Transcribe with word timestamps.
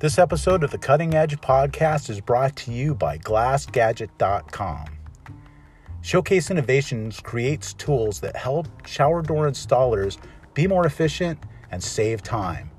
This 0.00 0.18
episode 0.18 0.64
of 0.64 0.70
the 0.70 0.78
Cutting 0.78 1.12
Edge 1.12 1.38
podcast 1.42 2.08
is 2.08 2.22
brought 2.22 2.56
to 2.56 2.72
you 2.72 2.94
by 2.94 3.18
GlassGadget.com. 3.18 4.86
Showcase 6.00 6.50
Innovations 6.50 7.20
creates 7.20 7.74
tools 7.74 8.18
that 8.20 8.34
help 8.34 8.66
shower 8.86 9.20
door 9.20 9.46
installers 9.46 10.16
be 10.54 10.66
more 10.66 10.86
efficient 10.86 11.38
and 11.70 11.84
save 11.84 12.22
time. 12.22 12.70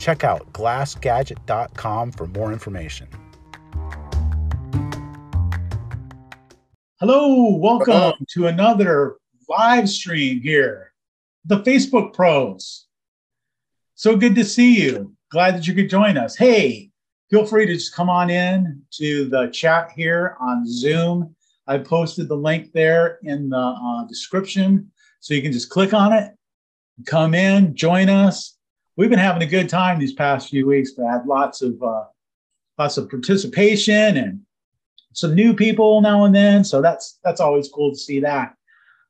Check 0.00 0.24
out 0.24 0.52
GlassGadget.com 0.52 2.10
for 2.10 2.26
more 2.26 2.52
information. 2.52 3.06
Hello, 6.98 7.54
welcome 7.54 8.14
to 8.30 8.48
another 8.48 9.18
live 9.48 9.88
stream 9.88 10.40
here, 10.40 10.92
the 11.44 11.60
Facebook 11.62 12.14
Pros. 12.14 12.88
So 13.94 14.16
good 14.16 14.34
to 14.34 14.44
see 14.44 14.82
you. 14.82 15.13
Glad 15.34 15.56
that 15.56 15.66
you 15.66 15.74
could 15.74 15.90
join 15.90 16.16
us. 16.16 16.36
Hey, 16.36 16.90
feel 17.28 17.44
free 17.44 17.66
to 17.66 17.74
just 17.74 17.92
come 17.92 18.08
on 18.08 18.30
in 18.30 18.80
to 18.92 19.28
the 19.28 19.48
chat 19.48 19.90
here 19.90 20.36
on 20.40 20.64
Zoom. 20.64 21.34
I 21.66 21.78
posted 21.78 22.28
the 22.28 22.36
link 22.36 22.70
there 22.70 23.18
in 23.24 23.48
the 23.48 23.56
uh, 23.56 24.04
description, 24.06 24.92
so 25.18 25.34
you 25.34 25.42
can 25.42 25.50
just 25.50 25.70
click 25.70 25.92
on 25.92 26.12
it, 26.12 26.30
come 27.04 27.34
in, 27.34 27.74
join 27.74 28.08
us. 28.08 28.56
We've 28.96 29.10
been 29.10 29.18
having 29.18 29.42
a 29.42 29.46
good 29.46 29.68
time 29.68 29.98
these 29.98 30.12
past 30.12 30.50
few 30.50 30.68
weeks. 30.68 30.92
We 30.96 31.04
had 31.04 31.26
lots 31.26 31.62
of 31.62 31.82
uh, 31.82 32.04
lots 32.78 32.96
of 32.96 33.10
participation 33.10 34.16
and 34.16 34.40
some 35.14 35.34
new 35.34 35.52
people 35.52 36.00
now 36.00 36.26
and 36.26 36.34
then. 36.34 36.62
So 36.62 36.80
that's 36.80 37.18
that's 37.24 37.40
always 37.40 37.68
cool 37.68 37.90
to 37.90 37.98
see 37.98 38.20
that. 38.20 38.54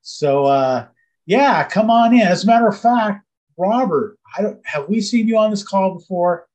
So 0.01 0.45
uh, 0.45 0.87
yeah, 1.27 1.63
come 1.65 1.91
on 1.91 2.15
in. 2.15 2.21
As 2.21 2.45
a 2.45 2.47
matter 2.47 2.67
of 2.67 2.81
fact, 2.81 3.24
Robert, 3.57 4.17
I 4.37 4.41
don't 4.41 4.59
have 4.65 4.89
we 4.89 5.01
seen 5.01 5.27
you 5.27 5.37
on 5.37 5.51
this 5.51 5.63
call 5.63 5.93
before? 5.93 6.47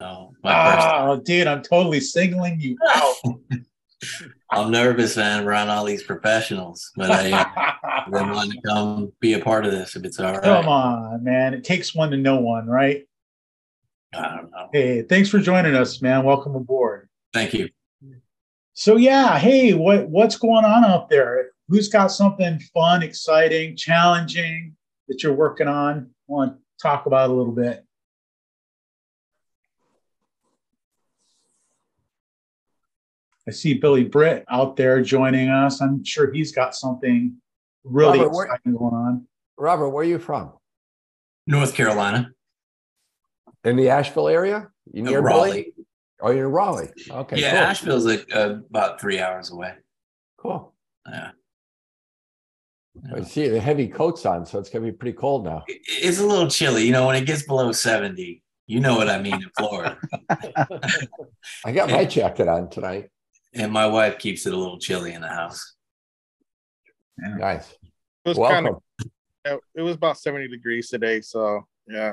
No, 0.00 0.32
oh, 0.44 1.20
dude, 1.24 1.46
I'm 1.46 1.62
totally 1.62 2.00
singling 2.00 2.60
you 2.60 2.76
out. 2.88 3.14
I'm 4.50 4.70
nervous, 4.70 5.16
man, 5.16 5.44
around 5.44 5.68
all 5.68 5.84
these 5.84 6.02
professionals, 6.02 6.90
but 6.96 7.10
I 7.10 7.30
uh, 7.32 8.04
want 8.08 8.52
to 8.52 8.60
come 8.62 9.12
be 9.20 9.34
a 9.34 9.38
part 9.38 9.64
of 9.64 9.72
this 9.72 9.96
if 9.96 10.04
it's 10.04 10.18
all 10.18 10.32
right. 10.32 10.42
Come 10.42 10.68
on, 10.68 11.24
man. 11.24 11.54
It 11.54 11.64
takes 11.64 11.94
one 11.94 12.10
to 12.10 12.16
know 12.16 12.40
one, 12.40 12.66
right? 12.66 13.04
I 14.14 14.36
don't 14.36 14.50
know. 14.50 14.68
Hey, 14.72 15.02
thanks 15.02 15.28
for 15.28 15.38
joining 15.38 15.74
us, 15.74 16.02
man. 16.02 16.24
Welcome 16.24 16.54
aboard. 16.54 17.08
Thank 17.32 17.54
you. 17.54 17.70
So 18.74 18.96
yeah, 18.96 19.38
hey, 19.38 19.74
what 19.74 20.08
what's 20.08 20.36
going 20.36 20.64
on 20.64 20.84
out 20.84 21.08
there? 21.08 21.50
Who's 21.68 21.88
got 21.88 22.08
something 22.08 22.58
fun, 22.74 23.02
exciting, 23.02 23.76
challenging 23.76 24.76
that 25.08 25.22
you're 25.22 25.34
working 25.34 25.68
on? 25.68 26.10
I 26.28 26.32
want 26.32 26.52
to 26.54 26.58
talk 26.80 27.06
about 27.06 27.30
a 27.30 27.32
little 27.32 27.52
bit. 27.52 27.84
I 33.46 33.50
see 33.50 33.74
Billy 33.74 34.04
Britt 34.04 34.44
out 34.48 34.76
there 34.76 35.02
joining 35.02 35.48
us. 35.48 35.80
I'm 35.80 36.04
sure 36.04 36.32
he's 36.32 36.52
got 36.52 36.74
something 36.76 37.36
really 37.84 38.18
Robert, 38.18 38.32
where- 38.32 38.44
exciting 38.46 38.76
going 38.76 38.94
on. 38.94 39.26
Robert, 39.58 39.90
where 39.90 40.02
are 40.02 40.08
you 40.08 40.18
from? 40.18 40.52
North 41.46 41.74
Carolina, 41.74 42.30
In 43.64 43.76
the 43.76 43.88
Asheville 43.90 44.28
area? 44.28 44.70
You 44.92 45.02
near 45.02 45.20
Billy? 45.22 45.32
Raleigh. 45.32 45.74
Oh, 46.20 46.30
you're 46.30 46.46
in 46.46 46.52
Raleigh. 46.52 46.90
Okay. 47.10 47.40
yeah, 47.40 47.50
cool. 47.50 47.58
Asheville's 47.58 48.06
like 48.06 48.26
uh, 48.32 48.56
about 48.70 49.00
three 49.00 49.18
hours 49.18 49.50
away. 49.50 49.74
Cool. 50.36 50.72
Yeah. 51.08 51.32
I 53.14 53.22
see 53.22 53.48
the 53.48 53.60
heavy 53.60 53.88
coats 53.88 54.26
on, 54.26 54.44
so 54.44 54.58
it's 54.58 54.68
gonna 54.68 54.84
be 54.84 54.92
pretty 54.92 55.16
cold 55.16 55.44
now. 55.44 55.64
It's 55.68 56.18
a 56.20 56.26
little 56.26 56.48
chilly, 56.48 56.84
you 56.84 56.92
know. 56.92 57.06
When 57.06 57.16
it 57.16 57.24
gets 57.26 57.42
below 57.44 57.72
seventy, 57.72 58.42
you 58.66 58.80
know 58.80 58.96
what 58.96 59.08
I 59.08 59.20
mean 59.20 59.34
in 59.34 59.50
Florida. 59.56 59.98
I 61.64 61.72
got 61.72 61.90
my 61.90 62.04
jacket 62.04 62.48
on 62.48 62.68
tonight. 62.68 63.08
and 63.54 63.72
my 63.72 63.86
wife 63.86 64.18
keeps 64.18 64.46
it 64.46 64.52
a 64.52 64.56
little 64.56 64.78
chilly 64.78 65.12
in 65.14 65.22
the 65.22 65.28
house. 65.28 65.74
Nice. 67.18 67.70
It 68.24 68.36
was 68.36 68.36
kind 68.38 68.64
Welcome. 68.66 68.82
of 69.46 69.60
it 69.74 69.82
was 69.82 69.96
about 69.96 70.18
70 70.18 70.48
degrees 70.48 70.88
today, 70.88 71.20
so 71.20 71.66
yeah. 71.88 72.12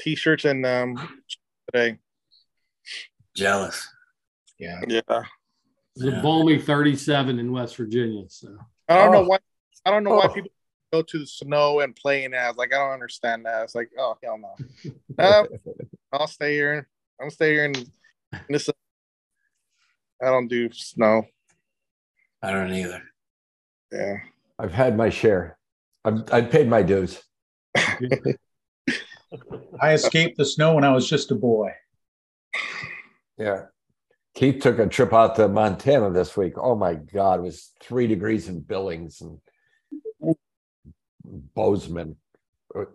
T-shirts 0.00 0.44
and 0.44 0.64
um 0.66 1.20
today. 1.72 1.98
Jealous. 3.34 3.86
Yeah. 4.58 4.80
Yeah. 4.88 5.00
It's 5.96 6.04
a 6.04 6.20
balmy 6.22 6.58
37 6.60 7.38
in 7.38 7.52
West 7.52 7.76
Virginia. 7.76 8.24
So 8.28 8.56
I 8.88 8.96
don't 9.04 9.08
Oh. 9.14 9.22
know 9.22 9.28
why 9.28 9.38
I 9.88 9.90
don't 9.90 10.04
know 10.04 10.16
why 10.16 10.26
Oh. 10.26 10.34
people 10.34 10.50
go 10.92 11.00
to 11.00 11.18
the 11.18 11.26
snow 11.26 11.80
and 11.80 11.96
play 11.96 12.24
in 12.24 12.34
as 12.34 12.56
like 12.56 12.74
I 12.74 12.76
don't 12.76 12.92
understand 12.92 13.46
that. 13.46 13.62
It's 13.62 13.74
like, 13.74 13.90
oh 13.98 14.18
hell 14.22 14.36
no. 14.38 14.54
Uh, 15.18 15.44
I'll 16.12 16.26
stay 16.26 16.52
here. 16.54 16.86
I'm 17.20 17.30
stay 17.30 17.52
here 17.52 17.64
in 17.64 17.72
this 18.50 18.68
I 20.22 20.26
don't 20.26 20.48
do 20.48 20.70
snow. 20.72 21.22
I 22.42 22.52
don't 22.52 22.72
either. 22.72 23.02
Yeah. 23.90 24.16
I've 24.58 24.72
had 24.72 24.94
my 24.96 25.08
share. 25.08 25.56
I've 26.04 26.30
I 26.32 26.42
paid 26.42 26.68
my 26.68 26.82
dues. 26.82 27.22
I 29.80 29.92
escaped 29.94 30.36
the 30.36 30.44
snow 30.44 30.74
when 30.74 30.84
I 30.84 30.92
was 30.92 31.08
just 31.08 31.30
a 31.30 31.34
boy. 31.34 31.70
Yeah. 33.38 33.62
Keith 34.34 34.62
took 34.62 34.78
a 34.78 34.86
trip 34.86 35.12
out 35.14 35.34
to 35.36 35.48
Montana 35.48 36.10
this 36.10 36.36
week. 36.36 36.54
Oh 36.58 36.76
my 36.76 36.94
God, 36.94 37.40
it 37.40 37.42
was 37.42 37.72
three 37.82 38.06
degrees 38.06 38.48
in 38.48 38.60
Billings 38.60 39.20
and 39.22 39.38
Bozeman. 41.54 42.16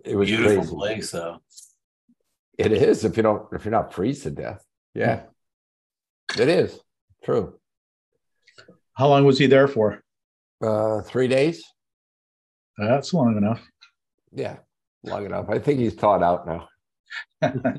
It 0.04 0.16
was 0.16 0.30
Beautiful 0.30 0.58
crazy. 0.58 0.76
place, 0.76 1.12
though. 1.12 1.40
It 2.58 2.72
is 2.72 3.04
if 3.06 3.18
you 3.18 3.24
don't 3.24 3.48
if 3.54 3.66
you're 3.66 3.72
not 3.72 3.94
freeze 3.94 4.24
to 4.24 4.32
death. 4.32 4.64
Yeah. 4.94 5.24
It 6.38 6.48
is. 6.50 6.80
True. 7.24 7.60
How 8.94 9.08
long 9.08 9.26
was 9.26 9.40
he 9.40 9.48
there 9.48 9.68
for? 9.68 10.04
Uh 10.64 11.02
three 11.02 11.28
days. 11.28 11.64
That's 12.78 13.14
long 13.14 13.38
enough. 13.38 13.62
Yeah. 14.32 14.58
Long 15.04 15.26
enough. 15.26 15.50
I 15.50 15.60
think 15.60 15.80
he's 15.80 15.96
thawed 15.96 16.24
out 16.24 16.46
now. 16.48 16.68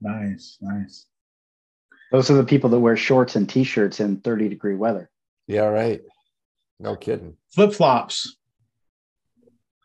Nice, 0.00 0.58
nice. 0.60 1.06
Those 2.12 2.30
are 2.30 2.34
the 2.34 2.44
people 2.44 2.70
that 2.70 2.78
wear 2.78 2.96
shorts 2.96 3.34
and 3.34 3.48
t-shirts 3.48 3.98
in 3.98 4.20
30 4.20 4.48
degree 4.50 4.74
weather. 4.76 5.10
Yeah, 5.46 5.64
right. 5.64 6.02
No 6.78 6.94
kidding. 6.96 7.36
Flip 7.54 7.72
flops. 7.72 8.36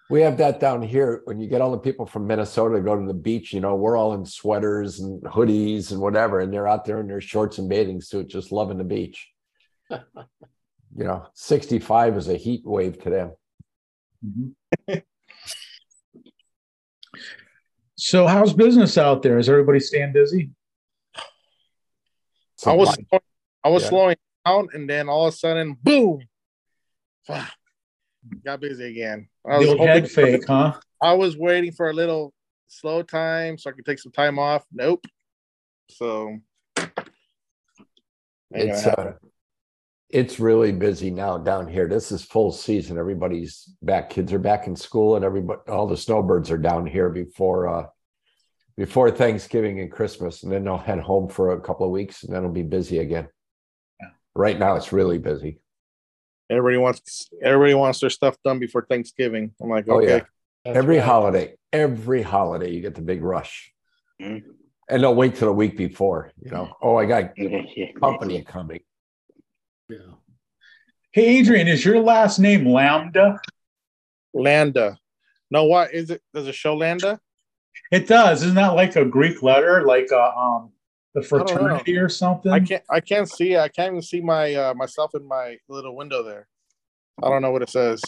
We 0.10 0.22
have 0.22 0.38
that 0.38 0.60
down 0.60 0.82
here. 0.82 1.22
When 1.24 1.40
you 1.40 1.48
get 1.48 1.62
all 1.62 1.72
the 1.72 1.78
people 1.78 2.06
from 2.06 2.28
Minnesota 2.28 2.76
to 2.76 2.82
go 2.82 3.00
to 3.00 3.08
the 3.08 3.14
beach, 3.14 3.54
you 3.54 3.62
know, 3.62 3.76
we're 3.76 3.96
all 3.96 4.14
in 4.14 4.26
sweaters 4.26 5.00
and 5.00 5.22
hoodies 5.24 5.92
and 5.92 6.02
whatever, 6.02 6.42
and 6.42 6.52
they're 6.54 6.68
out 6.68 6.84
there 6.84 7.00
in 7.00 7.08
their 7.08 7.22
shorts 7.22 7.60
and 7.60 7.70
bathing 7.70 8.02
suits, 8.02 8.34
just 8.34 8.52
loving 8.52 8.78
the 8.78 8.84
beach. 8.84 9.30
you 9.90 10.02
know, 10.96 11.26
65 11.34 12.18
is 12.18 12.28
a 12.28 12.36
heat 12.36 12.62
wave 12.66 13.02
to 13.04 13.10
them. 13.10 13.32
Mhm. 14.26 15.02
so, 17.96 18.28
how's 18.28 18.54
business 18.54 18.98
out 18.98 19.22
there? 19.22 19.38
Is 19.40 19.48
everybody 19.50 19.80
staying 19.80 20.12
busy? 20.14 20.52
I 22.66 22.74
was 22.74 22.96
I 23.64 23.70
was 23.70 23.84
Yeah. 23.84 23.90
slowing 23.90 24.16
down 24.46 24.68
and 24.74 24.90
then 24.90 25.08
all 25.10 25.28
of 25.28 25.34
a 25.34 25.38
sudden 25.38 25.78
boom. 25.82 26.28
Got 27.28 28.62
busy 28.62 28.86
again. 28.86 29.28
I 29.50 29.58
was 29.58 29.66
The 29.66 29.72
old 29.72 29.80
hoping 29.80 29.94
head 29.94 30.12
for- 30.12 30.26
fake, 30.26 30.48
huh? 30.48 30.80
I 31.02 31.14
was 31.14 31.38
waiting 31.38 31.72
for 31.72 31.90
a 31.90 31.94
little 31.94 32.34
slow 32.68 33.02
time 33.04 33.58
so 33.58 33.70
I 33.70 33.74
could 33.74 33.86
take 33.86 34.00
some 34.00 34.12
time 34.12 34.38
off. 34.38 34.64
Nope. 34.72 35.04
So 35.90 36.38
it's 38.52 38.86
uh, 38.86 39.14
it's 40.10 40.40
really 40.40 40.72
busy 40.72 41.10
now 41.10 41.38
down 41.38 41.68
here. 41.68 41.88
This 41.88 42.12
is 42.12 42.24
full 42.24 42.52
season. 42.52 42.98
Everybody's 42.98 43.74
back. 43.82 44.10
Kids 44.10 44.32
are 44.34 44.40
back 44.40 44.68
in 44.68 44.76
school, 44.76 45.16
and 45.16 45.26
everybody, 45.26 45.60
all 45.68 45.88
the 45.88 45.98
snowbirds 45.98 46.52
are 46.52 46.58
down 46.58 46.86
here 46.86 47.10
before 47.10 47.68
uh, 47.68 47.88
before 48.78 49.10
Thanksgiving 49.10 49.80
and 49.80 49.92
Christmas, 49.92 50.44
and 50.44 50.52
then 50.52 50.64
they'll 50.64 50.78
head 50.78 51.00
home 51.00 51.28
for 51.30 51.54
a 51.54 51.62
couple 51.62 51.86
of 51.86 51.92
weeks, 51.92 52.24
and 52.24 52.34
then 52.34 52.40
it'll 52.44 52.54
be 52.54 52.64
busy 52.64 53.00
again. 53.00 53.28
Yeah. 54.00 54.10
Right 54.36 54.60
now, 54.60 54.76
it's 54.76 54.94
really 54.94 55.18
busy. 55.18 55.60
Everybody 56.52 56.78
wants 56.78 57.30
everybody 57.42 57.74
wants 57.74 58.00
their 58.02 58.10
stuff 58.10 58.36
done 58.44 58.60
before 58.60 58.86
Thanksgiving. 58.90 59.52
I'm 59.62 59.70
like, 59.70 59.86
Oh 59.90 60.02
okay. 60.02 60.24
yeah, 60.66 60.72
every 60.74 60.98
holiday, 61.00 61.56
every 61.74 62.22
holiday, 62.22 62.70
you 62.72 62.82
get 62.82 62.96
the 62.96 63.02
big 63.02 63.24
rush, 63.24 63.72
Mhm. 64.22 64.44
and 64.90 65.04
they'll 65.04 65.16
wait 65.16 65.36
till 65.36 65.48
the 65.48 65.54
week 65.54 65.78
before. 65.78 66.32
You 66.44 66.52
know, 66.52 66.76
oh, 66.82 66.98
I 66.98 67.06
got 67.06 67.34
company 68.00 68.44
coming. 68.44 68.82
yeah. 69.90 69.98
Hey, 71.14 71.40
Adrian, 71.40 71.68
is 71.68 71.84
your 71.84 72.00
last 72.00 72.40
name 72.40 72.66
Lambda? 72.66 73.40
Lambda. 74.34 74.98
No, 75.50 75.66
what 75.66 75.94
is 75.94 76.10
it? 76.10 76.22
Does 76.34 76.48
it 76.48 76.56
show 76.56 76.76
Lambda? 76.78 77.20
It 77.92 78.08
does. 78.08 78.44
Isn't 78.44 78.56
that 78.56 78.76
like 78.76 78.96
a 78.96 79.04
Greek 79.04 79.44
letter, 79.44 79.84
like 79.86 80.08
a, 80.14 80.24
um, 80.38 80.72
the 81.14 81.22
fraternity 81.22 81.98
or 81.98 82.10
something? 82.10 82.52
I 82.52 82.60
can't 82.60 82.84
I 82.90 83.00
can't 83.00 83.30
see. 83.30 83.58
I 83.58 83.68
can't 83.68 83.94
even 83.94 84.02
see 84.02 84.22
my 84.22 84.54
uh, 84.54 84.74
myself 84.74 85.12
in 85.16 85.28
my 85.28 85.58
little 85.68 85.96
window 85.96 86.24
there. 86.24 86.48
I 87.22 87.30
don't 87.30 87.42
know 87.42 87.52
what 87.52 87.62
it 87.62 87.70
says. 87.70 88.02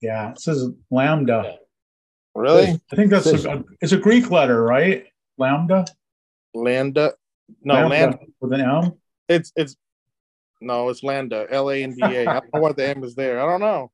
Yeah, 0.00 0.30
it 0.30 0.40
says 0.40 0.68
Lambda. 0.90 1.58
Really? 2.34 2.80
I 2.92 2.96
think 2.96 3.10
that's 3.10 3.26
a, 3.26 3.64
it's 3.80 3.92
a 3.92 3.96
Greek 3.96 4.30
letter, 4.30 4.62
right? 4.62 5.06
Lambda. 5.38 5.86
Lambda? 6.54 7.14
No, 7.62 7.86
Lambda. 7.86 8.18
with 8.40 8.52
an 8.52 8.60
M. 8.60 8.92
It's 9.28 9.52
it's 9.56 9.76
no, 10.60 10.88
it's 10.88 11.02
Lambda. 11.02 11.46
L 11.50 11.70
A 11.70 11.82
N 11.82 11.94
D 11.94 12.02
A. 12.02 12.26
I 12.26 12.40
don't 12.40 12.54
know 12.54 12.60
what 12.60 12.76
the 12.76 12.88
M 12.88 13.04
is 13.04 13.14
there. 13.14 13.40
I 13.40 13.46
don't 13.46 13.60
know. 13.60 13.90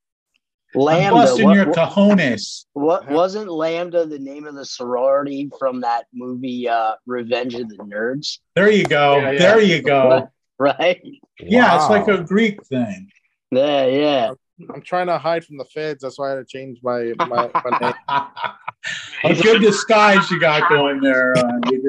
I'm 0.74 0.80
Lambda. 0.80 1.10
busting 1.12 1.44
What, 1.46 1.56
your 1.56 1.66
what, 1.68 1.76
cojones. 1.90 2.64
what- 2.72 3.10
wasn't 3.10 3.50
Lambda 3.50 4.06
the 4.06 4.18
name 4.18 4.46
of 4.46 4.54
the 4.54 4.64
sorority 4.64 5.50
from 5.58 5.80
that 5.82 6.06
movie 6.14 6.68
uh, 6.68 6.94
Revenge 7.06 7.54
of 7.54 7.68
the 7.68 7.76
Nerds? 7.76 8.38
There 8.54 8.70
you 8.70 8.84
go. 8.84 9.16
Yeah, 9.18 9.30
yeah. 9.32 9.38
There 9.38 9.60
you 9.60 9.82
go. 9.82 10.28
Right? 10.58 11.02
Yeah, 11.40 11.74
it's 11.74 11.90
like 11.90 12.06
a 12.06 12.22
Greek 12.22 12.64
thing. 12.66 13.10
Yeah, 13.50 13.86
yeah. 13.86 14.30
I'm 14.72 14.80
trying 14.82 15.08
to 15.08 15.18
hide 15.18 15.44
from 15.44 15.56
the 15.56 15.64
feds. 15.64 16.02
That's 16.02 16.16
why 16.20 16.28
I 16.28 16.36
had 16.36 16.36
to 16.36 16.44
change 16.44 16.78
my 16.84 17.12
my, 17.18 17.50
my 17.52 17.78
name. 19.24 19.34
a 19.38 19.42
good 19.42 19.60
disguise 19.60 20.30
you 20.30 20.38
got 20.38 20.68
going 20.68 21.00
there, 21.00 21.36
uh, 21.36 21.42
Adrian. 21.66 21.82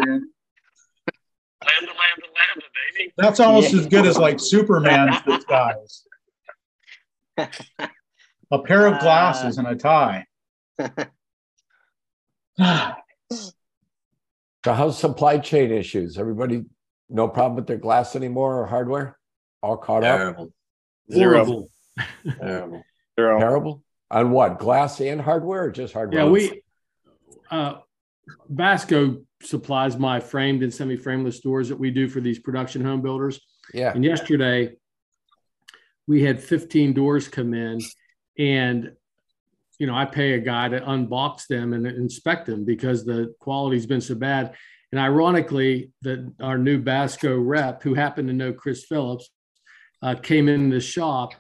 Lambda, 1.61 1.91
lambda, 1.91 2.27
lambda, 2.33 2.65
baby. 2.97 3.13
That's 3.15 3.39
almost 3.39 3.73
Yeah. 3.73 3.81
as 3.81 3.85
good 3.87 4.07
as 4.07 4.17
like 4.17 4.39
Superman's 4.39 5.21
disguise. 5.21 6.05
A 8.53 8.59
pair 8.59 8.85
of 8.85 8.99
glasses 8.99 9.57
and 9.57 9.67
a 9.67 9.75
tie. 9.75 10.25
So 14.65 14.71
how's 14.71 14.97
supply 14.97 15.39
chain 15.39 15.73
issues? 15.73 16.17
Everybody 16.17 16.63
no 17.09 17.27
problem 17.27 17.55
with 17.57 17.67
their 17.67 17.75
glass 17.75 18.15
anymore 18.15 18.61
or 18.61 18.65
hardware? 18.65 19.19
All 19.61 19.75
caught 19.75 20.05
up? 20.05 20.17
Terrible. 20.17 20.53
Zero. 21.11 21.43
Horrible. 21.43 21.71
Terrible. 22.39 22.83
Zero. 23.19 23.39
Terrible? 23.39 23.83
On 24.09 24.31
what? 24.31 24.59
Glass 24.59 25.01
and 25.01 25.19
hardware 25.19 25.65
or 25.65 25.71
just 25.71 25.93
hardware? 25.93 26.23
Yeah, 26.23 26.29
we 26.29 26.63
uh 27.51 27.73
Basco 28.47 29.25
supplies 29.41 29.97
my 29.97 30.21
framed 30.21 30.63
and 30.63 30.73
semi-frameless 30.73 31.41
doors 31.41 31.67
that 31.67 31.77
we 31.77 31.91
do 31.91 32.07
for 32.07 32.21
these 32.21 32.39
production 32.39 32.85
home 32.85 33.01
builders. 33.01 33.41
Yeah. 33.73 33.91
And 33.93 34.05
yesterday 34.05 34.77
we 36.07 36.23
had 36.23 36.41
15 36.41 36.93
doors 36.93 37.27
come 37.27 37.53
in 37.53 37.81
and 38.37 38.93
you 39.79 39.87
know, 39.87 39.95
I 39.95 40.05
pay 40.05 40.33
a 40.33 40.39
guy 40.39 40.69
to 40.69 40.79
unbox 40.79 41.47
them 41.47 41.73
and 41.73 41.85
inspect 41.85 42.45
them 42.45 42.63
because 42.63 43.05
the 43.05 43.33
quality's 43.39 43.85
been 43.85 44.01
so 44.01 44.15
bad. 44.15 44.53
And 44.91 44.99
ironically, 44.99 45.91
that 46.03 46.31
our 46.39 46.57
new 46.57 46.79
Basco 46.79 47.37
rep, 47.39 47.81
who 47.81 47.93
happened 47.93 48.27
to 48.27 48.33
know 48.33 48.53
Chris 48.53 48.85
Phillips, 48.85 49.29
uh, 50.03 50.15
came 50.15 50.47
in 50.47 50.69
the 50.69 50.79
shop 50.79 51.33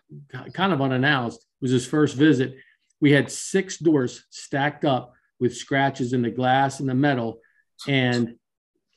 kind 0.53 0.73
of 0.73 0.81
unannounced. 0.81 1.39
It 1.39 1.61
was 1.61 1.71
his 1.71 1.85
first 1.85 2.15
visit. 2.15 2.55
We 2.99 3.11
had 3.11 3.31
six 3.31 3.77
doors 3.77 4.25
stacked 4.29 4.85
up 4.85 5.13
with 5.39 5.55
scratches 5.55 6.13
in 6.13 6.21
the 6.21 6.31
glass 6.31 6.79
and 6.79 6.89
the 6.89 6.95
metal, 6.95 7.39
and 7.87 8.35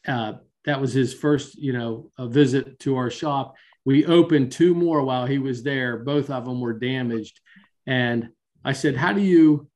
uh, 0.08 0.34
that 0.64 0.80
was 0.80 0.92
his 0.92 1.12
first, 1.12 1.56
you 1.56 1.72
know, 1.72 2.10
visit 2.18 2.78
to 2.80 2.96
our 2.96 3.10
shop. 3.10 3.54
We 3.84 4.06
opened 4.06 4.52
two 4.52 4.74
more 4.74 5.02
while 5.02 5.26
he 5.26 5.38
was 5.38 5.62
there. 5.62 5.98
Both 5.98 6.30
of 6.30 6.44
them 6.44 6.60
were 6.60 6.72
damaged, 6.72 7.40
and 7.86 8.30
I 8.64 8.72
said, 8.72 8.96
"How 8.96 9.12
do 9.12 9.20
you?" 9.20 9.68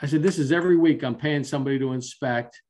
I 0.00 0.06
said, 0.06 0.22
"This 0.22 0.38
is 0.38 0.52
every 0.52 0.76
week. 0.76 1.02
I'm 1.02 1.16
paying 1.16 1.44
somebody 1.44 1.78
to 1.78 1.92
inspect. 1.92 2.60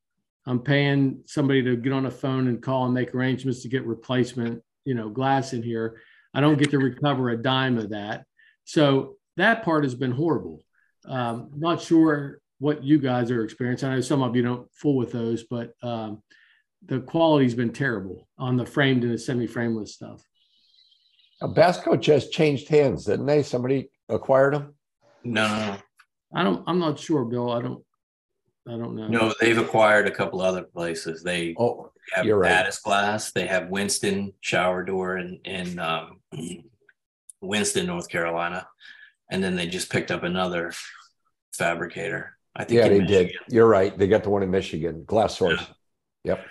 I'm 0.46 0.60
paying 0.60 1.22
somebody 1.26 1.62
to 1.62 1.76
get 1.76 1.92
on 1.92 2.06
a 2.06 2.10
phone 2.10 2.48
and 2.48 2.62
call 2.62 2.84
and 2.84 2.94
make 2.94 3.14
arrangements 3.14 3.62
to 3.62 3.68
get 3.68 3.86
replacement, 3.86 4.62
you 4.84 4.94
know, 4.94 5.08
glass 5.08 5.52
in 5.52 5.62
here. 5.62 6.00
I 6.34 6.40
don't 6.40 6.58
get 6.58 6.70
to 6.70 6.78
recover 6.78 7.30
a 7.30 7.42
dime 7.42 7.78
of 7.78 7.90
that. 7.90 8.24
So 8.64 9.16
that 9.36 9.64
part 9.64 9.84
has 9.84 9.94
been 9.94 10.10
horrible. 10.10 10.62
Um, 11.06 11.50
not 11.56 11.80
sure 11.80 12.40
what 12.58 12.82
you 12.82 12.98
guys 12.98 13.30
are 13.30 13.44
experiencing. 13.44 13.88
I 13.88 13.94
know 13.96 14.00
some 14.00 14.22
of 14.22 14.36
you 14.36 14.42
don't 14.42 14.68
fool 14.74 14.96
with 14.96 15.12
those, 15.12 15.44
but 15.44 15.72
um, 15.82 16.22
the 16.86 17.00
quality's 17.00 17.54
been 17.54 17.72
terrible 17.72 18.28
on 18.38 18.56
the 18.56 18.66
framed 18.66 19.04
and 19.04 19.12
the 19.12 19.18
semi-frameless 19.18 19.94
stuff. 19.94 20.22
Basco 21.54 21.96
just 21.96 22.32
changed 22.32 22.68
hands, 22.68 23.04
didn't 23.04 23.26
they? 23.26 23.42
Somebody 23.42 23.90
acquired 24.08 24.54
them? 24.54 24.74
No, 25.24 25.46
no, 25.48 25.56
no. 25.72 25.76
I 26.34 26.42
don't. 26.42 26.64
I'm 26.66 26.78
not 26.78 26.98
sure, 26.98 27.24
Bill. 27.24 27.50
I 27.50 27.62
don't. 27.62 27.82
I 28.66 28.72
don't 28.72 28.94
know. 28.96 29.08
No, 29.08 29.34
they've 29.40 29.58
acquired 29.58 30.06
a 30.06 30.10
couple 30.10 30.40
other 30.40 30.62
places. 30.62 31.22
They 31.22 31.54
Oh, 31.58 31.90
have 32.14 32.24
you're 32.24 32.38
right. 32.38 32.50
Addis 32.50 32.78
Glass. 32.80 33.32
They 33.32 33.46
have 33.46 33.68
Winston 33.68 34.32
Shower 34.40 34.82
Door 34.82 35.18
in 35.18 35.40
in 35.44 35.78
um, 35.78 36.20
Winston, 37.40 37.86
North 37.86 38.08
Carolina, 38.08 38.66
and 39.30 39.42
then 39.44 39.54
they 39.56 39.66
just 39.66 39.90
picked 39.90 40.10
up 40.10 40.22
another 40.22 40.72
fabricator. 41.52 42.36
I 42.56 42.64
think. 42.64 42.78
yeah, 42.78 42.86
in 42.86 42.98
they 42.98 43.04
did. 43.06 43.32
You're 43.48 43.66
right. 43.68 43.96
They 43.96 44.06
got 44.06 44.22
the 44.22 44.30
one 44.30 44.42
in 44.42 44.50
Michigan, 44.50 45.04
Glass 45.04 45.36
Source. 45.38 45.64
Yep. 46.24 46.44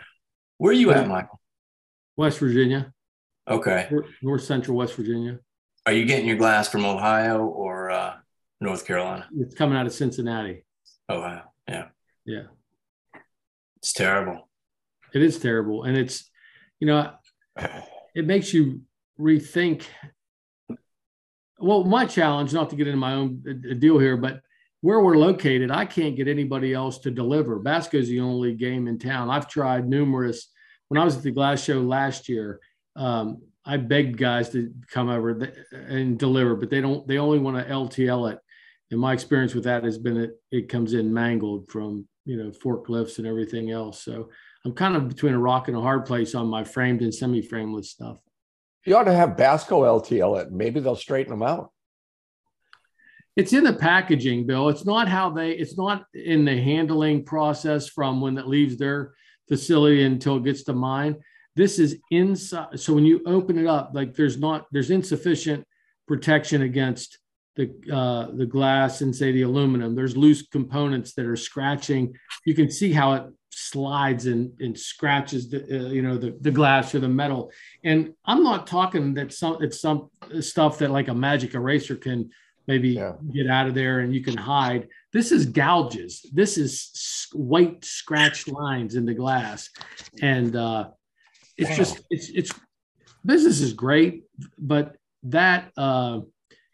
Where 0.57 0.71
are 0.71 0.73
you 0.75 0.91
at, 0.91 1.07
Michael? 1.07 1.39
West 2.15 2.39
Virginia, 2.39 2.93
Okay. 3.49 3.87
North- 3.89 4.05
North 4.21 4.43
Central 4.43 4.77
West 4.77 4.93
Virginia. 4.95 5.39
Are 5.85 5.91
you 5.93 6.05
getting 6.05 6.27
your 6.27 6.37
glass 6.37 6.69
from 6.69 6.85
Ohio 6.85 7.45
or 7.45 7.91
uh, 7.91 8.13
North 8.61 8.85
Carolina? 8.85 9.27
It's 9.37 9.55
coming 9.55 9.77
out 9.77 9.85
of 9.85 9.93
Cincinnati. 9.93 10.63
Ohio. 11.09 11.41
Yeah, 11.67 11.85
Yeah. 12.25 12.43
it's 13.77 13.91
terrible. 13.93 14.47
It 15.13 15.21
is 15.21 15.37
terrible, 15.39 15.83
and 15.83 15.95
it's, 15.97 16.29
you 16.79 16.87
know, 16.87 17.11
it 18.15 18.25
makes 18.25 18.53
you 18.53 18.81
rethink. 19.19 19.83
Well, 21.59 21.83
my 21.83 22.05
challenge, 22.05 22.53
not 22.53 22.69
to 22.71 22.75
get 22.75 22.87
into 22.87 22.97
my 22.97 23.13
own 23.13 23.43
uh, 23.47 23.73
deal 23.75 23.99
here, 23.99 24.17
but 24.17 24.41
where 24.81 24.99
we're 25.01 25.17
located, 25.17 25.69
I 25.69 25.85
can't 25.85 26.15
get 26.15 26.27
anybody 26.27 26.73
else 26.73 26.97
to 26.99 27.11
deliver. 27.11 27.59
Basco's 27.59 28.07
the 28.07 28.21
only 28.21 28.53
game 28.55 28.87
in 28.87 28.97
town. 28.99 29.29
I've 29.29 29.47
tried 29.47 29.87
numerous. 29.87 30.47
When 30.87 30.99
I 30.99 31.05
was 31.05 31.17
at 31.17 31.23
the 31.23 31.31
glass 31.31 31.63
show 31.63 31.79
last 31.81 32.27
year, 32.27 32.59
um, 32.95 33.41
I 33.65 33.77
begged 33.77 34.17
guys 34.17 34.49
to 34.49 34.73
come 34.91 35.09
over 35.09 35.53
and 35.71 36.17
deliver, 36.19 36.55
but 36.55 36.69
they 36.69 36.81
don't. 36.81 37.07
They 37.07 37.17
only 37.17 37.39
want 37.39 37.57
to 37.57 37.71
LTL 37.71 38.33
it. 38.33 38.39
And 38.91 38.99
my 38.99 39.13
experience 39.13 39.55
with 39.55 39.63
that 39.63 39.83
has 39.83 39.97
been 39.97 40.17
it 40.17 40.31
it 40.51 40.69
comes 40.69 40.93
in 40.93 41.13
mangled 41.13 41.69
from 41.69 42.07
you 42.25 42.37
know 42.37 42.51
forklifts 42.51 43.17
and 43.17 43.27
everything 43.27 43.71
else. 43.71 44.03
So 44.03 44.29
I'm 44.65 44.73
kind 44.73 44.95
of 44.95 45.07
between 45.07 45.33
a 45.33 45.39
rock 45.39 45.67
and 45.67 45.77
a 45.77 45.81
hard 45.81 46.05
place 46.05 46.35
on 46.35 46.47
my 46.47 46.63
framed 46.63 47.01
and 47.01 47.13
semi-frameless 47.13 47.89
stuff. 47.89 48.17
You 48.85 48.97
ought 48.97 49.05
to 49.05 49.13
have 49.13 49.37
Basco 49.37 49.81
LTL 49.83 50.41
it. 50.41 50.51
Maybe 50.51 50.79
they'll 50.79 50.95
straighten 50.95 51.31
them 51.31 51.43
out. 51.43 51.71
It's 53.35 53.53
in 53.53 53.63
the 53.63 53.73
packaging, 53.73 54.45
Bill. 54.45 54.69
It's 54.69 54.85
not 54.85 55.07
how 55.07 55.29
they. 55.31 55.51
It's 55.51 55.77
not 55.77 56.05
in 56.13 56.45
the 56.45 56.61
handling 56.61 57.23
process 57.23 57.87
from 57.87 58.21
when 58.21 58.37
it 58.37 58.47
leaves 58.47 58.77
their 58.77 59.13
facility 59.47 60.03
until 60.03 60.37
it 60.37 60.43
gets 60.43 60.63
to 60.65 60.73
mine. 60.73 61.15
This 61.55 61.79
is 61.79 61.97
inside. 62.11 62.79
So 62.79 62.93
when 62.93 63.05
you 63.05 63.21
open 63.25 63.57
it 63.57 63.67
up, 63.67 63.91
like 63.93 64.15
there's 64.15 64.37
not 64.39 64.65
there's 64.71 64.89
insufficient 64.91 65.65
protection 66.07 66.63
against 66.63 67.19
the 67.55 67.71
uh, 67.91 68.35
the 68.35 68.45
glass 68.45 69.01
and 69.01 69.15
say 69.15 69.31
the 69.31 69.43
aluminum. 69.43 69.95
There's 69.95 70.17
loose 70.17 70.47
components 70.47 71.13
that 71.13 71.25
are 71.25 71.35
scratching. 71.35 72.15
You 72.45 72.55
can 72.55 72.69
see 72.71 72.91
how 72.91 73.13
it 73.13 73.23
slides 73.51 74.25
and, 74.25 74.51
and 74.59 74.77
scratches 74.77 75.51
the 75.51 75.61
uh, 75.63 75.89
you 75.89 76.01
know 76.01 76.17
the, 76.17 76.35
the 76.41 76.49
glass 76.51 76.95
or 76.95 76.99
the 76.99 77.07
metal. 77.09 77.51
And 77.83 78.13
I'm 78.25 78.43
not 78.43 78.65
talking 78.65 79.13
that 79.15 79.31
some 79.31 79.57
it's 79.61 79.79
some 79.79 80.09
stuff 80.39 80.79
that 80.79 80.89
like 80.89 81.07
a 81.09 81.13
magic 81.13 81.53
eraser 81.53 81.95
can 81.95 82.31
maybe 82.65 82.89
Yeah. 82.89 83.13
get 83.31 83.47
out 83.47 83.67
of 83.67 83.75
there 83.75 83.99
and 83.99 84.13
you 84.15 84.23
can 84.23 84.37
hide. 84.37 84.87
This 85.11 85.31
is 85.31 85.45
gouges. 85.45 86.25
This 86.33 86.57
is 86.57 87.27
white 87.33 87.85
scratched 87.85 88.47
lines 88.47 88.95
in 88.95 89.05
the 89.05 89.13
glass, 89.13 89.69
and 90.21 90.55
uh, 90.55 90.89
it's 91.57 91.69
Wow. 91.71 91.75
just 91.75 92.01
it's 92.09 92.29
it's 92.29 92.51
business 93.25 93.61
is 93.61 93.73
great, 93.73 94.23
but 94.57 94.97
that 95.23 95.71
uh, 95.77 96.21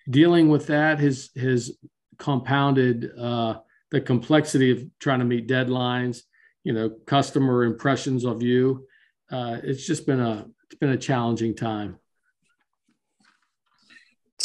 dealing 0.10 0.50
with 0.50 0.68
that 0.68 1.00
has 1.00 1.30
has 1.36 1.78
compounded 2.18 3.12
uh, 3.18 3.60
the 3.92 4.02
complexity 4.02 4.72
of 4.72 4.84
trying 5.00 5.20
to 5.20 5.26
meet 5.26 5.48
deadlines. 5.48 6.24
You 6.64 6.74
know, 6.74 6.90
customer 7.06 7.64
impressions 7.64 8.26
of 8.26 8.42
you. 8.44 8.86
Uh, 9.32 9.58
it's 9.64 9.86
just 9.86 10.06
been 10.06 10.20
a 10.20 10.46
it's 10.66 10.80
been 10.80 10.90
a 10.90 10.98
challenging 10.98 11.56
time. 11.56 11.98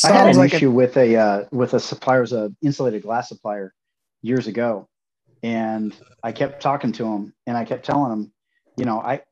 I 0.03 0.13
had 0.13 0.27
an 0.29 0.37
like 0.37 0.53
a- 0.53 0.57
issue 0.57 0.71
with 0.71 0.97
a 0.97 1.17
uh, 1.17 1.45
with 1.53 1.75
a 1.75 1.81
supplier's 1.81 2.33
a 2.33 2.53
insulated 2.63 3.03
glass 3.03 3.29
supplier 3.29 3.75
years 4.23 4.47
ago, 4.47 4.89
and 5.43 5.95
I 6.23 6.33
kept 6.33 6.63
talking 6.63 6.93
to 6.93 7.05
him, 7.05 7.35
and 7.47 7.57
I 7.57 7.65
kept 7.65 7.85
telling 7.85 8.13
him, 8.13 8.33
you 8.77 8.85
know, 8.85 9.01
I 9.01 9.23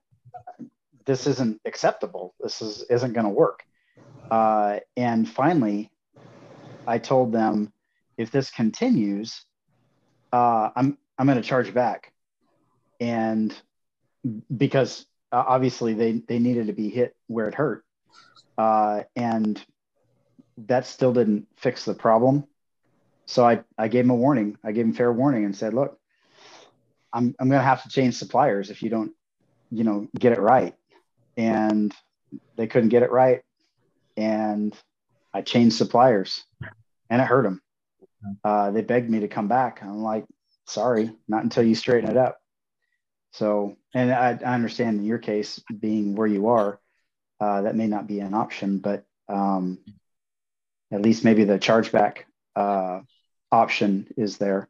this 1.07 1.27
isn't 1.27 1.61
acceptable. 1.65 2.35
This 2.41 2.63
is 2.63 2.85
isn't 2.91 3.13
going 3.13 3.27
to 3.27 3.33
work. 3.33 3.65
Uh, 4.31 4.81
and 4.97 5.29
finally, 5.29 5.91
I 6.87 6.99
told 6.99 7.33
them, 7.33 7.73
if 8.19 8.31
this 8.31 8.51
continues, 8.51 9.45
uh, 10.33 10.71
I'm 10.77 10.99
I'm 11.19 11.27
going 11.27 11.41
to 11.41 11.49
charge 11.49 11.75
back, 11.75 12.13
and 13.01 13.55
because 14.57 15.07
uh, 15.33 15.45
obviously 15.47 15.95
they 15.95 16.13
they 16.29 16.39
needed 16.39 16.69
to 16.69 16.73
be 16.73 16.91
hit 16.91 17.17
where 17.29 17.49
it 17.49 17.55
hurt, 17.55 17.85
uh, 18.59 19.03
and 19.17 19.65
that 20.59 20.87
still 20.87 21.13
didn't 21.13 21.49
fix 21.57 21.85
the 21.85 21.95
problem. 21.95 22.45
so 23.27 23.45
I, 23.47 23.63
I 23.79 23.89
gave 23.89 24.05
him 24.05 24.11
a 24.11 24.15
warning. 24.15 24.59
I 24.65 24.73
gave 24.73 24.85
him 24.85 24.93
fair 24.93 25.13
warning 25.13 25.45
and 25.45 25.57
said, 25.57 25.75
look, 25.75 25.99
I'm, 27.13 27.35
I'm 27.39 27.49
going 27.49 27.61
to 27.61 27.65
have 27.65 27.83
to 27.85 27.89
change 27.89 28.17
suppliers 28.17 28.71
if 28.71 28.83
you 28.83 28.91
don't, 28.91 29.13
you 29.71 29.85
know, 29.85 30.09
get 30.19 30.33
it 30.33 30.41
right. 30.41 30.75
And 31.37 31.95
they 32.57 32.67
couldn't 32.67 32.91
get 32.91 33.03
it 33.03 33.11
right. 33.11 33.43
And 34.17 34.77
I 35.33 35.43
changed 35.43 35.77
suppliers 35.77 36.45
and 37.09 37.21
it 37.21 37.27
hurt 37.27 37.43
them. 37.43 37.63
Uh, 38.45 38.71
they 38.71 38.83
begged 38.83 39.11
me 39.11 39.21
to 39.21 39.29
come 39.29 39.49
back. 39.49 39.83
I'm 39.83 40.03
like, 40.03 40.25
sorry, 40.67 41.11
not 41.29 41.43
until 41.43 41.65
you 41.65 41.75
straighten 41.75 42.11
it 42.11 42.17
up. 42.17 42.39
So, 43.33 43.77
and 43.95 44.13
I, 44.13 44.39
I 44.45 44.55
understand 44.55 45.01
in 45.01 45.07
your 45.07 45.19
case, 45.19 45.61
being 45.81 46.15
where 46.15 46.27
you 46.27 46.49
are, 46.49 46.79
uh, 47.41 47.63
that 47.63 47.75
may 47.75 47.87
not 47.87 48.07
be 48.07 48.21
an 48.21 48.35
option, 48.35 48.79
but 48.79 49.05
um, 49.29 49.79
at 50.93 51.03
least 51.03 51.25
maybe 51.25 51.45
the 51.45 51.59
chargeback 51.59 52.25
uh, 52.55 53.01
option 53.51 54.07
is 54.17 54.39
there. 54.39 54.69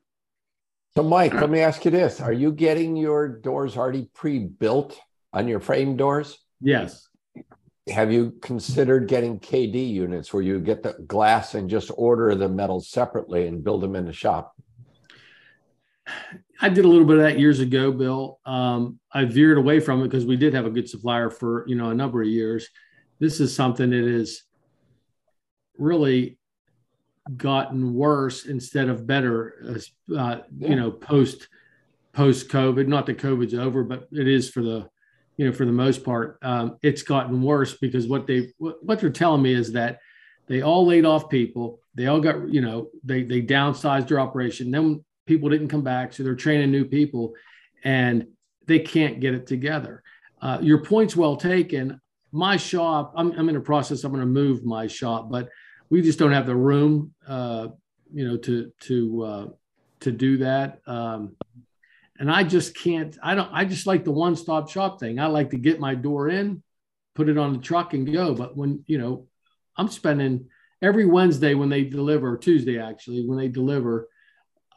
So, 0.95 1.03
Mike, 1.03 1.35
let 1.35 1.51
me 1.51 1.61
ask 1.61 1.85
you 1.85 1.91
this: 1.91 2.21
Are 2.21 2.33
you 2.33 2.53
getting 2.53 2.97
your 2.97 3.29
doors 3.29 3.77
already 3.77 4.09
pre-built 4.15 4.99
on 5.33 5.49
your 5.49 5.61
frame 5.61 5.97
doors? 5.97 6.39
Yes. 6.63 7.09
Have 7.89 8.13
you 8.13 8.33
considered 8.41 9.09
getting 9.09 9.41
KD 9.41 9.93
units 9.93 10.33
where 10.33 10.43
you 10.43 10.61
get 10.61 10.83
the 10.83 10.93
glass 11.07 11.55
and 11.55 11.69
just 11.69 11.91
order 11.97 12.35
the 12.35 12.49
metals 12.49 12.89
separately 12.89 13.49
and 13.49 13.65
build 13.65 13.83
them 13.83 13.97
in 13.97 14.07
the 14.07 14.13
shop? 14.13 14.55
I 16.61 16.69
did 16.69 16.85
a 16.85 16.89
little 16.89 17.07
bit 17.07 17.17
of 17.17 17.23
that 17.23 17.41
years 17.41 17.59
ago, 17.59 17.91
Bill. 17.91 18.39
Um, 18.47 19.01
I 19.13 19.25
veered 19.25 19.59
away 19.59 19.81
from 19.81 20.01
it 20.01 20.05
because 20.05 20.25
we 20.25 20.37
did 20.37 20.55
have 20.55 20.65
a 20.65 20.71
good 20.71 20.89
supplier 20.89 21.29
for 21.29 21.65
you 21.67 21.75
know 21.75 21.91
a 21.91 21.95
number 21.95 22.23
of 22.23 22.29
years. 22.29 22.69
This 23.19 23.41
is 23.41 23.55
something 23.55 23.91
that 23.91 24.05
is 24.05 24.45
really 25.77 26.39
gotten 27.37 27.95
worse 27.95 28.47
instead 28.47 28.89
of 28.89 29.07
better. 29.07 29.77
Uh, 30.17 30.39
you 30.59 30.77
know, 30.77 30.91
post 30.91 31.49
post 32.13 32.49
COVID. 32.49 32.87
Not 32.87 33.07
that 33.07 33.19
COVID's 33.19 33.55
over, 33.55 33.83
but 33.83 34.09
it 34.13 34.29
is 34.29 34.49
for 34.51 34.63
the 34.63 34.89
you 35.43 35.49
know 35.49 35.53
for 35.53 35.65
the 35.65 35.73
most 35.73 36.05
part. 36.05 36.39
Um, 36.43 36.79
it's 36.83 37.03
gotten 37.03 37.43
worse 37.43 37.75
because 37.75 38.07
what 38.07 38.29
they 38.29 38.53
what, 38.59 39.01
they're 39.01 39.11
telling 39.11 39.43
me 39.43 39.53
is 39.53 39.73
that 39.73 39.99
they 40.47 40.63
all 40.63 40.87
laid 40.87 41.05
off 41.05 41.29
people. 41.29 41.81
They 41.97 42.07
all 42.07 42.21
got 42.21 42.49
you 42.49 42.61
know 42.61 42.91
they 43.03 43.25
they 43.25 43.43
downsized 43.43 44.07
their 44.07 44.21
operation. 44.21 44.71
Then 44.71 45.05
people 45.27 45.49
didn't 45.49 45.67
come 45.67 45.83
back, 45.83 46.13
so 46.13 46.23
they're 46.23 46.37
training 46.37 46.71
new 46.71 46.85
people, 46.85 47.35
and 47.83 48.29
they 48.69 48.79
can't 48.79 49.19
get 49.19 49.35
it 49.35 49.49
together. 49.49 50.05
Uh, 50.41 50.59
your 50.63 50.85
point's 50.85 51.17
well 51.17 51.35
taken. 51.35 52.01
My 52.31 52.57
shop, 52.57 53.13
I'm, 53.17 53.33
I'm 53.33 53.49
in 53.49 53.57
a 53.57 53.61
process. 53.61 54.05
I'm 54.05 54.13
going 54.13 54.21
to 54.21 54.27
move 54.27 54.65
my 54.65 54.87
shop, 54.87 55.29
but 55.29 55.49
we 55.91 56.03
just 56.03 56.21
don't 56.21 56.33
have 56.33 56.47
the 56.47 56.55
room, 56.55 57.13
uh, 57.27 57.67
you 58.15 58.29
know, 58.29 58.37
to 58.37 58.71
to 58.83 59.23
uh, 59.25 59.47
to 60.03 60.13
do 60.13 60.37
that. 60.37 60.83
Um, 60.87 61.35
and 62.23 62.31
I 62.31 62.45
just 62.45 62.77
can't. 62.77 63.19
I 63.21 63.35
don't. 63.35 63.51
I 63.53 63.65
just 63.65 63.85
like 63.85 64.05
the 64.05 64.13
one-stop 64.13 64.71
shop 64.71 65.01
thing. 65.01 65.19
I 65.19 65.27
like 65.27 65.51
to 65.51 65.57
get 65.57 65.81
my 65.81 65.97
door 65.97 66.29
in, 66.29 66.63
put 67.17 67.29
it 67.29 67.37
on 67.37 67.53
the 67.53 67.59
truck, 67.59 67.95
and 67.95 68.11
go. 68.11 68.33
But 68.33 68.57
when 68.57 68.85
you 68.87 68.97
know, 68.97 69.27
I'm 69.77 69.89
spending 69.89 70.47
every 70.81 71.05
Wednesday 71.05 71.55
when 71.55 71.69
they 71.69 71.83
deliver, 71.83 72.33
or 72.33 72.39
Tuesday 72.39 72.79
actually 72.79 73.27
when 73.27 73.39
they 73.39 73.49
deliver. 73.49 74.09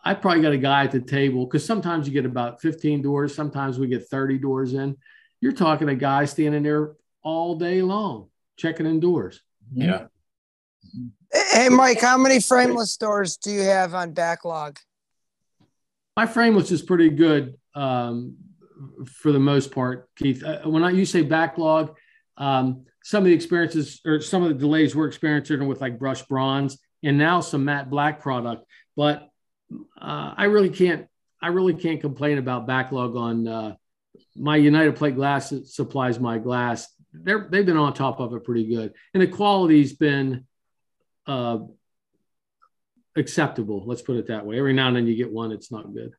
I 0.04 0.16
probably 0.16 0.42
got 0.42 0.54
a 0.54 0.58
guy 0.58 0.86
at 0.86 0.92
the 0.92 1.00
table 1.00 1.46
because 1.46 1.64
sometimes 1.64 2.08
you 2.08 2.14
get 2.14 2.26
about 2.26 2.62
15 2.62 3.04
doors, 3.04 3.36
sometimes 3.36 3.80
we 3.80 3.88
get 3.88 4.08
30 4.08 4.38
doors 4.40 4.74
in. 4.74 4.98
You're 5.40 5.52
talking 5.52 5.90
a 5.90 5.96
guy 5.96 6.26
standing 6.26 6.64
there 6.64 6.94
all 7.24 7.56
day 7.56 7.82
long 7.82 8.30
checking 8.58 8.86
in 8.86 9.00
doors. 9.00 9.42
Yeah. 9.72 10.06
Hey, 11.32 11.70
Mike, 11.70 12.02
how 12.02 12.18
many 12.18 12.40
frameless 12.40 12.98
doors 12.98 13.38
do 13.38 13.52
you 13.52 13.62
have 13.62 13.96
on 13.96 14.14
backlog? 14.14 14.80
My 16.16 16.26
frame 16.26 16.54
frameless 16.54 16.72
is 16.72 16.82
pretty 16.82 17.10
good 17.10 17.56
um, 17.74 18.38
for 19.06 19.34
the 19.34 19.40
most 19.40 19.72
part, 19.72 20.10
Keith. 20.16 20.44
Uh, 20.44 20.62
when 20.62 20.84
I, 20.84 20.92
you 20.92 21.06
say 21.06 21.24
backlog, 21.24 21.96
um, 22.38 22.86
some 23.04 23.24
of 23.24 23.26
the 23.26 23.34
experiences 23.34 24.00
or 24.06 24.22
some 24.22 24.42
of 24.42 24.50
the 24.50 24.56
delays 24.56 24.96
we're 24.96 25.08
experiencing 25.08 25.68
with 25.68 25.82
like 25.82 26.00
brush 26.00 26.22
bronze 26.24 26.80
and 27.04 27.18
now 27.18 27.42
some 27.42 27.66
matte 27.66 27.90
black 27.90 28.22
product. 28.22 28.66
But 28.96 29.28
uh, 30.02 30.34
I 30.38 30.46
really 30.46 30.70
can't, 30.70 31.08
I 31.42 31.50
really 31.50 31.74
can't 31.74 32.00
complain 32.00 32.38
about 32.38 32.66
backlog 32.66 33.18
on 33.18 33.48
uh, 33.48 33.76
my 34.38 34.56
United 34.56 34.96
Plate 34.96 35.16
Glass 35.16 35.54
supplies 35.66 36.18
my 36.20 36.38
glass. 36.38 36.88
They're, 37.12 37.48
they've 37.52 37.66
been 37.66 37.78
on 37.78 37.94
top 37.94 38.22
of 38.22 38.34
it 38.34 38.44
pretty 38.46 38.68
good, 38.68 38.94
and 39.14 39.22
the 39.22 39.28
quality's 39.28 39.94
been 39.94 40.48
uh, 41.28 41.60
acceptable. 43.16 43.84
Let's 43.86 44.02
put 44.02 44.18
it 44.18 44.28
that 44.28 44.46
way. 44.46 44.58
Every 44.58 44.74
now 44.74 44.88
and 44.88 44.96
then 44.96 45.08
you 45.08 45.16
get 45.16 45.32
one, 45.32 45.52
it's 45.52 45.72
not 45.72 45.94
good. 45.94 46.14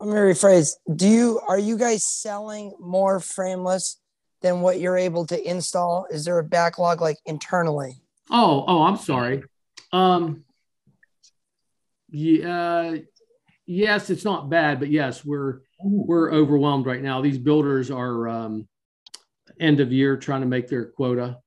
Let 0.00 0.08
me 0.08 0.14
rephrase. 0.14 0.74
Do 0.94 1.06
you 1.06 1.40
are 1.46 1.58
you 1.58 1.76
guys 1.76 2.04
selling 2.04 2.74
more 2.80 3.20
frameless 3.20 4.00
than 4.40 4.62
what 4.62 4.80
you're 4.80 4.96
able 4.96 5.26
to 5.26 5.48
install? 5.48 6.06
Is 6.10 6.24
there 6.24 6.38
a 6.38 6.44
backlog 6.44 7.00
like 7.00 7.18
internally? 7.26 8.02
Oh, 8.30 8.64
oh, 8.66 8.82
I'm 8.84 8.96
sorry. 8.96 9.42
Um, 9.92 10.44
yeah, 12.08 12.96
yes, 13.66 14.10
it's 14.10 14.24
not 14.24 14.48
bad, 14.48 14.78
but 14.78 14.88
yes, 14.90 15.24
we're 15.24 15.60
we're 15.82 16.32
overwhelmed 16.32 16.86
right 16.86 17.02
now. 17.02 17.20
These 17.20 17.38
builders 17.38 17.90
are 17.90 18.28
um, 18.28 18.68
end 19.58 19.80
of 19.80 19.92
year 19.92 20.16
trying 20.16 20.40
to 20.40 20.46
make 20.46 20.68
their 20.68 20.86
quota. 20.86 21.38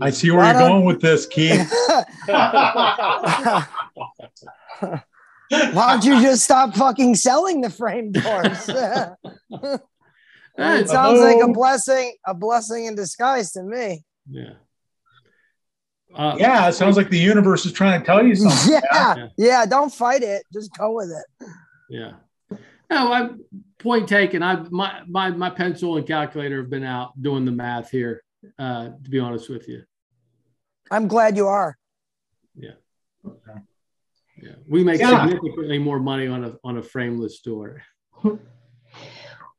I 0.00 0.10
see 0.10 0.30
where 0.30 0.44
you're 0.44 0.54
going 0.54 0.84
with 0.84 1.00
this, 1.00 1.26
Keith. 1.26 1.70
Why 2.26 3.66
don't 5.50 6.04
you 6.04 6.20
just 6.20 6.44
stop 6.44 6.74
fucking 6.74 7.14
selling 7.14 7.60
the 7.60 7.70
frame 7.70 8.10
doors? 8.10 8.68
it 10.58 10.88
sounds 10.88 11.20
like 11.20 11.42
a 11.42 11.52
blessing, 11.52 12.14
a 12.26 12.34
blessing 12.34 12.86
in 12.86 12.96
disguise 12.96 13.52
to 13.52 13.62
me. 13.62 14.04
Yeah. 14.28 14.54
Uh, 16.14 16.36
yeah, 16.38 16.68
it 16.68 16.74
sounds 16.74 16.96
like 16.96 17.10
the 17.10 17.18
universe 17.18 17.66
is 17.66 17.72
trying 17.72 18.00
to 18.00 18.06
tell 18.06 18.24
you 18.24 18.34
something. 18.34 18.80
Yeah, 18.92 19.14
yeah, 19.16 19.28
yeah, 19.36 19.66
don't 19.66 19.92
fight 19.92 20.22
it. 20.22 20.44
Just 20.52 20.76
go 20.76 20.92
with 20.92 21.10
it. 21.10 21.48
Yeah. 21.88 22.12
No, 22.90 23.12
I 23.12 23.30
point 23.78 24.08
taken. 24.08 24.42
I 24.42 24.56
my 24.70 25.02
my 25.08 25.30
my 25.30 25.50
pencil 25.50 25.96
and 25.96 26.06
calculator 26.06 26.58
have 26.58 26.70
been 26.70 26.84
out 26.84 27.20
doing 27.20 27.44
the 27.44 27.52
math 27.52 27.90
here. 27.90 28.23
Uh, 28.58 28.90
to 29.02 29.10
be 29.10 29.18
honest 29.18 29.48
with 29.48 29.68
you. 29.68 29.82
I'm 30.90 31.08
glad 31.08 31.36
you 31.36 31.46
are. 31.46 31.76
Yeah. 32.54 32.72
Okay. 33.26 33.60
Yeah, 34.42 34.54
we 34.68 34.82
make 34.84 35.00
yeah. 35.00 35.24
significantly 35.24 35.78
more 35.78 36.00
money 36.00 36.26
on 36.26 36.44
a 36.44 36.54
on 36.64 36.78
a 36.78 36.82
frameless 36.82 37.40
door. 37.40 37.82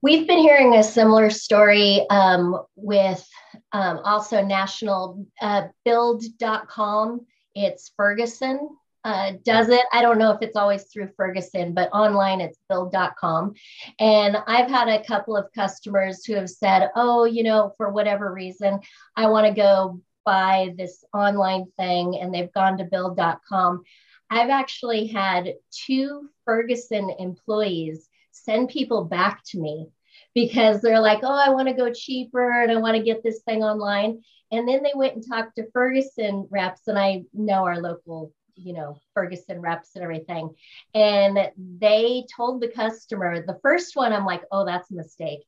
We've 0.02 0.28
been 0.28 0.38
hearing 0.38 0.76
a 0.76 0.84
similar 0.84 1.30
story 1.30 2.06
um, 2.10 2.62
with 2.76 3.28
um, 3.72 4.00
also 4.04 4.44
national 4.44 5.26
uh, 5.42 5.64
build.com. 5.84 7.26
It's 7.56 7.92
Ferguson 7.98 8.70
uh, 9.06 9.34
does 9.44 9.70
it. 9.70 9.86
I 9.94 10.02
don't 10.02 10.18
know 10.18 10.32
if 10.32 10.42
it's 10.42 10.58
always 10.58 10.86
through 10.86 11.12
Ferguson, 11.16 11.74
but 11.74 11.90
online 11.94 12.42
it's 12.42 12.58
build.com. 12.68 13.54
And 14.00 14.36
I've 14.48 14.70
had 14.70 14.90
a 14.90 15.06
couple 15.06 15.38
of 15.38 15.54
customers 15.54 16.26
who 16.26 16.34
have 16.34 16.50
said, 16.50 16.90
oh, 16.96 17.26
you 17.26 17.44
know, 17.44 17.72
for 17.78 17.92
whatever 17.92 18.34
reason, 18.34 18.80
I 19.16 19.28
want 19.28 19.46
to 19.46 19.54
go 19.54 20.02
buy 20.26 20.74
this 20.76 21.06
online 21.14 21.68
thing, 21.78 22.18
and 22.20 22.34
they've 22.34 22.52
gone 22.52 22.80
to 22.80 22.84
build.com. 22.84 23.84
I've 24.32 24.50
actually 24.50 25.06
had 25.06 25.54
two 25.72 26.28
Ferguson 26.44 27.12
employees 27.20 28.10
send 28.32 28.70
people 28.70 29.04
back 29.04 29.44
to 29.46 29.60
me 29.60 29.88
because 30.34 30.82
they're 30.82 31.00
like, 31.00 31.20
oh, 31.22 31.32
I 31.32 31.50
want 31.52 31.68
to 31.68 31.76
go 31.76 31.94
cheaper 31.94 32.62
and 32.62 32.72
I 32.72 32.78
want 32.78 32.98
to 32.98 33.04
get 33.04 33.24
this 33.24 33.42
thing 33.44 33.64
online. 33.64 34.24
And 34.52 34.68
then 34.68 34.82
they 34.82 34.94
went 34.96 35.14
and 35.14 35.24
talked 35.28 35.58
to 35.58 35.70
Ferguson 35.72 36.48
reps, 36.50 36.88
and 36.88 36.98
I 36.98 37.24
know 37.34 37.66
our 37.66 37.80
local, 37.80 38.32
you 38.56 38.74
know, 38.74 38.98
Ferguson 39.14 39.62
reps 39.62 39.92
and 39.96 40.04
everything. 40.04 40.50
And 40.94 41.52
they 41.58 42.26
told 42.36 42.62
the 42.62 42.70
customer, 42.70 43.46
the 43.46 43.60
first 43.62 43.96
one, 43.96 44.14
I'm 44.14 44.26
like, 44.26 44.44
oh, 44.52 44.66
that's 44.66 44.92
a 44.92 44.96
mistake. 44.96 45.42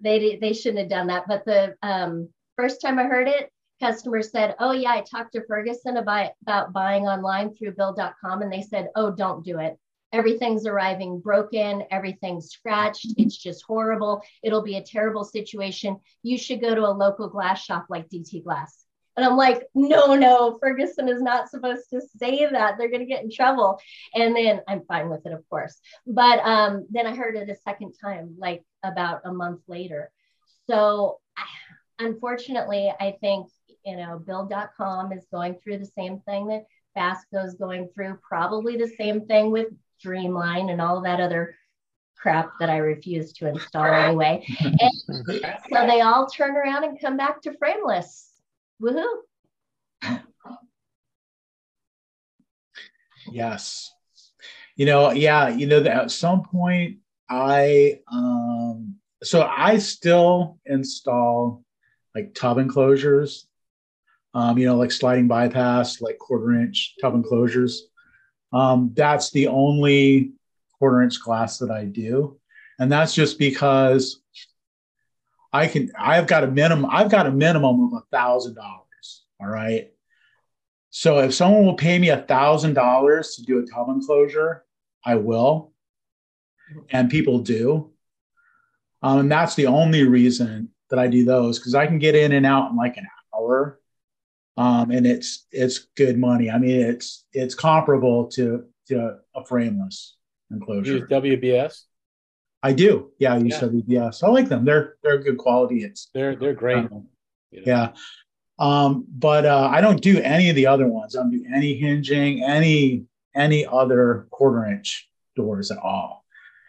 They, 0.00 0.36
they 0.36 0.52
shouldn't 0.52 0.80
have 0.80 0.90
done 0.90 1.08
that. 1.08 1.28
But 1.28 1.44
the 1.44 1.74
um, 1.82 2.28
first 2.56 2.80
time 2.80 2.98
I 2.98 3.04
heard 3.04 3.28
it, 3.28 3.50
customer 3.80 4.22
said, 4.22 4.54
Oh, 4.58 4.72
yeah, 4.72 4.90
I 4.90 5.02
talked 5.02 5.32
to 5.32 5.44
Ferguson 5.46 5.96
about, 5.96 6.30
about 6.42 6.72
buying 6.72 7.04
online 7.04 7.54
through 7.54 7.72
build.com. 7.72 8.42
And 8.42 8.52
they 8.52 8.62
said, 8.62 8.88
Oh, 8.96 9.10
don't 9.10 9.44
do 9.44 9.58
it. 9.58 9.76
Everything's 10.12 10.64
arriving 10.64 11.18
broken, 11.18 11.82
everything's 11.90 12.50
scratched. 12.50 13.14
It's 13.18 13.36
just 13.36 13.64
horrible. 13.66 14.22
It'll 14.42 14.62
be 14.62 14.76
a 14.76 14.82
terrible 14.82 15.24
situation. 15.24 15.98
You 16.22 16.38
should 16.38 16.60
go 16.60 16.74
to 16.74 16.86
a 16.86 16.92
local 16.92 17.28
glass 17.28 17.64
shop 17.64 17.86
like 17.90 18.08
DT 18.08 18.44
Glass. 18.44 18.83
And 19.16 19.24
I'm 19.24 19.36
like, 19.36 19.62
no, 19.74 20.14
no, 20.14 20.58
Ferguson 20.60 21.08
is 21.08 21.22
not 21.22 21.48
supposed 21.48 21.90
to 21.90 22.00
say 22.18 22.46
that. 22.50 22.76
They're 22.76 22.88
going 22.88 23.00
to 23.00 23.06
get 23.06 23.22
in 23.22 23.30
trouble. 23.30 23.78
And 24.14 24.34
then 24.34 24.60
I'm 24.66 24.84
fine 24.86 25.08
with 25.08 25.24
it, 25.26 25.32
of 25.32 25.48
course. 25.48 25.80
But 26.06 26.40
um, 26.40 26.86
then 26.90 27.06
I 27.06 27.14
heard 27.14 27.36
it 27.36 27.48
a 27.48 27.56
second 27.56 27.94
time, 28.02 28.34
like 28.38 28.64
about 28.82 29.20
a 29.24 29.32
month 29.32 29.60
later. 29.68 30.10
So 30.68 31.20
unfortunately, 31.98 32.92
I 32.98 33.16
think, 33.20 33.48
you 33.84 33.96
know, 33.96 34.18
build.com 34.18 35.12
is 35.12 35.26
going 35.32 35.56
through 35.62 35.78
the 35.78 35.90
same 35.96 36.20
thing 36.20 36.48
that 36.48 36.64
Basco's 36.96 37.54
going 37.54 37.90
through. 37.94 38.18
Probably 38.26 38.76
the 38.76 38.92
same 38.98 39.26
thing 39.26 39.50
with 39.50 39.68
Dreamline 40.04 40.70
and 40.70 40.80
all 40.80 41.02
that 41.02 41.20
other 41.20 41.56
crap 42.16 42.52
that 42.58 42.70
I 42.70 42.78
refuse 42.78 43.32
to 43.34 43.48
install 43.48 43.84
anyway. 43.84 44.46
And 44.60 44.90
so 45.70 45.86
they 45.86 46.00
all 46.00 46.26
turn 46.26 46.56
around 46.56 46.84
and 46.84 47.00
come 47.00 47.16
back 47.16 47.42
to 47.42 47.56
frameless. 47.58 48.33
Woohoo! 48.84 50.20
Yes. 53.32 53.90
You 54.76 54.84
know, 54.84 55.12
yeah, 55.12 55.48
you 55.48 55.66
know, 55.66 55.80
that 55.80 56.04
at 56.04 56.10
some 56.10 56.42
point 56.42 56.98
I 57.30 58.00
um 58.12 58.96
so 59.22 59.42
I 59.42 59.78
still 59.78 60.58
install 60.66 61.64
like 62.14 62.34
tub 62.34 62.58
enclosures. 62.58 63.46
Um, 64.34 64.58
you 64.58 64.66
know, 64.66 64.76
like 64.76 64.92
sliding 64.92 65.28
bypass, 65.28 66.02
like 66.02 66.18
quarter 66.18 66.52
inch 66.52 66.96
tub 67.00 67.14
enclosures. 67.14 67.88
Um, 68.52 68.92
that's 68.94 69.30
the 69.30 69.46
only 69.46 70.32
quarter 70.78 71.00
inch 71.02 71.22
glass 71.22 71.58
that 71.58 71.70
I 71.70 71.84
do. 71.84 72.38
And 72.78 72.92
that's 72.92 73.14
just 73.14 73.38
because 73.38 74.20
I 75.54 75.68
can 75.68 75.92
I've 75.96 76.26
got 76.26 76.42
a 76.42 76.48
minimum, 76.48 76.90
I've 76.90 77.10
got 77.10 77.26
a 77.26 77.30
minimum 77.30 77.84
of 77.84 78.02
a 78.02 78.04
thousand 78.10 78.56
dollars. 78.56 79.24
All 79.40 79.46
right. 79.46 79.92
So 80.90 81.20
if 81.20 81.32
someone 81.32 81.64
will 81.64 81.74
pay 81.74 81.96
me 81.96 82.08
a 82.08 82.22
thousand 82.22 82.74
dollars 82.74 83.36
to 83.36 83.42
do 83.42 83.60
a 83.60 83.66
tub 83.66 83.88
enclosure, 83.88 84.64
I 85.06 85.14
will. 85.14 85.72
And 86.90 87.08
people 87.08 87.38
do. 87.38 87.92
Um, 89.00 89.20
and 89.20 89.32
that's 89.32 89.54
the 89.54 89.68
only 89.68 90.02
reason 90.02 90.70
that 90.90 90.98
I 90.98 91.06
do 91.06 91.24
those 91.24 91.60
because 91.60 91.74
I 91.76 91.86
can 91.86 92.00
get 92.00 92.16
in 92.16 92.32
and 92.32 92.44
out 92.44 92.70
in 92.70 92.76
like 92.76 92.96
an 92.96 93.06
hour. 93.32 93.78
Um, 94.56 94.90
and 94.90 95.06
it's 95.06 95.46
it's 95.52 95.86
good 95.96 96.18
money. 96.18 96.50
I 96.50 96.58
mean, 96.58 96.80
it's 96.80 97.26
it's 97.32 97.54
comparable 97.54 98.26
to 98.30 98.64
to 98.88 99.18
a 99.36 99.44
frameless 99.44 100.16
enclosure. 100.50 100.98
Use 100.98 101.08
WBS. 101.08 101.82
I 102.64 102.72
do. 102.72 103.10
Yeah, 103.18 103.34
I 103.34 103.38
use 103.38 103.60
Yeah. 103.60 103.68
WBS. 103.68 104.24
I 104.24 104.28
like 104.28 104.48
them. 104.48 104.64
They're 104.64 104.96
they're 105.02 105.18
good 105.18 105.36
quality. 105.36 105.84
It's 105.84 106.08
They're 106.14 106.34
they're 106.34 106.54
great. 106.54 106.78
um, 106.78 107.06
yeah. 107.50 107.92
Um, 108.58 109.04
but 109.10 109.44
uh, 109.44 109.68
I 109.70 109.82
don't 109.82 110.00
do 110.00 110.18
any 110.20 110.48
of 110.48 110.56
the 110.56 110.66
other 110.66 110.88
ones. 110.88 111.14
I 111.14 111.20
don't 111.20 111.30
do 111.30 111.44
any 111.54 111.74
hinging, 111.74 112.42
any 112.42 113.04
any 113.34 113.66
other 113.66 114.28
quarter 114.30 114.64
inch 114.64 115.10
doors 115.36 115.70
at 115.70 115.78
all. 115.78 116.24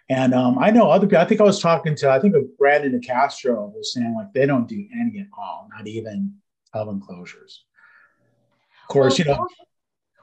And 0.09 0.33
um, 0.33 0.59
I 0.59 0.69
know 0.69 0.91
other 0.91 1.07
people. 1.07 1.19
I 1.19 1.25
think 1.25 1.39
I 1.39 1.45
was 1.45 1.61
talking 1.61 1.95
to 1.95 2.11
I 2.11 2.19
think 2.19 2.35
of 2.35 2.43
Brandon 2.57 2.99
DeCastro 2.99 3.73
was 3.73 3.93
saying 3.93 4.13
like 4.15 4.33
they 4.33 4.45
don't 4.45 4.67
do 4.67 4.85
any 4.99 5.21
at 5.21 5.27
all, 5.37 5.69
not 5.73 5.87
even 5.87 6.33
tub 6.73 6.89
enclosures. 6.89 7.63
Of 8.83 8.89
course, 8.89 9.17
you 9.17 9.25
know. 9.25 9.47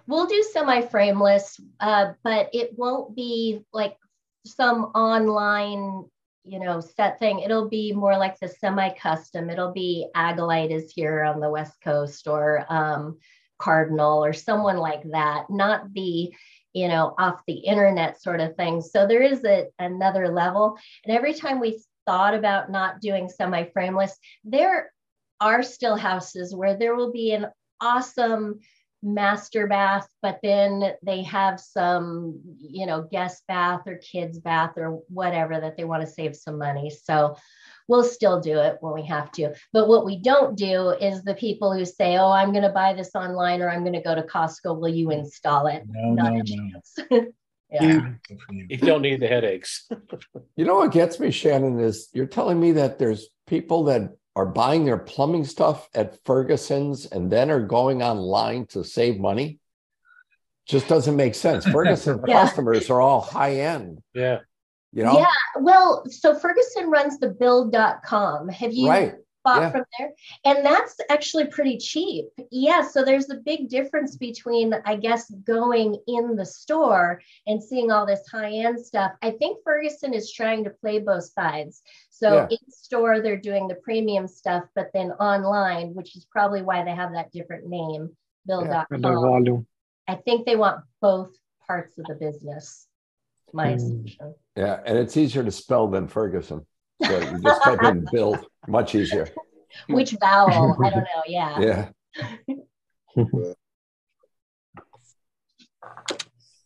We'll 0.07 0.27
do 0.27 0.45
semi-frameless, 0.53 1.61
uh, 1.81 2.13
but 2.25 2.51
it 2.53 2.77
won't 2.77 3.17
be 3.17 3.65
like 3.73 3.97
some 4.45 4.85
online, 4.95 6.05
you 6.45 6.59
know, 6.59 6.81
set 6.81 7.19
thing. 7.19 7.41
It'll 7.41 7.69
be 7.69 7.93
more 7.93 8.17
like 8.17 8.39
the 8.41 8.49
semi-custom. 8.49 9.51
It'll 9.51 9.73
be 9.73 10.09
Agalite 10.17 10.71
is 10.71 10.93
here 10.93 11.23
on 11.23 11.41
the 11.41 11.51
West 11.51 11.81
Coast 11.83 12.27
or 12.27 12.67
um, 12.69 13.19
Cardinal 13.59 14.25
or 14.25 14.33
someone 14.33 14.79
like 14.79 15.03
that, 15.11 15.45
not 15.49 15.93
the, 15.93 16.33
you 16.73 16.89
know, 16.89 17.15
off 17.19 17.41
the 17.47 17.55
internet 17.55 18.21
sort 18.21 18.41
of 18.41 18.57
thing. 18.57 18.81
So 18.81 19.07
there 19.07 19.23
is 19.23 19.45
a, 19.45 19.67
another 19.79 20.29
level. 20.29 20.77
And 21.05 21.17
every 21.17 21.35
time 21.35 21.61
we 21.61 21.83
thought 22.07 22.35
about 22.35 22.71
not 22.71 23.01
doing 23.01 23.29
semi-frameless, 23.29 24.19
there 24.45 24.93
are 25.41 25.63
still 25.63 25.97
houses 25.97 26.55
where 26.55 26.77
there 26.77 26.97
will 26.97 27.13
be 27.13 27.33
an 27.33 27.47
awesome 27.81 28.61
master 29.03 29.67
bath, 29.67 30.07
but 30.23 30.39
then 30.43 30.93
they 31.03 31.23
have 31.23 31.59
some, 31.59 32.41
you 32.59 32.87
know, 32.87 33.03
guest 33.03 33.43
bath 33.49 33.83
or 33.87 33.97
kids 33.97 34.39
bath 34.39 34.73
or 34.77 35.01
whatever 35.09 35.61
that 35.61 35.77
they 35.77 35.85
want 35.85 36.03
to 36.03 36.07
save 36.07 36.37
some 36.37 36.59
money. 36.59 36.91
So 36.91 37.37
we'll 37.89 38.05
still 38.05 38.41
do 38.41 38.59
it 38.59 38.77
when 38.81 38.95
we 38.95 39.05
have 39.07 39.33
to. 39.33 39.55
But 39.73 39.89
what 39.89 40.05
we 40.05 40.19
don't 40.19 40.57
do 40.57 40.91
is 40.91 41.25
the 41.25 41.35
people 41.35 41.73
who 41.73 41.85
say, 41.85 42.17
oh, 42.17 42.31
I'm 42.31 42.53
going 42.53 42.63
to 42.63 42.69
buy 42.71 42.95
this 42.95 43.11
online 43.15 43.61
or 43.61 43.69
I'm 43.69 43.83
going 43.83 43.93
to 43.95 44.01
go 44.03 44.15
to 44.15 44.23
Costco. 44.23 44.79
Will 44.79 44.89
you 44.89 45.11
install 45.11 45.67
it? 45.67 45.83
No, 45.89 46.15
Not 46.15 46.33
no, 46.33 46.41
a 46.41 46.45
no. 46.45 46.45
chance. 46.45 47.33
yeah. 47.71 48.13
You 48.49 48.79
don't 48.79 49.03
need 49.03 49.21
the 49.21 49.29
headaches. 49.29 49.89
You 50.55 50.67
know 50.67 50.77
what 50.77 50.93
gets 50.93 51.19
me, 51.19 51.31
Shannon, 51.31 51.81
is 51.81 52.09
you're 52.13 52.27
telling 52.27 52.61
me 52.61 52.73
that 52.73 52.99
there's 52.99 53.29
people 53.47 53.85
that 53.85 54.11
are 54.35 54.47
buying 54.47 54.85
their 54.85 54.99
plumbing 54.99 55.45
stuff 55.45 55.89
at 55.95 56.19
Ferguson's 56.25 57.07
and 57.07 57.31
then 57.31 57.51
are 57.51 57.61
going 57.61 58.03
online 58.03 58.67
to 58.67 58.83
save 58.85 59.19
money. 59.21 59.59
Just 60.67 60.89
doesn't 60.89 61.17
make 61.17 61.35
sense. 61.35 61.67
Ferguson 61.67 62.21
Yeah. 62.27 62.45
customers 62.47 62.89
are 62.89 63.01
all 63.01 63.21
high 63.21 63.57
end, 63.57 63.99
Yeah. 64.15 64.39
you 64.93 65.03
know? 65.05 65.19
Yeah. 65.19 65.27
Well, 65.61 66.05
so 66.09 66.35
Ferguson 66.39 66.89
runs 66.89 67.19
the 67.19 67.29
build.com. 67.31 68.49
Have 68.49 68.73
you 68.73 68.89
Right. 68.89 69.15
Bought 69.45 69.63
Yeah. 69.63 69.71
from 69.71 69.85
there? 69.99 70.13
And 70.45 70.65
that's 70.65 70.97
actually 71.11 71.47
pretty 71.47 71.79
cheap. 71.79 72.27
Yeah. 72.51 72.83
So 72.83 73.05
there's 73.05 73.31
a 73.31 73.37
big 73.37 73.69
difference 73.69 74.17
between, 74.17 74.75
I 74.85 74.97
guess, 74.97 75.31
going 75.31 75.97
in 76.07 76.37
the 76.37 76.47
store 76.47 77.21
and 77.47 77.63
seeing 77.63 77.91
all 77.91 78.07
this 78.07 78.27
high 78.29 78.53
end 78.53 78.85
stuff. 78.85 79.13
I 79.23 79.33
think 79.33 79.59
Ferguson 79.65 80.15
is 80.15 80.33
trying 80.33 80.65
to 80.65 80.71
play 80.71 80.99
both 81.01 81.25
sides. 81.25 81.83
So 82.11 82.35
Yeah. 82.35 82.49
in 82.51 82.71
store, 82.71 83.21
they're 83.21 83.37
doing 83.37 83.69
the 83.69 83.75
premium 83.77 84.29
stuff, 84.29 84.65
but 84.75 84.91
then 84.95 85.13
online, 85.13 85.95
which 85.95 86.17
is 86.17 86.25
probably 86.25 86.63
why 86.63 86.85
they 86.85 86.95
have 86.95 87.13
that 87.13 87.33
different 87.33 87.67
name, 87.67 88.17
build.com. 88.47 88.87
And 88.91 89.05
the 89.05 89.09
volume. 89.13 89.67
I 90.09 90.17
think 90.17 90.47
they 90.47 90.57
want 90.57 90.85
both 91.01 91.31
parts 91.67 91.99
of 91.99 92.05
the 92.07 92.15
business. 92.15 92.87
My 93.53 93.71
Hmm. 93.71 93.75
assumption. 93.77 94.35
Yeah. 94.57 94.81
And 94.87 94.97
it's 94.99 95.17
easier 95.17 95.45
to 95.45 95.51
spell 95.51 95.89
than 95.89 96.09
Ferguson. 96.09 96.67
So 97.05 97.19
you 97.19 97.41
just 97.43 97.63
type 97.63 97.83
in 97.85 98.05
build, 98.13 98.47
much 98.69 98.95
easier. 98.95 99.29
Which 99.89 100.13
vowel? 100.21 100.77
I 100.85 100.91
don't 100.91 101.01
know. 101.01 101.23
Yeah. 101.27 101.89
Yeah. 102.47 102.55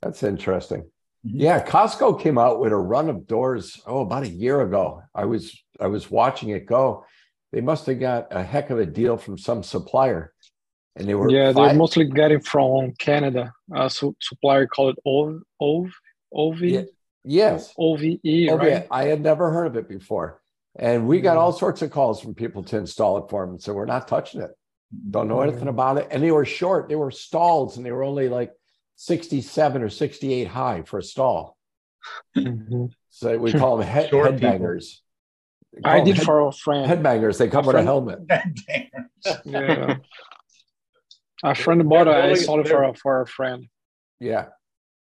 That's 0.02 0.22
interesting. 0.22 0.82
Mm-hmm. 1.26 1.40
Yeah, 1.40 1.64
Costco 1.64 2.20
came 2.20 2.38
out 2.38 2.60
with 2.60 2.72
a 2.72 2.76
run 2.76 3.08
of 3.08 3.26
doors 3.26 3.80
oh 3.86 4.00
about 4.00 4.22
a 4.24 4.28
year 4.28 4.60
ago. 4.60 5.02
I 5.14 5.24
was 5.24 5.56
I 5.80 5.86
was 5.88 6.10
watching 6.10 6.50
it 6.50 6.66
go. 6.66 7.04
They 7.52 7.60
must 7.60 7.86
have 7.86 7.98
got 8.00 8.26
a 8.30 8.42
heck 8.42 8.70
of 8.70 8.78
a 8.78 8.86
deal 8.86 9.16
from 9.16 9.38
some 9.38 9.62
supplier, 9.62 10.32
and 10.96 11.08
they 11.08 11.14
were 11.14 11.30
Yeah, 11.30 11.52
they're 11.52 11.68
five- 11.68 11.76
mostly 11.76 12.04
getting 12.06 12.40
from 12.40 12.92
Canada. 12.98 13.52
A 13.74 13.88
su- 13.90 14.16
supplier 14.20 14.66
called 14.66 14.98
OV, 15.06 15.40
OV, 15.60 15.90
OV, 16.34 16.60
Yeah, 16.62 16.82
yes, 17.26 17.74
OVE, 17.78 18.18
Okay, 18.24 18.48
right? 18.54 18.86
I 18.90 19.04
had 19.04 19.20
never 19.20 19.50
heard 19.50 19.66
of 19.66 19.76
it 19.76 19.88
before, 19.88 20.40
and 20.78 21.06
we 21.06 21.20
got 21.20 21.36
all 21.36 21.52
sorts 21.52 21.82
of 21.82 21.90
calls 21.90 22.20
from 22.20 22.34
people 22.34 22.62
to 22.64 22.78
install 22.78 23.18
it 23.18 23.28
for 23.30 23.44
them. 23.46 23.58
So 23.58 23.74
we're 23.74 23.84
not 23.86 24.08
touching 24.08 24.40
it. 24.40 24.52
Don't 25.10 25.28
know 25.28 25.40
anything 25.42 25.68
about 25.68 25.98
it, 25.98 26.08
and 26.10 26.22
they 26.22 26.30
were 26.30 26.44
short. 26.44 26.88
They 26.88 26.94
were 26.96 27.10
stalls, 27.10 27.76
and 27.76 27.84
they 27.84 27.90
were 27.92 28.04
only 28.04 28.28
like 28.28 28.52
sixty-seven 28.94 29.82
or 29.82 29.88
sixty-eight 29.90 30.48
high 30.48 30.82
for 30.82 30.98
a 30.98 31.02
stall. 31.02 31.56
Mhm. 32.36 32.92
So 33.10 33.36
we 33.38 33.52
call 33.52 33.76
them 33.78 33.86
head, 33.86 34.10
Short 34.10 34.30
headbangers. 34.36 35.00
We 35.72 35.80
I 35.84 35.96
them 35.96 36.04
did 36.06 36.16
head- 36.18 36.24
for 36.24 36.46
a 36.46 36.52
friend. 36.52 36.88
headbangers. 36.90 37.36
They 37.38 37.48
come 37.48 37.64
A 37.64 37.66
with 37.66 37.76
a 37.76 37.82
friend- 37.82 37.86
helmet. 37.88 38.18
Yeah. 39.44 39.96
A 41.42 41.54
friend 41.54 41.86
bought 41.88 42.06
it. 42.06 42.10
I 42.10 42.14
building- 42.22 42.30
installed 42.36 42.60
it 42.60 42.68
for 42.68 42.82
a, 42.84 42.94
for 42.94 43.20
a 43.22 43.26
friend. 43.26 43.66
Yeah, 44.20 44.46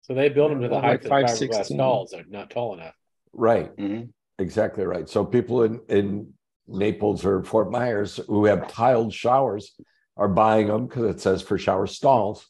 So 0.02 0.14
they 0.14 0.30
build 0.30 0.52
them 0.52 0.62
to 0.62 0.68
the 0.68 0.76
Like 0.76 0.84
height 0.84 1.04
of 1.04 1.10
five, 1.10 1.26
fiberglass 1.26 1.66
stalls. 1.66 2.12
They're 2.12 2.26
not 2.28 2.50
tall 2.50 2.74
enough. 2.74 2.96
right. 3.34 3.76
Mm-hmm. 3.76 4.10
Exactly 4.40 4.86
right. 4.86 5.08
So 5.08 5.24
people 5.24 5.64
in 5.64 5.82
in 5.88 6.34
Naples 6.68 7.26
or 7.26 7.44
Fort 7.44 7.72
Myers 7.72 8.20
who 8.28 8.46
have 8.46 8.68
tiled 8.72 9.14
showers 9.14 9.74
are 10.18 10.28
buying 10.28 10.68
them 10.68 10.88
because 10.88 11.16
it 11.16 11.20
says 11.20 11.42
for 11.42 11.58
shower 11.58 11.86
stalls, 11.86 12.48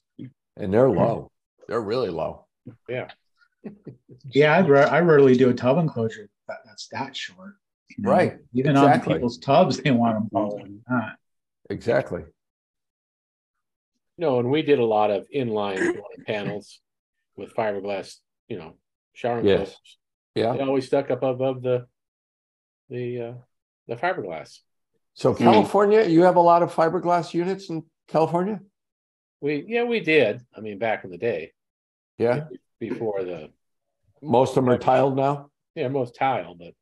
and 0.57 0.73
they're 0.73 0.87
mm-hmm. 0.87 0.99
low. 0.99 1.31
They're 1.67 1.81
really 1.81 2.09
low. 2.09 2.47
Yeah. 2.87 3.09
Yeah, 4.33 4.55
I, 4.55 4.61
ra- 4.61 4.81
I 4.81 4.99
rarely 5.01 5.35
do 5.35 5.49
a 5.49 5.53
tub 5.53 5.77
enclosure 5.77 6.29
that, 6.47 6.57
that's 6.65 6.87
that 6.89 7.15
short. 7.15 7.55
you 7.89 8.03
know. 8.03 8.11
Right, 8.11 8.37
Even 8.53 8.71
exactly. 8.71 9.13
on 9.13 9.19
people's 9.19 9.37
tubs, 9.39 9.77
they 9.77 9.91
want 9.91 10.15
them 10.15 10.29
taller 10.29 10.63
than 10.63 10.81
that. 10.87 11.15
Exactly. 11.69 12.23
No, 14.17 14.39
and 14.39 14.49
we 14.51 14.61
did 14.61 14.79
a 14.79 14.85
lot 14.85 15.11
of 15.11 15.25
inline 15.35 15.99
panels 16.27 16.79
with 17.35 17.53
fiberglass, 17.55 18.17
you 18.47 18.57
know, 18.57 18.75
shower 19.13 19.37
Yes. 19.41 19.59
enclosures. 19.59 19.97
Yeah. 20.35 20.53
It 20.55 20.61
always 20.61 20.87
stuck 20.87 21.11
up 21.11 21.23
above 21.23 21.61
the 21.61 21.87
the 22.89 23.21
uh 23.21 23.33
the 23.87 23.95
fiberglass. 23.95 24.59
So 25.13 25.33
California, 25.35 26.03
you 26.03 26.23
have 26.23 26.35
a 26.37 26.41
lot 26.41 26.63
of 26.63 26.73
fiberglass 26.73 27.33
units 27.33 27.69
in 27.69 27.83
California. 28.07 28.61
We 29.41 29.65
yeah, 29.67 29.83
we 29.83 29.99
did. 29.99 30.41
I 30.55 30.61
mean 30.61 30.77
back 30.77 31.03
in 31.03 31.09
the 31.09 31.17
day, 31.17 31.51
Yeah. 32.17 32.45
before 32.79 33.23
the 33.23 33.51
Most 34.21 34.49
of 34.57 34.63
them 34.63 34.69
are 34.69 34.77
tiled 34.77 35.15
now. 35.15 35.49
yeah, 35.75 35.87
most 35.87 36.15
tile, 36.15 36.55
but 36.55 36.73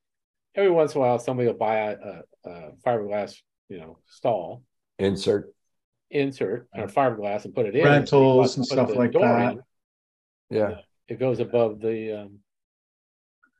every 0.56 0.72
once 0.72 0.94
in 0.94 0.98
a 1.00 1.02
while 1.02 1.20
somebody 1.20 1.48
will 1.48 1.56
buy 1.56 1.78
a, 1.78 1.98
a, 1.98 2.50
a 2.50 2.72
fiberglass, 2.86 3.38
you 3.70 3.78
know, 3.78 3.98
stall. 4.08 4.64
Insert. 5.00 5.54
insert 6.12 6.68
or 6.76 6.88
fiberglass 6.88 7.46
and 7.46 7.56
put 7.56 7.66
it 7.66 7.76
in. 7.76 7.86
Rentals 7.86 8.58
and 8.58 8.64
Put 8.68 8.74
stuff 8.74 8.96
like 8.96 9.14
that. 9.14 9.52
in, 9.54 9.62
Yeah. 10.50 10.76
It 11.08 11.20
goes 11.20 11.40
above 11.40 11.80
the 11.80 12.22
um, 12.22 12.40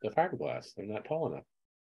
the 0.02 0.10
fiberglass. 0.10 0.68
They're 0.76 0.86
not 0.86 1.04
tall 1.04 1.32
enough. 1.32 1.44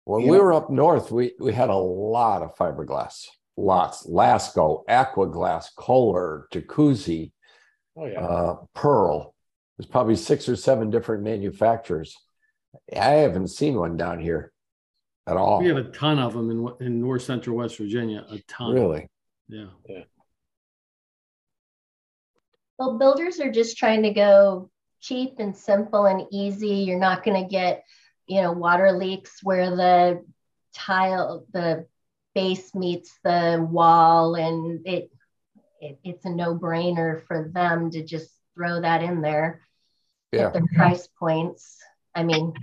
When 0.05 0.21
Yeah. 0.25 0.31
we 0.31 0.39
were 0.39 0.53
up 0.53 0.69
north, 0.69 1.11
we, 1.11 1.33
we 1.39 1.53
had 1.53 1.69
a 1.69 1.75
lot 1.75 2.41
of 2.41 2.55
fiberglass. 2.55 3.27
Lots. 3.57 4.07
Lasco, 4.07 4.83
Aquaglass, 4.89 5.67
Kohler, 5.77 6.47
Jacuzzi, 6.51 7.31
Oh 7.97 8.05
yeah. 8.05 8.19
uh, 8.25 8.55
Pearl. 8.73 9.35
There's 9.77 9.89
probably 9.89 10.15
six 10.15 10.49
or 10.49 10.55
seven 10.55 10.89
different 10.89 11.23
manufacturers. 11.23 12.15
I 12.95 13.11
haven't 13.21 13.49
seen 13.49 13.75
one 13.75 13.97
down 13.97 14.19
here 14.19 14.51
at 15.27 15.37
all. 15.37 15.59
We 15.59 15.67
have 15.67 15.77
a 15.77 15.91
ton 15.91 16.17
of 16.19 16.33
them 16.33 16.49
in 16.49 16.85
in 16.87 17.01
north 17.01 17.21
central 17.21 17.57
West 17.57 17.77
Virginia. 17.77 18.25
A 18.29 18.39
ton. 18.47 18.73
Really? 18.73 19.07
Yeah. 19.47 19.67
Yeah. 19.87 20.03
Well, 22.79 22.97
builders 22.97 23.39
are 23.39 23.51
just 23.51 23.77
trying 23.77 24.03
to 24.03 24.11
go 24.13 24.70
cheap 25.01 25.35
and 25.39 25.55
simple 25.55 26.05
and 26.05 26.25
easy. 26.31 26.69
You're 26.85 26.99
not 26.99 27.23
going 27.23 27.41
to 27.43 27.49
get, 27.49 27.83
you 28.27 28.41
know, 28.41 28.51
water 28.53 28.91
leaks 28.91 29.39
where 29.43 29.69
the 29.75 30.23
tile, 30.73 31.45
the 31.51 31.85
base 32.33 32.73
meets 32.73 33.11
the 33.23 33.65
wall, 33.69 34.35
and 34.35 34.85
it, 34.87 35.11
it 35.81 35.99
it's 36.03 36.25
a 36.25 36.29
no 36.29 36.55
brainer 36.57 37.25
for 37.25 37.49
them 37.53 37.91
to 37.91 38.03
just 38.03 38.29
throw 38.55 38.79
that 38.81 39.03
in 39.03 39.21
there 39.21 39.61
Yeah. 40.31 40.47
at 40.47 40.53
their 40.53 40.63
price 40.75 41.07
points. 41.19 41.77
I 42.15 42.23
mean, 42.23 42.53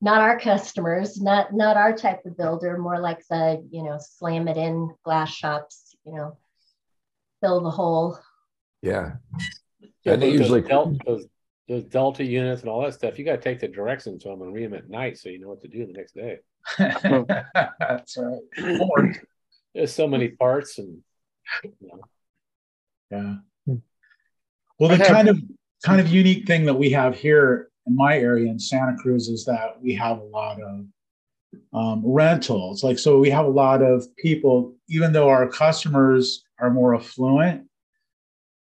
not 0.00 0.20
our 0.20 0.38
customers, 0.40 1.20
not 1.20 1.52
not 1.52 1.76
our 1.76 1.92
type 1.92 2.24
of 2.26 2.36
builder, 2.36 2.78
more 2.78 2.98
like 2.98 3.24
the, 3.28 3.64
you 3.70 3.82
know, 3.84 3.98
slam 4.00 4.48
it 4.48 4.56
in 4.56 4.92
glass 5.04 5.30
shops, 5.30 5.94
you 6.04 6.14
know, 6.14 6.36
fill 7.40 7.60
the 7.60 7.70
hole. 7.70 8.18
Yeah. 8.80 9.12
Yeah, 10.04 10.14
And 10.14 10.22
they 10.22 10.30
those, 10.30 10.40
usually 10.40 10.62
del- 10.62 10.96
those, 11.06 11.26
those 11.68 11.84
delta 11.84 12.24
units 12.24 12.62
and 12.62 12.70
all 12.70 12.82
that 12.82 12.94
stuff. 12.94 13.18
You 13.18 13.24
got 13.24 13.36
to 13.36 13.40
take 13.42 13.60
the 13.60 13.68
directions 13.68 14.22
to 14.22 14.28
them 14.28 14.42
and 14.42 14.52
read 14.52 14.66
them 14.66 14.74
at 14.74 14.90
night 14.90 15.18
so 15.18 15.28
you 15.28 15.40
know 15.40 15.48
what 15.48 15.62
to 15.62 15.68
do 15.68 15.86
the 15.86 15.92
next 15.92 16.14
day. 16.14 16.38
That's 16.78 18.16
right. 18.16 18.40
There's 19.74 19.92
so 19.92 20.06
many 20.06 20.28
parts 20.28 20.78
and 20.78 20.98
you 21.64 21.72
know, 21.80 22.00
Yeah. 23.10 23.74
Well, 24.78 24.96
the 24.96 25.04
kind 25.04 25.28
of 25.28 25.38
kind 25.84 26.00
of 26.00 26.08
unique 26.08 26.46
thing 26.46 26.64
that 26.64 26.74
we 26.74 26.90
have 26.90 27.16
here 27.16 27.68
in 27.86 27.96
my 27.96 28.18
area 28.18 28.50
in 28.50 28.58
Santa 28.58 28.96
Cruz 28.96 29.28
is 29.28 29.44
that 29.44 29.80
we 29.80 29.94
have 29.94 30.18
a 30.18 30.24
lot 30.24 30.58
of 30.60 30.84
um, 31.72 32.02
rentals. 32.04 32.82
Like, 32.82 32.98
so 32.98 33.18
we 33.18 33.30
have 33.30 33.46
a 33.46 33.50
lot 33.50 33.82
of 33.82 34.04
people, 34.16 34.74
even 34.88 35.12
though 35.12 35.28
our 35.28 35.48
customers 35.48 36.44
are 36.58 36.70
more 36.70 36.94
affluent, 36.94 37.68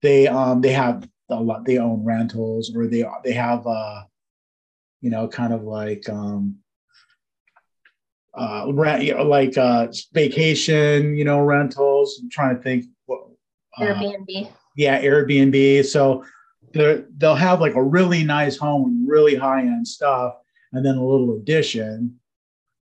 they 0.02 0.28
um 0.28 0.62
they 0.62 0.72
have 0.72 1.08
lot. 1.36 1.66
They 1.66 1.78
own 1.78 2.04
rentals, 2.04 2.76
or 2.76 2.88
they 2.88 3.04
they 3.24 3.34
have 3.34 3.66
uh, 3.68 4.04
you 5.02 5.10
know, 5.10 5.28
kind 5.28 5.54
of 5.54 5.64
like 5.64 6.08
um 6.10 6.58
uh 8.38 8.68
rent, 8.74 9.04
you 9.04 9.16
know, 9.16 9.24
like 9.24 9.58
uh 9.58 9.88
vacation, 10.14 11.16
you 11.16 11.24
know, 11.26 11.40
rentals. 11.42 12.20
I'm 12.22 12.30
trying 12.30 12.56
to 12.56 12.62
think 12.62 12.86
what 13.06 13.22
uh, 13.78 13.84
Airbnb. 13.84 14.52
yeah 14.76 15.02
airbnb 15.02 15.86
so 15.86 16.24
they're- 16.74 17.06
they'll 17.18 17.36
have 17.36 17.60
like 17.62 17.76
a 17.76 17.84
really 17.84 18.24
nice 18.24 18.58
home 18.58 18.84
with 18.84 19.10
really 19.10 19.36
high-end 19.36 19.88
stuff 19.88 20.36
and 20.74 20.86
then 20.86 20.96
a 20.98 21.06
little 21.06 21.38
addition 21.38 22.20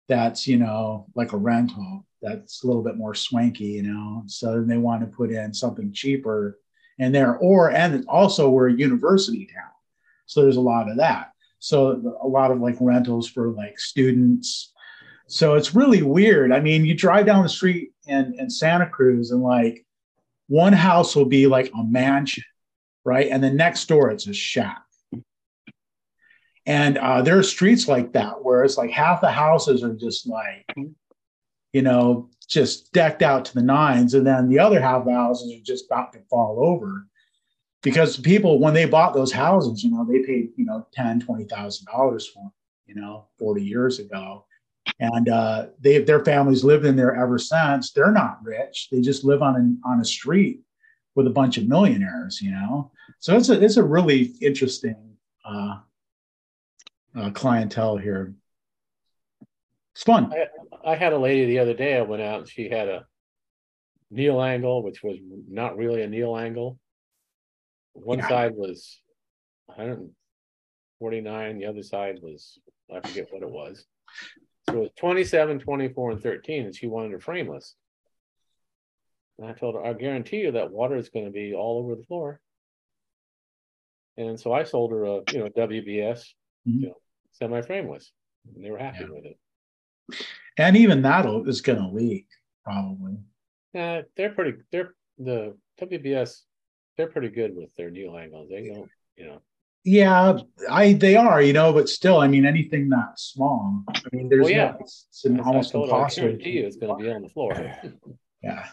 that's 0.08 0.48
you 0.48 0.58
know 0.58 1.06
like 1.16 1.34
a 1.34 1.38
rental 1.38 2.06
that's 2.22 2.64
a 2.64 2.68
little 2.68 2.84
bit 2.84 2.96
more 2.98 3.14
swanky 3.16 3.66
you 3.66 3.84
know 3.84 4.24
so 4.28 4.54
then 4.54 4.68
they 4.68 4.78
want 4.78 5.02
to 5.02 5.08
put 5.08 5.32
in 5.32 5.54
something 5.54 5.92
cheaper 5.94 6.60
in 7.00 7.12
there 7.12 7.38
or 7.38 7.72
and 7.72 8.06
also 8.08 8.50
we're 8.50 8.70
a 8.70 8.74
university 8.74 9.48
town 9.54 9.72
so 10.26 10.42
there's 10.42 10.58
a 10.58 10.62
lot 10.62 10.90
of 10.90 10.98
that 10.98 11.32
so 11.60 12.18
a 12.22 12.28
lot 12.28 12.52
of 12.52 12.60
like 12.60 12.76
rentals 12.80 13.28
for 13.28 13.50
like 13.50 13.80
students 13.80 14.74
so 15.28 15.56
it's 15.56 15.76
really 15.76 16.04
weird 16.04 16.52
i 16.52 16.60
mean 16.60 16.86
you 16.86 16.94
drive 16.94 17.26
down 17.26 17.44
the 17.44 17.50
street 17.50 17.92
in, 18.08 18.36
in 18.38 18.50
santa 18.50 18.88
cruz 18.88 19.32
and 19.32 19.42
like 19.42 19.86
one 20.48 20.74
house 20.74 21.16
will 21.16 21.26
be 21.26 21.48
like 21.48 21.72
a 21.78 21.84
mansion, 21.84 22.44
right? 23.04 23.28
And 23.30 23.44
the 23.44 23.50
next 23.50 23.88
door 23.88 24.12
it's 24.12 24.28
a 24.28 24.34
shack. 24.34 24.84
And 26.66 26.98
uh, 26.98 27.22
there 27.22 27.38
are 27.38 27.44
streets 27.44 27.88
like 27.88 28.14
that 28.14 28.44
where 28.44 28.64
it's 28.64 28.78
like 28.78 28.92
half 28.92 29.20
the 29.20 29.32
houses 29.32 29.84
are 29.84 29.94
just 29.94 30.28
like, 30.28 30.66
you 31.74 31.82
know, 31.82 32.30
just 32.48 32.94
decked 32.94 33.22
out 33.22 33.46
to 33.46 33.54
the 33.54 33.64
nines. 33.64 34.14
And 34.14 34.26
then 34.26 34.48
the 34.48 34.60
other 34.60 34.80
half 34.80 35.06
the 35.06 35.14
houses 35.14 35.54
are 35.54 35.64
just 35.64 35.88
about 35.88 36.14
to 36.14 36.20
fall 36.30 36.64
over 36.64 37.08
because 37.82 38.18
people, 38.18 38.60
when 38.60 38.74
they 38.74 38.86
bought 38.86 39.14
those 39.14 39.32
houses, 39.32 39.84
you 39.84 39.92
know, 39.92 40.06
they 40.06 40.20
paid, 40.20 40.52
you 40.56 40.66
know, 40.66 40.88
ten, 40.94 41.20
twenty 41.20 41.46
thousand 41.46 41.88
dollars 41.88 42.28
for 42.28 42.44
them, 42.44 42.54
you 42.86 42.96
know, 42.96 43.26
40 43.40 43.64
years 43.64 44.00
ago. 44.00 44.46
And 45.00 45.30
uh, 45.30 45.68
they, 45.80 46.00
their 46.00 46.24
families 46.24 46.64
lived 46.64 46.86
in 46.86 46.96
there 46.96 47.16
ever 47.16 47.38
since. 47.38 47.92
They're 47.92 48.12
not 48.12 48.40
rich. 48.44 48.90
They 48.92 49.02
just 49.02 49.24
live 49.24 49.42
on 49.42 49.80
a, 49.84 49.90
on 49.90 50.00
a 50.00 50.06
street 50.06 50.62
with 51.16 51.28
a 51.28 51.32
bunch 51.32 51.58
of 51.58 51.68
millionaires, 51.68 52.42
you 52.42 52.52
know. 52.52 52.92
So 53.20 53.36
it's 53.36 53.50
a 53.50 53.62
it's 53.62 53.78
a 53.78 53.84
really 53.84 54.34
interesting 54.42 55.18
uh, 55.46 55.78
uh, 57.16 57.30
clientele 57.32 57.98
here. 57.98 58.34
It's 59.94 60.04
fun. 60.04 60.34
I, 60.34 60.48
I 60.84 60.96
had 60.96 61.14
a 61.14 61.18
lady 61.18 61.46
the 61.46 61.60
other 61.60 61.74
day. 61.74 61.98
I 61.98 62.02
went 62.02 62.22
out 62.22 62.40
and 62.42 62.50
she 62.50 62.70
had 62.70 62.90
a 62.90 63.06
neo 64.12 64.42
angle, 64.42 64.84
which 64.84 65.02
was 65.02 65.18
not 65.48 65.78
really 65.78 66.02
a 66.02 66.08
neo 66.08 66.36
angle. 66.36 66.80
One 67.94 68.20
Yeah. 68.20 68.28
side 68.28 68.56
was 68.56 69.02
149, 69.68 71.58
the 71.58 71.66
other 71.66 71.84
side 71.84 72.20
was, 72.22 72.60
I 72.94 73.00
forget 73.00 73.32
what 73.32 73.44
it 73.44 73.50
was. 73.50 73.88
So 74.70 74.78
it 74.78 74.80
was 74.80 74.92
27, 74.98 75.60
24, 75.60 76.12
and 76.12 76.22
13, 76.22 76.66
and 76.66 76.76
she 76.76 76.88
wanted 76.88 77.12
her 77.12 77.20
frameless. 77.20 77.76
And 79.38 79.48
I 79.48 79.54
told 79.54 79.76
her, 79.76 79.86
I 79.86 79.94
guarantee 79.94 80.42
you 80.42 80.52
that 80.52 80.72
water 80.72 80.96
is 80.96 81.10
going 81.10 81.26
to 81.26 81.32
be 81.32 81.54
all 81.54 81.80
over 81.80 81.96
the 81.96 82.04
floor. 82.04 82.40
And 84.18 84.40
so 84.40 84.54
I 84.54 84.64
sold 84.64 84.92
her 84.92 85.06
a, 85.06 85.22
you 85.32 85.40
know, 85.40 85.50
WBS, 85.50 86.36
Mhm. 86.68 86.82
you 86.82 86.88
know, 86.88 87.02
semi-frameless, 87.32 88.12
and 88.54 88.64
they 88.64 88.70
were 88.70 88.78
happy 88.78 89.06
with 89.06 89.26
it. 89.26 89.40
And 90.58 90.78
even 90.78 91.02
that 91.04 91.26
is 91.48 91.62
going 91.62 91.80
to 91.80 91.88
leak 91.90 92.28
probably. 92.64 93.18
Uh, 93.78 94.04
they're 94.16 94.32
pretty. 94.32 94.60
They're 94.72 94.94
the 95.18 95.58
WBS. 95.82 96.42
They're 96.98 97.08
pretty 97.08 97.30
good 97.30 97.56
with 97.56 97.74
their 97.76 97.90
neo 97.90 98.16
angles. 98.18 98.50
They 98.50 98.68
don't, 98.68 98.90
you 99.18 99.26
know. 99.26 99.42
Yeah, 99.84 100.38
I 100.70 100.94
they 100.94 101.16
are, 101.18 101.42
you 101.42 101.52
know, 101.52 101.74
but 101.74 101.90
still, 101.90 102.20
I 102.20 102.28
mean, 102.28 102.46
anything 102.46 102.88
that 102.90 103.20
small. 103.20 103.84
I 103.90 104.02
mean, 104.14 104.30
there's 104.30 104.44
Well, 104.44 104.52
yeah. 104.52 104.72
no, 104.72 104.78
it's, 104.80 105.08
it's 105.10 105.26
an 105.26 105.40
almost 105.42 105.76
I 105.76 105.80
impossible. 105.80 106.28
guarantee 106.28 106.52
you, 106.52 106.66
it's 106.66 106.78
going 106.78 106.98
to 106.98 107.04
be 107.04 107.12
on 107.12 107.22
the 107.22 107.30
floor. 107.30 107.54
Yeah. 108.44 108.68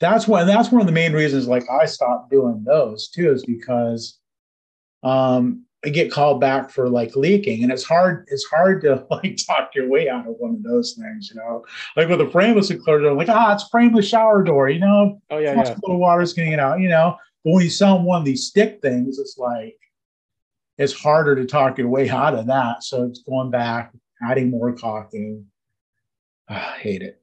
That's 0.00 0.26
one 0.26 0.46
that's 0.48 0.72
one 0.72 0.80
of 0.80 0.88
the 0.88 0.92
main 0.92 1.12
reasons 1.12 1.46
like 1.46 1.62
I 1.70 1.86
stopped 1.86 2.32
doing 2.32 2.64
those 2.66 3.08
too, 3.08 3.30
is 3.30 3.44
because 3.44 4.18
um 5.04 5.65
I 5.86 5.88
get 5.88 6.10
called 6.10 6.40
back 6.40 6.70
for 6.70 6.88
like 6.88 7.14
leaking 7.14 7.62
and 7.62 7.70
it's 7.70 7.84
hard, 7.84 8.26
it's 8.28 8.44
hard 8.44 8.82
to 8.82 9.06
like 9.10 9.38
talk 9.46 9.70
your 9.74 9.88
way 9.88 10.08
out 10.08 10.26
of 10.26 10.34
one 10.38 10.56
of 10.56 10.62
those 10.64 10.94
things, 11.00 11.30
you 11.32 11.40
know. 11.40 11.64
Like 11.96 12.08
with 12.08 12.20
a 12.20 12.28
frameless 12.28 12.70
enclosure, 12.70 13.08
I'm 13.08 13.16
like, 13.16 13.28
ah, 13.28 13.54
it's 13.54 13.68
frameless 13.68 14.08
shower 14.08 14.42
door, 14.42 14.68
you 14.68 14.80
know, 14.80 15.22
Oh 15.30 15.38
yeah, 15.38 15.54
yeah. 15.54 15.76
little 15.82 15.98
water's 15.98 16.32
getting 16.32 16.52
it 16.52 16.58
out, 16.58 16.80
you 16.80 16.88
know. 16.88 17.16
But 17.44 17.52
when 17.52 17.62
you 17.62 17.70
sell 17.70 18.02
one 18.02 18.18
of 18.18 18.24
these 18.24 18.46
stick 18.46 18.80
things, 18.82 19.20
it's 19.20 19.38
like 19.38 19.76
it's 20.76 20.92
harder 20.92 21.36
to 21.36 21.46
talk 21.46 21.78
your 21.78 21.88
way 21.88 22.10
out 22.10 22.34
of 22.34 22.48
that. 22.48 22.82
So 22.82 23.04
it's 23.04 23.22
going 23.22 23.50
back, 23.50 23.92
adding 24.20 24.50
more 24.50 24.74
caulking. 24.74 25.46
I 26.48 26.78
hate 26.80 27.02
it. 27.02 27.22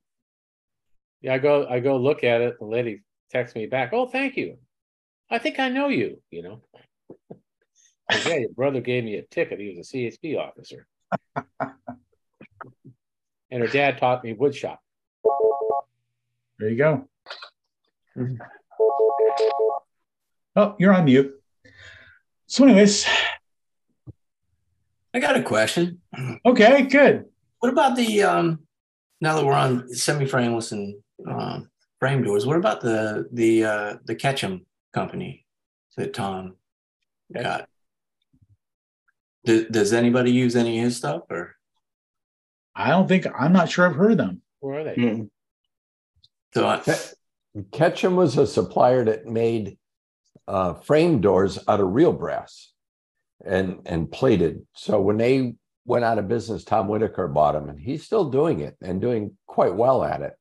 Yeah, 1.21 1.33
I 1.33 1.37
go. 1.37 1.67
I 1.67 1.81
go 1.81 1.97
look 1.97 2.23
at 2.23 2.39
it. 2.39 2.57
The 2.59 2.65
lady 2.65 3.01
texts 3.29 3.55
me 3.55 3.65
back. 3.65 3.91
Oh, 3.93 4.07
thank 4.07 4.37
you. 4.37 4.57
I 5.29 5.37
think 5.37 5.59
I 5.59 5.67
know 5.67 5.89
you. 5.89 6.21
You 6.29 6.43
know. 6.43 6.61
Like, 8.11 8.25
yeah, 8.25 8.37
your 8.37 8.49
brother 8.49 8.81
gave 8.81 9.03
me 9.03 9.15
a 9.15 9.21
ticket. 9.23 9.59
He 9.59 9.75
was 9.75 9.87
a 9.93 9.97
CHP 9.97 10.37
officer. 10.37 10.85
and 13.51 13.61
her 13.61 13.67
dad 13.67 13.97
taught 13.97 14.23
me 14.23 14.33
wood 14.33 14.55
shop. 14.55 14.79
There 16.59 16.69
you 16.69 16.77
go. 16.77 17.07
Oh, 20.55 20.75
you're 20.77 20.93
on 20.93 21.05
mute. 21.05 21.33
So, 22.45 22.63
anyways, 22.63 23.07
I 25.13 25.19
got 25.19 25.35
a 25.35 25.43
question. 25.43 26.01
okay, 26.45 26.83
good. 26.83 27.25
What 27.59 27.71
about 27.71 27.95
the 27.95 28.23
um 28.23 28.59
now 29.21 29.35
that 29.35 29.45
we're 29.45 29.53
on 29.53 29.87
semi-frameless 29.93 30.73
and 30.73 30.95
um, 31.27 31.69
frame 31.99 32.23
doors, 32.23 32.45
what 32.45 32.57
about 32.57 32.81
the 32.81 33.27
the 33.31 33.63
uh 33.63 33.95
the 34.05 34.15
Ketchum 34.15 34.65
company 34.93 35.45
that 35.95 36.13
Tom 36.13 36.55
got? 37.33 37.69
Does, 39.45 39.65
does 39.65 39.93
anybody 39.93 40.31
use 40.31 40.55
any 40.55 40.79
of 40.79 40.85
his 40.85 40.97
stuff 40.97 41.23
or 41.29 41.55
I 42.75 42.89
don't 42.89 43.07
think 43.07 43.27
I'm 43.37 43.53
not 43.53 43.69
sure 43.69 43.85
I've 43.85 43.95
heard 43.95 44.13
of 44.13 44.17
them. 44.17 44.41
Where 44.59 44.79
are 44.79 44.83
they? 44.83 44.95
Mm. 44.95 45.29
so 46.53 46.67
I, 46.67 46.81
Ketchum 47.71 48.15
was 48.15 48.37
a 48.37 48.47
supplier 48.47 49.05
that 49.05 49.25
made 49.25 49.77
uh, 50.47 50.73
frame 50.73 51.21
doors 51.21 51.59
out 51.67 51.79
of 51.79 51.93
real 51.93 52.13
brass 52.13 52.71
and 53.45 53.81
and 53.85 54.11
plated. 54.11 54.65
So 54.73 54.99
when 55.01 55.17
they 55.17 55.55
went 55.85 56.05
out 56.05 56.17
of 56.17 56.27
business, 56.27 56.63
Tom 56.63 56.87
Whitaker 56.87 57.27
bought 57.27 57.53
them, 57.53 57.69
and 57.69 57.79
he's 57.79 58.03
still 58.03 58.29
doing 58.29 58.61
it 58.61 58.75
and 58.81 59.01
doing 59.01 59.37
quite 59.45 59.75
well 59.75 60.03
at 60.03 60.21
it. 60.21 60.33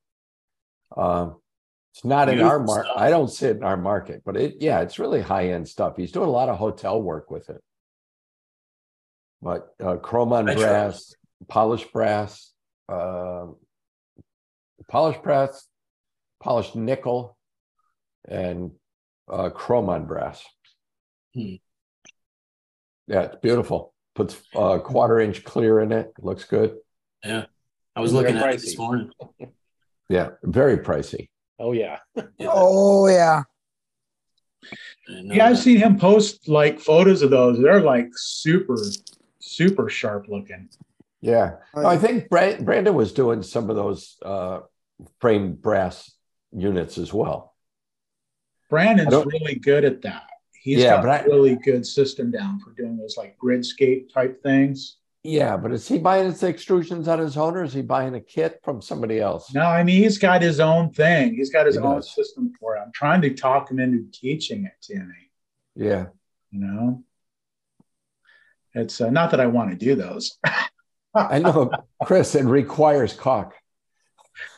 Um, 0.97 1.37
it's 1.93 2.05
not 2.05 2.31
in 2.31 2.41
our 2.41 2.59
market. 2.59 2.93
I 2.97 3.11
don't 3.11 3.29
see 3.29 3.47
it 3.47 3.57
in 3.57 3.65
our 3.65 3.77
market, 3.77 4.23
but 4.25 4.37
it 4.37 4.57
yeah, 4.61 4.81
it's 4.81 4.99
really 4.99 5.21
high 5.21 5.49
end 5.49 5.69
stuff. 5.69 5.97
He's 5.97 6.13
doing 6.13 6.29
a 6.29 6.33
lot 6.33 6.49
of 6.49 6.57
hotel 6.57 7.03
work 7.03 7.31
with 7.31 7.51
it. 7.51 7.61
But 9.43 9.75
uh, 9.85 9.97
chrome 9.97 10.33
on 10.33 10.45
brass, 10.45 11.15
polished 11.49 11.93
brass, 11.93 12.53
uh, 12.89 13.47
polished 14.89 15.23
brass, 15.23 15.67
polished 16.41 16.77
nickel, 16.77 17.37
and 18.29 18.71
uh, 19.31 19.51
chrome 19.51 19.89
on 19.89 20.07
brass. 20.07 20.45
Hmm. 21.35 21.55
Yeah, 23.09 23.23
it's 23.23 23.37
beautiful. 23.43 23.93
Puts 24.15 24.41
uh, 24.55 24.79
quarter 24.79 25.19
inch 25.19 25.43
clear 25.43 25.81
in 25.81 25.91
it. 25.91 26.13
Looks 26.21 26.45
good. 26.45 26.77
Yeah. 27.25 27.47
I 27.97 28.01
was 28.01 28.13
They're 28.13 28.23
looking 28.23 28.37
at 28.37 28.55
it 28.55 28.61
this 28.61 28.79
morning. 28.79 29.11
Yeah, 30.09 30.31
very 30.43 30.77
pricey. 30.77 31.31
Oh 31.59 31.73
yeah. 31.73 31.99
Oh 32.41 33.09
yeah. 33.09 33.45
Yeah, 35.09 35.47
I've 35.47 35.59
seen 35.59 35.79
him 35.79 35.99
post 35.99 36.49
like 36.51 36.81
photos 36.81 37.23
of 37.23 37.31
those. 37.31 37.59
They're 37.59 37.81
like 37.81 38.09
super, 38.15 38.77
super 39.43 39.89
sharp 39.89 40.27
looking. 40.29 40.69
Yeah, 41.21 41.57
No, 41.77 41.87
I 41.87 41.99
think 41.99 42.29
Bra- 42.29 42.57
Brandon 42.61 42.95
was 42.95 43.13
doing 43.13 43.43
some 43.43 43.71
of 43.71 43.77
those 43.77 44.17
uh, 44.23 44.61
framed 45.21 45.63
brass 45.63 46.11
units 46.53 46.99
as 46.99 47.13
well. 47.13 47.55
Brandon's 48.71 49.15
really 49.27 49.55
good 49.57 49.85
at 49.85 50.03
that. 50.03 50.25
He's 50.55 50.79
Yeah, 50.79 50.97
got 50.97 51.03
but 51.03 51.11
I- 51.11 51.19
a 51.25 51.29
really 51.29 51.57
good 51.57 51.87
system 51.87 52.31
down 52.31 52.61
for 52.61 52.71
doing 52.73 52.97
those 52.97 53.17
like 53.17 53.37
gridscape 53.39 54.13
type 54.13 54.43
things. 54.43 54.97
Yeah, 55.25 55.57
but 55.57 55.71
is 55.73 55.87
he 55.87 55.99
buying 55.99 56.25
his 56.25 56.43
extrusions 56.43 57.07
on 57.07 57.21
his 57.21 57.37
own, 57.37 57.57
or 57.57 57.63
is 57.63 57.73
he 57.73 57.83
buying 57.83 58.15
a 58.17 58.21
kit 58.21 58.59
from 58.65 58.83
somebody 58.83 59.21
else? 59.21 59.55
No, 59.55 59.63
I 59.63 59.85
mean 59.85 60.03
he's 60.03 60.19
got 60.19 60.43
his 60.43 60.59
own 60.59 60.91
thing. 60.91 61.35
He's 61.37 61.51
got 61.53 61.67
his 61.67 61.77
He 61.77 61.81
own 61.81 61.97
does. 61.97 62.13
system 62.13 62.53
for 62.59 62.77
it. 62.77 62.81
I'm 62.81 62.91
trying 62.93 63.21
to 63.23 63.33
talk 63.33 63.71
him 63.71 63.79
into 63.79 64.05
teaching 64.11 64.65
it 64.65 64.73
to 64.87 64.97
me. 64.99 65.31
Yeah, 65.77 66.07
You 66.51 66.61
know, 66.61 67.05
it's 68.75 69.01
uh, 69.01 69.11
not 69.11 69.31
that 69.33 69.41
I 69.41 69.47
want 69.47 69.71
to 69.71 69.77
do 69.77 69.95
those. 69.95 70.39
I 71.15 71.39
know, 71.41 71.71
Chris. 72.05 72.35
It 72.35 72.45
requires 72.45 73.13
caulk. 73.13 73.55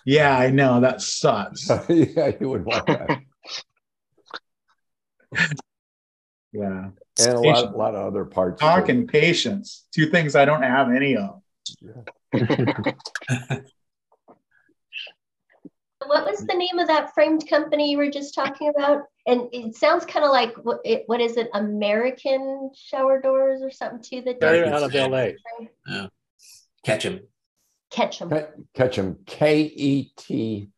yeah, 0.05 0.37
I 0.38 0.50
know 0.50 0.81
that 0.81 1.00
sucks. 1.00 1.68
yeah, 1.88 2.33
you 2.40 2.48
would 2.48 2.64
want 2.64 2.87
that, 2.87 3.20
Yeah, 6.53 6.90
and 7.18 7.33
a 7.33 7.40
lot, 7.40 7.74
a 7.74 7.77
lot 7.77 7.94
of 7.96 8.07
other 8.07 8.24
parts. 8.24 8.61
too. 8.61 8.66
talk 8.66 8.88
and 8.88 9.09
patience, 9.09 9.87
two 9.92 10.11
things 10.11 10.37
I 10.37 10.44
don't 10.44 10.62
have 10.62 10.92
any 10.92 11.16
of. 11.16 11.42
What 16.06 16.24
was 16.26 16.40
the 16.46 16.54
name 16.54 16.78
of 16.78 16.88
that 16.88 17.12
framed 17.14 17.48
company 17.48 17.90
you 17.90 17.96
were 17.98 18.10
just 18.10 18.34
talking 18.34 18.70
about? 18.76 19.02
And 19.26 19.48
it 19.52 19.74
sounds 19.76 20.04
kind 20.04 20.24
of 20.24 20.30
like 20.30 20.54
what, 20.64 20.80
it, 20.84 21.04
what 21.06 21.20
is 21.20 21.36
it? 21.36 21.48
American 21.54 22.70
shower 22.74 23.20
doors 23.20 23.62
or 23.62 23.70
something 23.70 24.02
too 24.02 24.22
that 24.26 24.40
They're 24.40 24.66
out 24.72 24.82
of 24.82 24.94
LA. 24.94 25.30
Yeah. 25.88 26.06
Catch 26.84 27.04
him. 27.04 27.20
catch 27.90 28.18
them. 28.18 28.30
Ke- 28.30 28.48
Ketchum, 28.74 29.18
K 29.26 29.62
E 29.62 30.12
T 30.16 30.68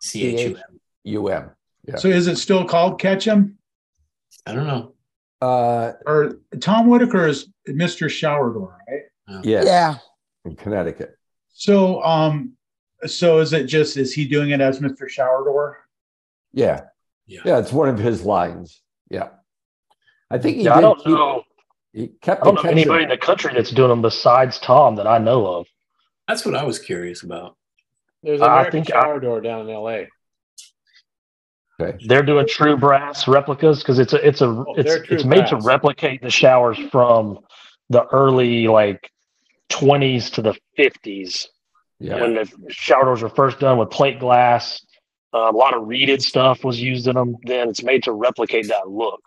C 0.00 0.26
H 0.36 0.40
U 0.50 0.56
M. 0.56 0.80
U 1.04 1.28
M. 1.28 1.50
Yeah. 1.86 1.96
So 1.96 2.08
is 2.08 2.26
it 2.28 2.36
still 2.36 2.64
called 2.64 3.00
Ketchum? 3.00 3.58
I 4.46 4.54
don't 4.54 4.66
know. 4.66 4.94
Uh, 5.40 5.92
Or 6.06 6.38
Tom 6.60 6.86
Whitaker 6.88 7.26
is 7.26 7.48
Mr. 7.68 8.08
Shower 8.10 8.52
Door, 8.52 8.78
right? 8.88 9.42
yes, 9.44 9.64
Yeah. 9.66 9.96
in 10.44 10.56
Connecticut. 10.56 11.16
So, 11.48 12.02
um, 12.02 12.52
so 13.06 13.38
is 13.38 13.52
it 13.52 13.64
just 13.64 13.96
is 13.96 14.12
he 14.12 14.24
doing 14.26 14.50
it 14.50 14.60
as 14.60 14.80
Mr. 14.80 15.08
Shower 15.08 15.44
Door? 15.44 15.78
Yeah. 16.52 16.82
Yeah. 17.26 17.40
yeah, 17.44 17.58
It's 17.58 17.72
one 17.72 17.88
of 17.88 17.98
his 17.98 18.24
lines. 18.24 18.80
Yeah, 19.10 19.28
I 20.30 20.38
think 20.38 20.56
he 20.58 20.62
Yeah, 20.64 20.76
I 20.76 20.80
don't 20.80 20.96
keep- 20.98 21.08
know. 21.08 21.42
He 21.92 22.08
kept 22.22 22.42
I 22.42 22.44
don't 22.44 22.56
the 22.56 22.62
know 22.64 22.70
anybody 22.70 23.02
in 23.04 23.08
the 23.08 23.16
country 23.18 23.52
that's 23.54 23.70
doing 23.70 23.88
them 23.88 24.02
besides 24.02 24.58
Tom 24.58 24.96
that 24.96 25.06
I 25.06 25.18
know 25.18 25.46
of. 25.46 25.66
That's 26.26 26.44
what 26.44 26.54
I 26.54 26.64
was 26.64 26.78
curious 26.78 27.22
about. 27.22 27.56
There's 28.22 28.40
I 28.40 28.44
an 28.46 28.50
American 28.52 28.84
think 28.84 28.94
I- 28.96 29.00
shower 29.02 29.20
door 29.20 29.40
down 29.40 29.68
in 29.68 29.74
LA. 29.74 30.04
Okay. 31.80 32.04
They're 32.06 32.22
doing 32.24 32.46
true 32.48 32.76
brass 32.76 33.28
replicas 33.28 33.78
because 33.80 33.98
it's 33.98 34.12
a 34.12 34.26
it's 34.26 34.40
a 34.40 34.46
Oh, 34.48 34.74
it's 34.76 34.90
it's 35.10 35.24
made 35.24 35.46
to 35.48 35.56
replicate 35.58 36.20
the 36.22 36.30
showers 36.30 36.76
from 36.90 37.38
the 37.88 38.04
early 38.06 38.66
like 38.66 39.10
20s 39.70 40.30
to 40.32 40.42
the 40.42 40.54
50s 40.76 41.46
Yeah. 42.00 42.20
when 42.20 42.34
the 42.34 42.48
shower 42.68 43.04
doors 43.04 43.22
were 43.22 43.28
first 43.28 43.58
done 43.58 43.78
with 43.78 43.90
plate 43.90 44.20
glass. 44.20 44.84
Uh, 45.34 45.50
a 45.50 45.52
lot 45.52 45.74
of 45.74 45.86
reeded 45.86 46.22
stuff 46.22 46.64
was 46.64 46.80
used 46.80 47.06
in 47.06 47.14
them. 47.14 47.36
Then 47.42 47.68
it's 47.68 47.82
made 47.82 48.04
to 48.04 48.12
replicate 48.12 48.68
that 48.68 48.88
look. 48.88 49.20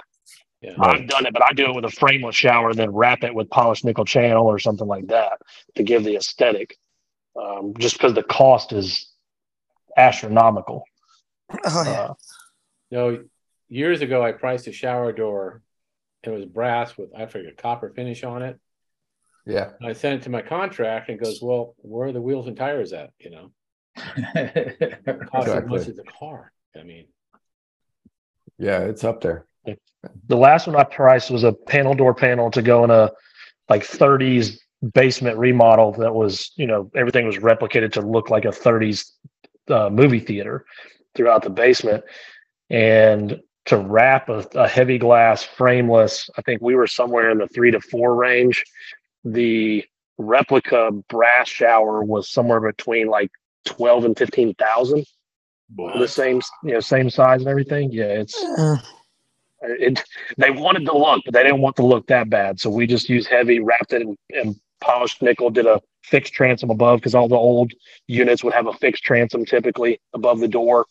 Yeah. 0.61 0.75
I've 0.79 1.07
done 1.07 1.25
it, 1.25 1.33
but 1.33 1.43
I 1.43 1.53
do 1.53 1.65
it 1.65 1.75
with 1.75 1.85
a 1.85 1.91
frameless 1.91 2.35
shower, 2.35 2.69
and 2.69 2.79
then 2.79 2.91
wrap 2.91 3.23
it 3.23 3.33
with 3.33 3.49
polished 3.49 3.83
nickel 3.83 4.05
channel 4.05 4.45
or 4.45 4.59
something 4.59 4.87
like 4.87 5.07
that 5.07 5.39
to 5.75 5.83
give 5.83 6.03
the 6.03 6.15
aesthetic. 6.15 6.77
Um, 7.39 7.73
just 7.79 7.95
because 7.95 8.13
the 8.13 8.23
cost 8.23 8.71
is 8.73 9.11
astronomical. 9.97 10.83
Oh 11.65 11.83
yeah. 11.85 11.91
Uh, 11.91 12.13
No, 12.91 13.23
years 13.69 14.01
ago 14.01 14.23
I 14.23 14.31
priced 14.31 14.67
a 14.67 14.71
shower 14.71 15.11
door. 15.11 15.61
It 16.23 16.29
was 16.29 16.45
brass 16.45 16.97
with 16.97 17.09
I 17.15 17.25
forget 17.25 17.57
copper 17.57 17.89
finish 17.89 18.23
on 18.23 18.41
it. 18.43 18.59
Yeah. 19.45 19.71
And 19.79 19.89
I 19.89 19.93
sent 19.93 20.21
it 20.21 20.23
to 20.23 20.29
my 20.29 20.41
contract 20.41 21.09
and 21.09 21.19
goes, 21.19 21.39
Well, 21.41 21.75
where 21.77 22.09
are 22.09 22.11
the 22.11 22.21
wheels 22.21 22.47
and 22.47 22.55
tires 22.55 22.93
at? 22.93 23.11
You 23.19 23.31
know, 23.31 23.51
it 24.35 25.19
costs 25.31 25.49
as 25.49 25.65
much 25.65 25.87
as 25.87 25.99
a 25.99 26.03
car. 26.03 26.51
I 26.79 26.83
mean, 26.83 27.07
Yeah, 28.57 28.79
it's 28.79 29.03
up 29.03 29.21
there. 29.21 29.45
the 30.27 30.37
last 30.37 30.67
one 30.67 30.75
I 30.75 30.83
priced 30.83 31.31
was 31.31 31.43
a 31.43 31.53
panel 31.53 31.93
door 31.93 32.13
panel 32.13 32.51
to 32.51 32.61
go 32.61 32.83
in 32.83 32.91
a 32.91 33.11
like 33.69 33.83
30s 33.83 34.57
basement 34.93 35.37
remodel 35.37 35.91
that 35.93 36.13
was, 36.13 36.51
you 36.55 36.67
know, 36.67 36.89
everything 36.95 37.25
was 37.25 37.37
replicated 37.37 37.93
to 37.93 38.01
look 38.01 38.29
like 38.29 38.45
a 38.45 38.49
30s 38.49 39.11
uh, 39.69 39.89
movie 39.89 40.19
theater 40.19 40.65
throughout 41.15 41.43
the 41.43 41.49
basement. 41.49 42.03
And 42.69 43.39
to 43.65 43.77
wrap 43.77 44.29
a, 44.29 44.45
a 44.55 44.67
heavy 44.67 44.97
glass 44.97 45.43
frameless, 45.43 46.29
I 46.37 46.41
think 46.41 46.61
we 46.61 46.75
were 46.75 46.87
somewhere 46.87 47.29
in 47.29 47.37
the 47.37 47.47
three 47.47 47.71
to 47.71 47.79
four 47.79 48.15
range. 48.15 48.63
The 49.23 49.85
replica 50.17 50.91
brass 51.09 51.47
shower 51.47 52.03
was 52.03 52.29
somewhere 52.29 52.59
between 52.59 53.07
like 53.07 53.31
12 53.65 54.05
and 54.05 54.17
15,000. 54.17 55.05
The 55.75 56.07
same, 56.07 56.41
you 56.63 56.73
know, 56.73 56.79
same 56.79 57.09
size 57.09 57.41
and 57.41 57.49
everything. 57.49 57.91
Yeah, 57.91 58.05
it's 58.05 58.43
Uh, 58.43 58.77
it 59.61 60.03
they 60.37 60.51
wanted 60.51 60.85
the 60.85 60.93
look, 60.93 61.21
but 61.23 61.33
they 61.33 61.43
didn't 61.43 61.61
want 61.61 61.75
the 61.75 61.83
look 61.83 62.07
that 62.07 62.29
bad. 62.29 62.59
So 62.59 62.69
we 62.69 62.87
just 62.87 63.09
used 63.09 63.27
heavy, 63.27 63.59
wrapped 63.59 63.93
it 63.93 64.01
in, 64.01 64.17
in 64.29 64.59
polished 64.81 65.21
nickel, 65.21 65.49
did 65.49 65.67
a 65.67 65.79
fixed 66.03 66.33
transom 66.33 66.71
above 66.71 66.99
because 66.99 67.15
all 67.15 67.27
the 67.27 67.35
old 67.35 67.71
units 68.07 68.43
would 68.43 68.53
have 68.53 68.67
a 68.67 68.73
fixed 68.73 69.03
transom 69.03 69.45
typically 69.45 70.01
above 70.13 70.39
the 70.39 70.47
door. 70.47 70.87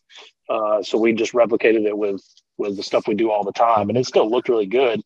Uh, 0.49 0.83
so 0.83 0.97
we 0.99 1.13
just 1.13 1.33
replicated 1.33 1.85
it 1.87 1.97
with 1.97 2.23
with 2.59 2.77
the 2.77 2.83
stuff 2.83 3.07
we 3.07 3.15
do 3.15 3.31
all 3.31 3.45
the 3.45 3.53
time, 3.53 3.89
and 3.89 3.99
it 3.99 4.07
still 4.07 4.31
looked 4.31 4.49
really 4.49 4.67
good, 4.67 5.01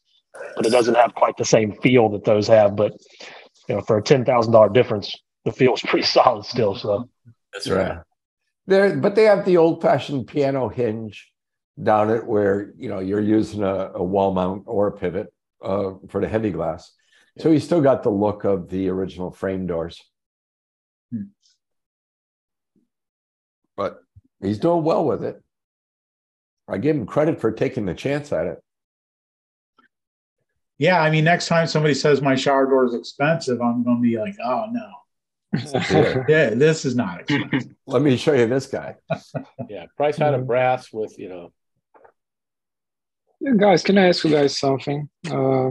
but 0.56 0.66
it 0.66 0.70
doesn't 0.70 0.94
have 0.94 1.14
quite 1.14 1.36
the 1.36 1.44
same 1.44 1.72
feel 1.80 2.08
that 2.10 2.24
those 2.24 2.46
have. 2.48 2.76
But 2.76 2.92
you 3.68 3.76
know, 3.76 3.80
for 3.82 3.98
a 3.98 4.02
ten 4.02 4.24
thousand 4.24 4.52
dollar 4.52 4.68
difference, 4.68 5.14
the 5.44 5.52
feel 5.52 5.74
is 5.74 5.82
pretty 5.86 6.06
solid 6.06 6.44
still. 6.44 6.74
So 6.74 7.08
That's 7.52 7.68
right. 7.68 7.86
Yeah. 7.86 8.02
There, 8.66 8.96
but 8.96 9.14
they 9.14 9.24
have 9.24 9.44
the 9.44 9.58
old 9.58 9.82
fashioned 9.82 10.26
piano 10.26 10.68
hinge 10.68 11.30
down 11.82 12.10
it 12.10 12.24
where 12.24 12.72
you 12.78 12.88
know 12.88 13.00
you're 13.00 13.20
using 13.20 13.62
a, 13.62 13.90
a 13.94 14.02
wall 14.02 14.32
mount 14.32 14.64
or 14.66 14.88
a 14.88 14.92
pivot 14.92 15.32
uh, 15.62 15.92
for 16.08 16.20
the 16.20 16.28
heavy 16.28 16.50
glass. 16.50 16.92
So 17.38 17.50
you 17.50 17.58
still 17.58 17.80
got 17.80 18.02
the 18.04 18.10
look 18.10 18.44
of 18.44 18.68
the 18.68 18.88
original 18.88 19.30
frame 19.30 19.66
doors. 19.66 20.00
Hmm. 21.10 21.24
But 23.76 23.98
he's 24.40 24.58
doing 24.58 24.84
well 24.84 25.04
with 25.04 25.24
it. 25.24 25.42
I 26.68 26.78
give 26.78 26.96
him 26.96 27.06
credit 27.06 27.40
for 27.40 27.50
taking 27.50 27.86
the 27.86 27.94
chance 27.94 28.32
at 28.32 28.46
it. 28.46 28.63
Yeah, 30.78 31.00
I 31.00 31.10
mean, 31.10 31.24
next 31.24 31.46
time 31.46 31.66
somebody 31.66 31.94
says 31.94 32.20
my 32.20 32.34
shower 32.34 32.66
door 32.66 32.84
is 32.86 32.94
expensive, 32.94 33.60
I'm 33.60 33.84
going 33.84 33.96
to 33.96 34.02
be 34.02 34.18
like, 34.18 34.34
oh 34.44 34.66
no, 34.72 34.90
Yeah. 35.72 36.24
yeah, 36.28 36.50
this 36.50 36.84
is 36.84 36.96
not 36.96 37.20
expensive. 37.20 37.74
Let 37.86 38.02
me 38.02 38.16
show 38.16 38.32
you 38.32 38.46
this 38.46 38.66
guy. 38.66 38.96
yeah, 39.68 39.86
price 39.96 40.20
out 40.20 40.34
of 40.34 40.46
brass 40.46 40.92
with, 40.92 41.16
you 41.18 41.28
know, 41.28 41.52
Yeah, 43.40 43.52
guys, 43.56 43.82
can 43.82 43.98
I 43.98 44.08
ask 44.08 44.24
you 44.24 44.30
guys 44.30 44.58
something? 44.58 45.08
Uh, 45.30 45.70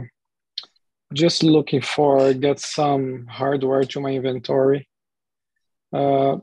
just 1.12 1.42
looking 1.42 1.82
for 1.82 2.32
get 2.34 2.58
some 2.60 3.26
hardware 3.26 3.84
to 3.84 4.00
my 4.00 4.10
inventory. 4.10 4.88
Uh, 5.92 6.38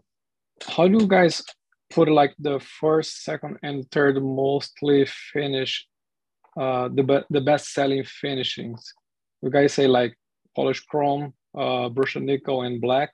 how 0.67 0.87
do 0.87 0.99
you 0.99 1.07
guys 1.07 1.43
put 1.89 2.09
like 2.09 2.33
the 2.39 2.59
first, 2.59 3.23
second, 3.23 3.57
and 3.63 3.89
third 3.91 4.21
mostly 4.23 5.05
finish, 5.33 5.87
uh, 6.59 6.89
the 6.89 7.03
be- 7.03 7.25
the 7.29 7.41
best 7.41 7.73
selling 7.73 8.03
finishings. 8.03 8.93
You 9.41 9.49
guys 9.49 9.73
say 9.73 9.87
like 9.87 10.17
polished 10.55 10.87
chrome, 10.87 11.33
uh, 11.57 11.89
brushed 11.89 12.17
nickel, 12.17 12.61
and 12.63 12.79
black. 12.81 13.09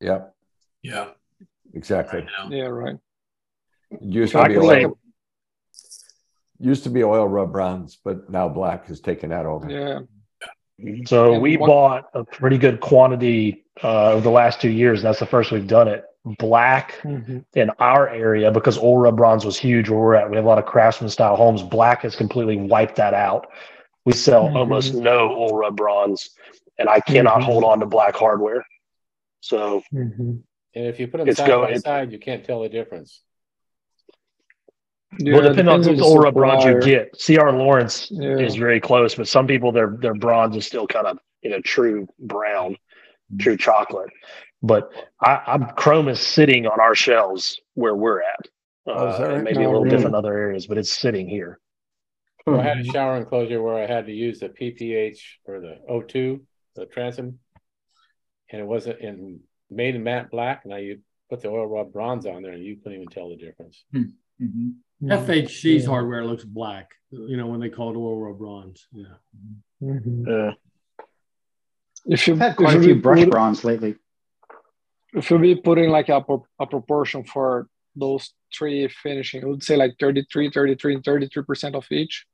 Yeah. 0.00 0.24
Yeah. 0.82 1.08
exactly. 1.74 2.20
Right. 2.20 2.50
Yeah, 2.52 2.64
right. 2.66 2.96
It 3.90 4.02
Used 4.02 4.34
I 4.34 4.42
to 4.44 4.48
be 4.48 4.54
can 4.54 4.64
oil, 4.64 4.98
used 6.58 6.84
to 6.84 6.90
be 6.90 7.04
oil 7.04 7.26
rub 7.28 7.52
bronze, 7.52 7.98
but 8.04 8.28
now 8.30 8.48
black 8.48 8.86
has 8.86 9.00
taken 9.00 9.30
that 9.30 9.46
over. 9.46 9.68
Yeah. 9.70 10.00
So 11.06 11.34
And 11.34 11.42
we 11.42 11.56
what- 11.56 11.68
bought 11.68 12.04
a 12.14 12.24
pretty 12.24 12.58
good 12.58 12.80
quantity 12.80 13.64
uh, 13.82 14.12
over 14.12 14.20
the 14.22 14.30
last 14.30 14.60
two 14.60 14.70
years. 14.70 15.02
That's 15.02 15.18
the 15.18 15.26
first 15.26 15.50
we've 15.52 15.66
done 15.66 15.88
it. 15.88 16.04
Black 16.38 17.00
Mhm. 17.04 17.44
in 17.54 17.70
our 17.78 18.08
area 18.08 18.50
because 18.50 18.78
oil 18.78 18.98
rub 18.98 19.16
bronze 19.16 19.44
was 19.44 19.56
huge 19.56 19.88
where 19.88 19.98
we're 20.00 20.14
at. 20.16 20.28
We 20.28 20.34
have 20.36 20.44
a 20.44 20.48
lot 20.48 20.58
of 20.58 20.66
craftsman 20.66 21.08
style 21.08 21.36
homes. 21.36 21.62
Black 21.62 22.02
has 22.02 22.16
completely 22.16 22.56
wiped 22.56 22.96
that 22.96 23.14
out. 23.14 23.46
We 24.04 24.12
sell 24.12 24.48
Mhm. 24.48 24.56
almost 24.56 24.94
no 24.94 25.30
oil 25.36 25.56
rub 25.56 25.76
bronze, 25.76 26.30
and 26.78 26.88
I 26.88 26.98
cannot 27.00 27.40
Mhm. 27.40 27.44
hold 27.44 27.64
on 27.64 27.78
to 27.80 27.86
black 27.86 28.16
hardware. 28.16 28.66
So 29.40 29.82
Mhm. 29.94 30.42
And 30.74 30.84
if 30.86 31.00
you 31.00 31.06
put 31.08 31.18
them 31.18 31.28
It's 31.28 31.38
side 31.38 31.46
go- 31.46 31.62
by 31.62 31.70
it- 31.70 31.82
side, 31.82 32.12
you 32.12 32.18
can't 32.18 32.44
tell 32.44 32.60
the 32.60 32.68
difference. 32.68 33.22
Yeah, 35.18 35.34
well, 35.34 35.42
depending 35.42 35.68
on 35.68 35.80
depends 35.80 35.86
whose 35.86 35.98
the 35.98 36.04
oil 36.04 36.18
rub 36.24 36.34
bronze 36.34 36.64
you 36.64 36.80
get. 36.80 37.16
CR 37.18 37.50
Laurence 37.52 38.10
Yeah. 38.10 38.36
is 38.36 38.56
very 38.56 38.80
close, 38.80 39.14
but 39.14 39.28
some 39.28 39.46
people 39.46 39.72
their 39.72 39.96
their 40.00 40.14
bronze 40.14 40.56
is 40.56 40.66
still 40.66 40.86
kind 40.86 41.06
of 41.06 41.18
you 41.42 41.50
know 41.50 41.60
true 41.60 42.06
brown, 42.18 42.76
true 43.38 43.56
chocolate. 43.56 44.10
But 44.62 44.90
I, 45.20 45.42
I'm 45.46 45.66
chrome 45.76 46.08
is 46.08 46.20
sitting 46.20 46.66
on 46.66 46.80
our 46.80 46.94
shelves 46.94 47.60
where 47.74 47.94
we're 47.94 48.22
at. 48.22 48.48
Oh, 48.86 48.92
Uh, 48.92 49.18
that 49.18 49.30
it 49.30 49.34
right? 49.34 49.44
may 49.44 49.52
be 49.52 49.58
a 49.58 49.60
Oh, 49.62 49.72
little 49.72 49.84
really? 49.84 49.96
different 49.96 50.14
in 50.14 50.18
other 50.18 50.32
areas, 50.36 50.66
but 50.66 50.78
it's 50.78 50.92
sitting 50.92 51.28
here. 51.28 51.58
So 52.44 52.58
I 52.60 52.62
had 52.62 52.78
a 52.78 52.84
shower 52.84 53.16
enclosure 53.16 53.60
where 53.60 53.74
I 53.74 53.86
had 53.86 54.06
to 54.06 54.12
use 54.12 54.38
the 54.38 54.48
PPH 54.48 55.18
or 55.46 55.60
the 55.60 55.78
O2, 55.90 56.40
the 56.76 56.86
transom, 56.86 57.40
and 58.50 58.60
it 58.62 58.64
wasn't 58.64 59.00
in 59.00 59.40
made 59.68 59.96
in 59.96 60.04
matte 60.04 60.30
black. 60.30 60.64
Now 60.64 60.76
you 60.76 61.00
put 61.28 61.42
the 61.42 61.48
oil 61.48 61.66
rub 61.66 61.92
bronze 61.92 62.24
on 62.24 62.42
there, 62.42 62.52
and 62.52 62.62
you 62.62 62.76
couldn't 62.76 62.94
even 63.00 63.08
tell 63.08 63.28
the 63.30 63.36
difference. 63.36 63.84
Mhm. 63.92 64.74
FHC's 65.02 65.82
Yeah. 65.84 65.88
hardware 65.90 66.24
looks 66.24 66.44
black, 66.44 66.90
you 67.10 67.36
know, 67.36 67.48
when 67.48 67.58
they 67.58 67.68
call 67.68 67.90
it 67.90 67.96
oil 67.96 68.18
rub 68.20 68.38
bronze. 68.38 68.86
Yeah. 68.92 69.16
Mhm. 69.82 70.26
Yeah. 70.26 70.52
If 72.06 72.26
you 72.28 72.34
I've 72.34 72.40
had 72.40 72.50
if 72.52 72.56
quite 72.56 72.76
a 72.76 72.80
few 72.80 72.94
brush 72.96 73.20
put- 73.20 73.30
bronze 73.30 73.64
lately. 73.64 73.96
if 75.14 75.30
you 75.30 75.38
be 75.38 75.56
putting 75.56 75.90
like 75.90 76.08
a, 76.08 76.24
a 76.58 76.66
proportion 76.66 77.24
for 77.24 77.68
those 77.94 78.32
three 78.56 78.88
finishing, 78.88 79.42
I 79.42 79.46
would 79.46 79.64
say 79.64 79.76
like 79.76 79.96
33, 79.98 80.50
33, 80.50 80.94
and 80.94 81.04
33% 81.04 81.74
of 81.74 81.86
each. 81.90 82.26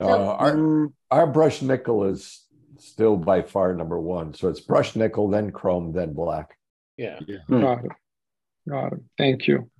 Uh, 0.00 0.06
our, 0.06 0.88
our 1.10 1.26
brush 1.26 1.60
nickel 1.60 2.04
is 2.04 2.46
still 2.78 3.16
by 3.16 3.42
far 3.42 3.74
number 3.74 4.00
one. 4.00 4.32
So 4.32 4.48
it's 4.48 4.60
brush 4.60 4.96
nickel, 4.96 5.28
then 5.28 5.50
chrome, 5.50 5.92
then 5.92 6.14
black. 6.14 6.56
Yeah. 6.96 7.18
Hmm. 7.48 7.60
Got 7.60 7.84
it. 7.84 7.92
Got 8.68 8.92
it. 8.94 9.00
Thank 9.18 9.46
you. 9.46 9.70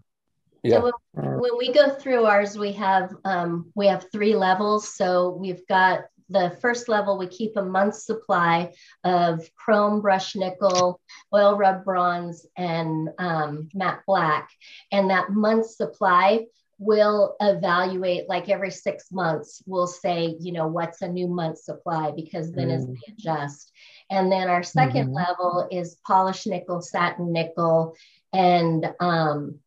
Yeah. 0.62 0.80
So 0.80 0.84
All 0.86 0.92
right. 1.14 1.40
when 1.40 1.56
we 1.56 1.72
go 1.72 1.90
through 1.90 2.24
ours, 2.24 2.58
we 2.58 2.72
have 2.72 3.14
um, 3.24 3.70
we 3.74 3.86
have 3.86 4.06
three 4.12 4.34
levels. 4.34 4.94
So 4.94 5.30
we've 5.30 5.66
got 5.68 6.00
the 6.30 6.56
first 6.60 6.88
level. 6.88 7.18
We 7.18 7.26
keep 7.26 7.56
a 7.56 7.62
month's 7.62 8.04
supply 8.06 8.72
of 9.04 9.48
chrome, 9.56 10.00
brush 10.00 10.36
nickel, 10.36 11.00
oil 11.34 11.56
rub 11.56 11.84
bronze, 11.84 12.46
and 12.56 13.10
um, 13.18 13.68
matte 13.74 14.02
black. 14.06 14.50
And 14.92 15.10
that 15.10 15.30
month's 15.30 15.76
supply 15.76 16.46
will 16.78 17.36
evaluate 17.40 18.26
like 18.28 18.48
every 18.48 18.70
six 18.70 19.12
months. 19.12 19.62
We'll 19.66 19.86
say, 19.86 20.36
you 20.40 20.52
know, 20.52 20.66
what's 20.66 21.02
a 21.02 21.08
new 21.08 21.28
month's 21.28 21.66
supply 21.66 22.12
because 22.12 22.52
then 22.52 22.70
as 22.70 22.86
Mm. 22.86 22.94
they 22.94 23.12
adjust. 23.12 23.70
And 24.08 24.32
then 24.32 24.48
our 24.48 24.62
2nd 24.62 25.08
Mhm. 25.08 25.14
level 25.14 25.68
is 25.70 25.96
polished 26.06 26.46
nickel, 26.46 26.80
satin 26.80 27.32
nickel, 27.32 27.94
and 28.32 28.94
um, 28.98 29.60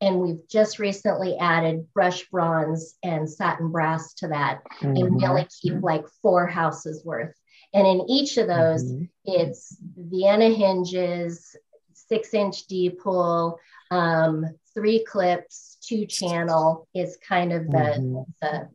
and 0.00 0.20
we've 0.20 0.46
just 0.48 0.78
recently 0.78 1.36
added 1.38 1.86
brush 1.92 2.28
bronze 2.30 2.96
and 3.02 3.28
satin 3.28 3.70
brass 3.70 4.14
to 4.14 4.28
that 4.28 4.60
and 4.80 5.14
we 5.16 5.26
only 5.26 5.46
keep 5.60 5.74
like 5.82 6.04
four 6.22 6.46
houses 6.46 7.04
worth 7.04 7.34
and 7.74 7.86
in 7.86 8.08
each 8.08 8.36
of 8.38 8.46
those 8.46 8.84
Mhm. 8.84 9.08
it's 9.24 9.76
vienna 9.96 10.48
hinges 10.50 11.56
six 11.92 12.32
inch 12.34 12.66
d 12.66 12.90
pull 12.90 13.58
um, 13.90 14.44
three 14.74 15.02
clips 15.04 15.78
two 15.82 16.06
channel 16.06 16.86
is 16.94 17.16
kind 17.26 17.52
of 17.52 17.66
the 17.66 17.78
Mhm. 17.78 18.26
the 18.40 18.68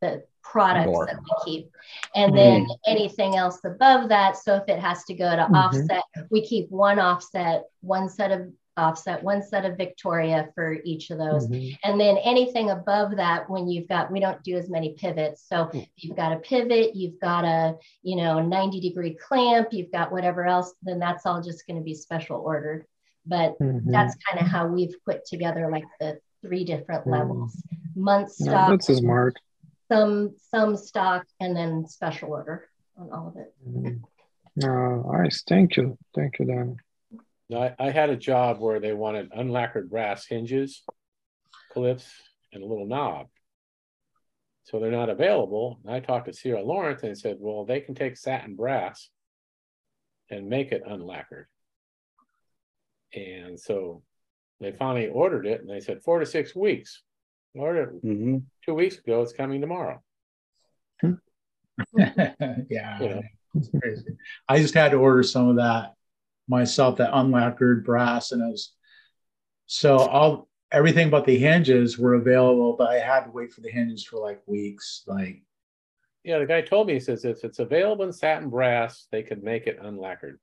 the 0.00 0.24
products 0.42 0.86
Door. 0.90 1.06
that 1.06 1.20
we 1.22 1.30
keep 1.44 1.70
and 2.16 2.36
then 2.36 2.66
anything 2.86 3.36
else 3.36 3.62
above 3.64 4.08
that 4.08 4.36
so 4.36 4.56
if 4.56 4.68
it 4.68 4.78
has 4.78 5.04
to 5.04 5.14
go 5.14 5.36
to 5.36 5.42
Mhm. 5.42 5.54
offset 5.54 6.02
we 6.30 6.40
keep 6.44 6.70
one 6.70 6.98
offset 6.98 7.64
one 7.82 8.08
set 8.08 8.32
of 8.32 8.50
offset 8.76 9.22
one 9.22 9.42
set 9.42 9.64
of 9.64 9.76
victoria 9.76 10.48
for 10.54 10.74
each 10.84 11.10
of 11.10 11.18
those 11.18 11.48
Mhm. 11.48 11.76
and 11.84 12.00
then 12.00 12.16
anything 12.18 12.70
above 12.70 13.16
that 13.16 13.48
when 13.50 13.68
you've 13.68 13.88
got 13.88 14.10
we 14.10 14.20
don't 14.20 14.42
do 14.44 14.56
as 14.56 14.70
many 14.70 14.94
pivots 14.94 15.44
so 15.46 15.68
if 15.72 15.88
you've 15.96 16.16
got 16.16 16.32
a 16.32 16.38
pivot 16.38 16.94
you've 16.94 17.18
got 17.20 17.44
a 17.44 17.76
you 18.02 18.16
know 18.16 18.40
90 18.40 18.80
degree 18.80 19.14
clamp 19.14 19.68
you've 19.72 19.90
got 19.92 20.12
whatever 20.12 20.46
else 20.46 20.72
then 20.82 20.98
that's 20.98 21.26
all 21.26 21.42
just 21.42 21.66
going 21.66 21.76
to 21.76 21.82
be 21.84 21.94
special 21.94 22.40
ordered 22.40 22.86
but 23.26 23.58
Mhm. 23.58 23.90
that's 23.90 24.16
kind 24.24 24.40
of 24.40 24.46
how 24.46 24.66
we've 24.66 24.94
put 25.04 25.24
together 25.26 25.68
like 25.70 25.84
the 25.98 26.20
three 26.40 26.64
different 26.64 27.04
Mm. 27.06 27.12
levels 27.12 27.62
month 27.96 28.30
stock 28.30 28.70
that's 28.70 28.86
smart. 28.98 29.36
some 29.88 30.34
some 30.50 30.76
stock 30.76 31.26
and 31.40 31.56
then 31.56 31.86
special 31.86 32.30
order 32.32 32.68
on 32.96 33.10
all 33.12 33.28
of 33.28 33.36
it 33.36 33.52
Mhm. 33.68 34.02
Uh, 34.62 35.12
nice. 35.18 35.42
Thank 35.44 35.76
you. 35.76 35.96
Thank 36.14 36.38
you, 36.38 36.44
Dan. 36.44 36.76
Now, 37.50 37.62
I, 37.62 37.74
I 37.88 37.90
had 37.90 38.10
a 38.10 38.16
job 38.16 38.60
where 38.60 38.78
they 38.78 38.92
wanted 38.92 39.32
unlacquered 39.32 39.90
brass 39.90 40.24
hinges, 40.24 40.82
clips, 41.72 42.08
and 42.52 42.62
a 42.62 42.66
little 42.66 42.86
knob. 42.86 43.26
So 44.64 44.78
they're 44.78 44.92
not 44.92 45.08
available. 45.08 45.80
And 45.84 45.92
I 45.92 45.98
talked 45.98 46.32
to 46.32 46.40
CR 46.52 46.60
Laurence 46.60 47.02
and 47.02 47.18
said, 47.18 47.38
well, 47.40 47.64
they 47.64 47.80
can 47.80 47.96
take 47.96 48.16
satin 48.16 48.54
brass 48.54 49.10
and 50.30 50.48
make 50.48 50.70
it 50.70 50.84
unlacquered. 50.88 51.46
And 53.12 53.58
so 53.58 54.04
they 54.60 54.70
finally 54.70 55.08
ordered 55.08 55.44
it 55.44 55.60
and 55.60 55.68
they 55.68 55.80
said 55.80 56.04
four 56.04 56.20
to 56.20 56.26
six 56.26 56.54
weeks. 56.54 57.02
Ordered 57.56 58.00
Mm-hmm. 58.04 58.38
two 58.64 58.74
weeks 58.74 58.96
ago, 58.98 59.22
it's 59.22 59.32
coming 59.32 59.60
tomorrow. 59.60 60.00
yeah. 61.02 63.00
You 63.00 63.08
know. 63.08 63.22
It's 63.56 63.70
crazy. 63.76 64.04
I 64.48 64.60
just 64.60 64.74
had 64.74 64.92
to 64.92 64.98
order 64.98 65.24
some 65.24 65.48
of 65.48 65.56
that 65.56 65.94
myself, 66.50 66.98
that 66.98 67.12
unlacquered 67.14 67.84
brass, 67.84 68.32
and 68.32 68.42
it 68.42 68.50
was 68.50 68.74
so 69.66 69.96
all 69.96 70.48
everything 70.72 71.08
but 71.10 71.24
the 71.24 71.38
hinges 71.38 71.98
were 71.98 72.14
available, 72.14 72.74
but 72.76 72.90
I 72.90 72.98
had 72.98 73.24
to 73.24 73.30
wait 73.30 73.52
for 73.52 73.62
the 73.62 73.70
hinges 73.70 74.04
for 74.04 74.18
like 74.20 74.42
weeks. 74.46 75.02
Like, 75.06 75.42
Yeah, 76.24 76.38
the 76.40 76.46
guy 76.46 76.60
told 76.60 76.86
me, 76.88 76.94
he 76.94 77.00
says 77.00 77.24
if 77.24 77.44
it's 77.44 77.58
available 77.60 78.04
in 78.04 78.12
satin 78.12 78.50
brass, 78.50 79.06
they 79.10 79.22
could 79.22 79.42
make 79.42 79.66
it 79.66 79.78
unlacquered. 79.82 80.38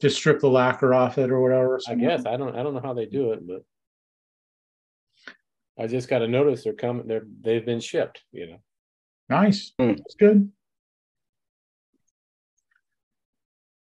just 0.00 0.16
strip 0.16 0.40
the 0.40 0.48
lacquer 0.48 0.94
off 0.94 1.18
it 1.18 1.30
or 1.30 1.40
whatever. 1.40 1.80
I 1.88 1.94
guess 1.96 2.24
I 2.26 2.36
don't 2.36 2.56
I 2.56 2.62
don't 2.62 2.74
know 2.74 2.80
how 2.80 2.94
they 2.94 3.06
do 3.06 3.32
it, 3.32 3.46
but 3.46 3.62
I 5.76 5.86
just 5.88 6.08
got 6.08 6.22
a 6.22 6.28
notice 6.28 6.62
they're 6.64 6.72
coming. 6.72 7.06
They're 7.06 7.26
they've 7.40 7.66
been 7.66 7.80
shipped. 7.80 8.22
You 8.32 8.46
know. 8.46 8.58
Nice. 9.28 9.72
Hmm. 9.78 9.94
That's 9.94 10.14
good. 10.14 10.50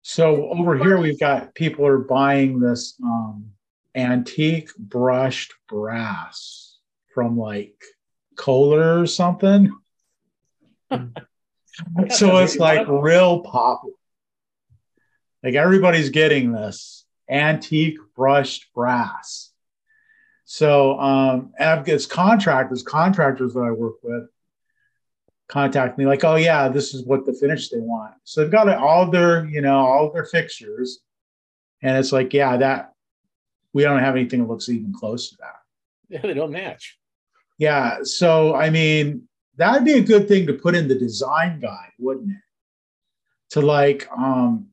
So 0.02 0.50
over 0.50 0.78
here 0.78 0.98
we've 0.98 1.20
got 1.20 1.54
people 1.54 1.86
are 1.86 2.00
buying 2.00 2.60
this 2.60 2.96
um, 3.04 3.52
antique 3.96 4.70
brushed 4.78 5.54
brass 5.70 6.78
from 7.14 7.38
like 7.38 7.76
Kohler 8.36 9.02
or 9.02 9.06
something. 9.06 9.72
so 10.90 12.38
it's 12.38 12.58
like 12.58 12.88
real 12.88 13.42
popular. 13.42 13.96
Like 15.44 15.56
everybody's 15.56 16.10
getting 16.10 16.52
this 16.52 17.06
antique 17.30 17.98
brushed 18.16 18.74
brass. 18.74 19.52
So 20.46 21.00
um, 21.00 21.54
and 21.60 21.70
I've 21.70 21.86
got 21.86 22.08
contractors, 22.10 22.84
contractors 22.84 23.54
that 23.54 23.62
I 23.62 23.72
work 23.72 23.96
with 24.04 24.28
contact 25.52 25.98
me 25.98 26.06
like, 26.06 26.24
oh 26.24 26.36
yeah, 26.36 26.70
this 26.70 26.94
is 26.94 27.06
what 27.06 27.26
the 27.26 27.34
finish 27.34 27.70
they 27.70 27.80
want. 27.80 28.14
So 28.24 28.42
they've 28.42 28.52
got 28.52 28.70
all 28.70 29.12
their, 29.12 29.46
you 29.46 29.62
know, 29.62 29.78
all 29.78 30.12
their 30.12 30.26
fixtures. 30.26 31.00
And 31.84 31.98
it's 31.98 32.12
like, 32.12 32.34
yeah, 32.34 32.58
that 32.58 32.94
we 33.74 33.84
don't 33.84 34.00
have 34.00 34.16
anything 34.16 34.40
that 34.40 34.48
looks 34.48 34.70
even 34.70 34.94
close 34.94 35.30
to 35.30 35.38
that. 35.42 35.56
Yeah, 36.10 36.22
they 36.22 36.34
don't 36.34 36.52
match. 36.52 36.98
Yeah. 37.58 38.00
So 38.04 38.56
I 38.56 38.70
mean, 38.70 39.28
that'd 39.58 39.86
be 39.86 39.94
a 39.94 40.02
good 40.02 40.28
thing 40.28 40.48
to 40.48 40.54
put 40.54 40.76
in 40.76 40.88
the 40.88 40.96
design 40.96 41.60
guide, 41.60 41.92
wouldn't 42.00 42.32
it? 42.32 42.38
To 43.52 43.62
like, 43.62 44.08
um, 44.18 44.68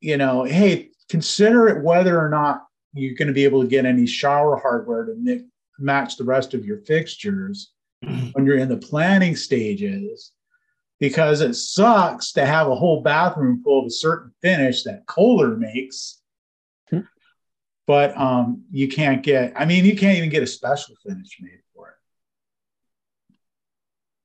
you 0.00 0.16
know, 0.16 0.44
hey, 0.44 0.90
consider 1.08 1.68
it 1.68 1.82
whether 1.82 2.20
or 2.20 2.28
not 2.28 2.66
you're 2.94 3.16
going 3.16 3.28
to 3.28 3.34
be 3.34 3.44
able 3.44 3.62
to 3.62 3.68
get 3.68 3.84
any 3.84 4.06
shower 4.06 4.56
hardware 4.56 5.04
to 5.04 5.44
match 5.78 6.16
the 6.16 6.24
rest 6.24 6.54
of 6.54 6.64
your 6.64 6.78
fixtures 6.78 7.72
when 8.32 8.44
you're 8.46 8.58
in 8.58 8.68
the 8.68 8.76
planning 8.76 9.36
stages 9.36 10.32
because 10.98 11.40
it 11.40 11.54
sucks 11.54 12.32
to 12.32 12.46
have 12.46 12.68
a 12.68 12.74
whole 12.74 13.02
bathroom 13.02 13.62
full 13.62 13.80
of 13.80 13.86
a 13.86 13.90
certain 13.90 14.32
finish 14.42 14.82
that 14.84 15.06
Kohler 15.06 15.56
makes. 15.56 16.20
But 17.86 18.16
um, 18.16 18.64
you 18.72 18.88
can't 18.88 19.22
get, 19.22 19.52
I 19.54 19.64
mean, 19.64 19.84
you 19.84 19.96
can't 19.96 20.18
even 20.18 20.28
get 20.28 20.42
a 20.42 20.46
special 20.46 20.96
finish 21.06 21.38
made 21.40 21.60
for 21.72 21.90
it. 21.90 21.94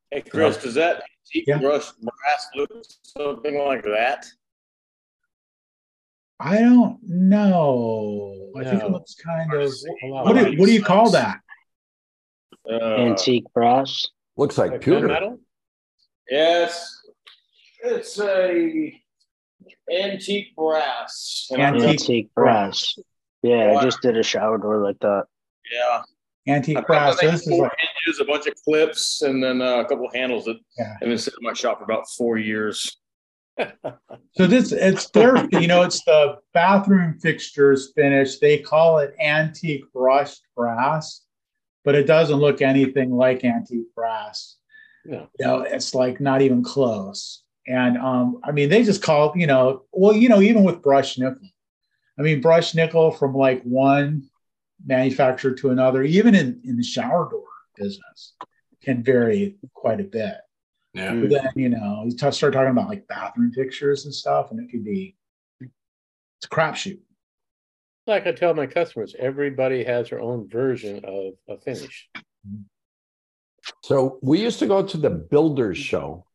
Hey, 0.10 0.22
Chris, 0.28 0.58
does 0.58 0.74
that 0.74 1.04
antique 1.28 1.46
Yeah. 1.46 1.60
brush 1.60 1.92
brass 1.92 2.48
look 2.56 2.72
something 3.04 3.60
like 3.60 3.84
that? 3.84 4.26
I 6.40 6.60
don't 6.60 6.98
know. 7.04 8.50
I 8.58 8.64
think 8.64 8.84
it 8.84 8.90
looks 8.90 9.14
kind 9.14 9.54
of, 9.54 9.72
what 10.02 10.34
do, 10.34 10.58
what 10.58 10.66
do 10.66 10.74
you 10.74 10.82
call 10.82 11.12
that? 11.12 11.40
Uh, 12.70 12.76
Antique 12.98 13.46
brass. 13.54 14.06
Looks 14.38 14.58
like 14.58 14.72
Like 14.72 14.82
pewter. 14.82 15.08
gunmetal? 15.08 15.40
Yes, 16.30 16.88
it's 17.84 18.20
a 18.20 18.94
antique 19.92 20.56
brass. 20.56 21.48
Antique 21.52 21.84
Antique 21.90 22.34
brass. 22.36 22.96
Yeah, 23.44 23.76
I 23.78 23.84
just 23.84 24.02
did 24.02 24.18
a 24.18 24.24
shower 24.24 24.58
door 24.58 24.78
like 24.84 25.00
that. 25.00 25.24
Yeah. 25.72 26.04
Antique 26.48 26.78
I've 26.78 26.88
brass. 26.88 27.22
like 27.22 27.32
This 27.32 27.42
is 27.48 27.60
like, 27.60 27.72
hinges, 28.06 28.20
a 28.22 28.26
bunch 28.26 28.48
of 28.48 28.54
clips, 28.64 29.22
and 29.24 29.44
then 29.44 29.62
uh, 29.62 29.78
a 29.80 29.86
couple 29.86 30.10
handles 30.14 30.46
that 30.46 30.58
Yeah. 30.78 30.94
have 31.00 31.10
been 31.10 31.18
sitting 31.18 31.40
in 31.42 31.48
my 31.48 31.54
shop 31.54 31.80
for 31.80 31.84
about 31.84 32.06
four 32.18 32.38
years. 32.38 32.98
so 33.58 34.48
this, 34.48 34.72
it's 34.72 35.10
their, 35.12 35.46
you 35.52 35.68
know, 35.68 35.82
it's 35.84 36.04
the 36.06 36.38
bathroom 36.54 37.20
fixtures 37.20 37.92
finish. 37.96 38.40
They 38.40 38.58
call 38.60 39.00
it 39.00 39.14
antique 39.20 39.84
brushed 39.94 40.42
brass, 40.56 41.26
but 41.84 41.96
it 41.96 42.08
doesn't 42.08 42.38
look 42.40 42.62
anything 42.62 43.12
like 43.12 43.44
antique 43.44 43.94
brass. 43.96 44.58
No. 45.04 45.28
you 45.40 45.46
know, 45.46 45.62
it's 45.62 45.96
like 45.96 46.22
not 46.22 46.42
even 46.42 46.64
close. 46.64 47.44
And 47.68 47.98
um, 47.98 48.40
I 48.44 48.52
mean, 48.52 48.70
they 48.70 48.84
just 48.84 49.02
call 49.02 49.34
you 49.36 49.48
know, 49.48 49.84
well, 49.92 50.14
you 50.14 50.30
know, 50.30 50.42
even 50.42 50.64
with 50.64 50.82
brush 50.82 51.18
nickel, 51.18 51.50
I 52.18 52.22
mean, 52.22 52.42
brush 52.42 52.76
nickel 52.76 53.12
from 53.12 53.34
like 53.34 53.64
one 53.64 54.30
manufacturer 54.86 55.54
to 55.56 55.70
another, 55.70 56.04
even 56.04 56.36
in, 56.36 56.62
in 56.64 56.78
the 56.78 56.84
shower 56.84 57.30
door 57.30 57.46
business, 57.76 58.34
can 58.84 59.04
vary 59.04 59.58
quite 59.74 60.00
a 60.00 60.04
bit. 60.04 60.36
Yeah. 60.94 61.14
But 61.14 61.30
then, 61.30 61.50
you 61.56 61.70
know, 61.70 62.04
you 62.06 62.12
t- 62.12 62.32
start 62.32 62.54
talking 62.54 62.72
about 62.72 62.90
like 62.90 63.08
bathroom 63.08 63.52
fixtures 63.54 64.06
and 64.06 64.14
stuff, 64.14 64.52
and 64.52 64.60
it 64.60 64.72
could 64.72 64.84
be, 64.84 65.16
it's 65.62 66.46
a 66.46 66.50
crapshoot. 66.50 67.00
Like 68.12 68.28
I 68.28 68.34
tell 68.34 68.54
my 68.54 68.68
customers, 68.68 69.16
everybody 69.18 69.86
has 69.86 70.10
their 70.10 70.20
own 70.20 70.50
version 70.50 71.06
of 71.06 71.34
a 71.48 71.58
finish. 71.62 72.10
So 73.84 74.20
we 74.22 74.42
used 74.42 74.60
to 74.60 74.68
go 74.68 74.84
to 74.84 74.98
the 74.98 75.10
builders 75.10 75.78
show, 75.78 76.26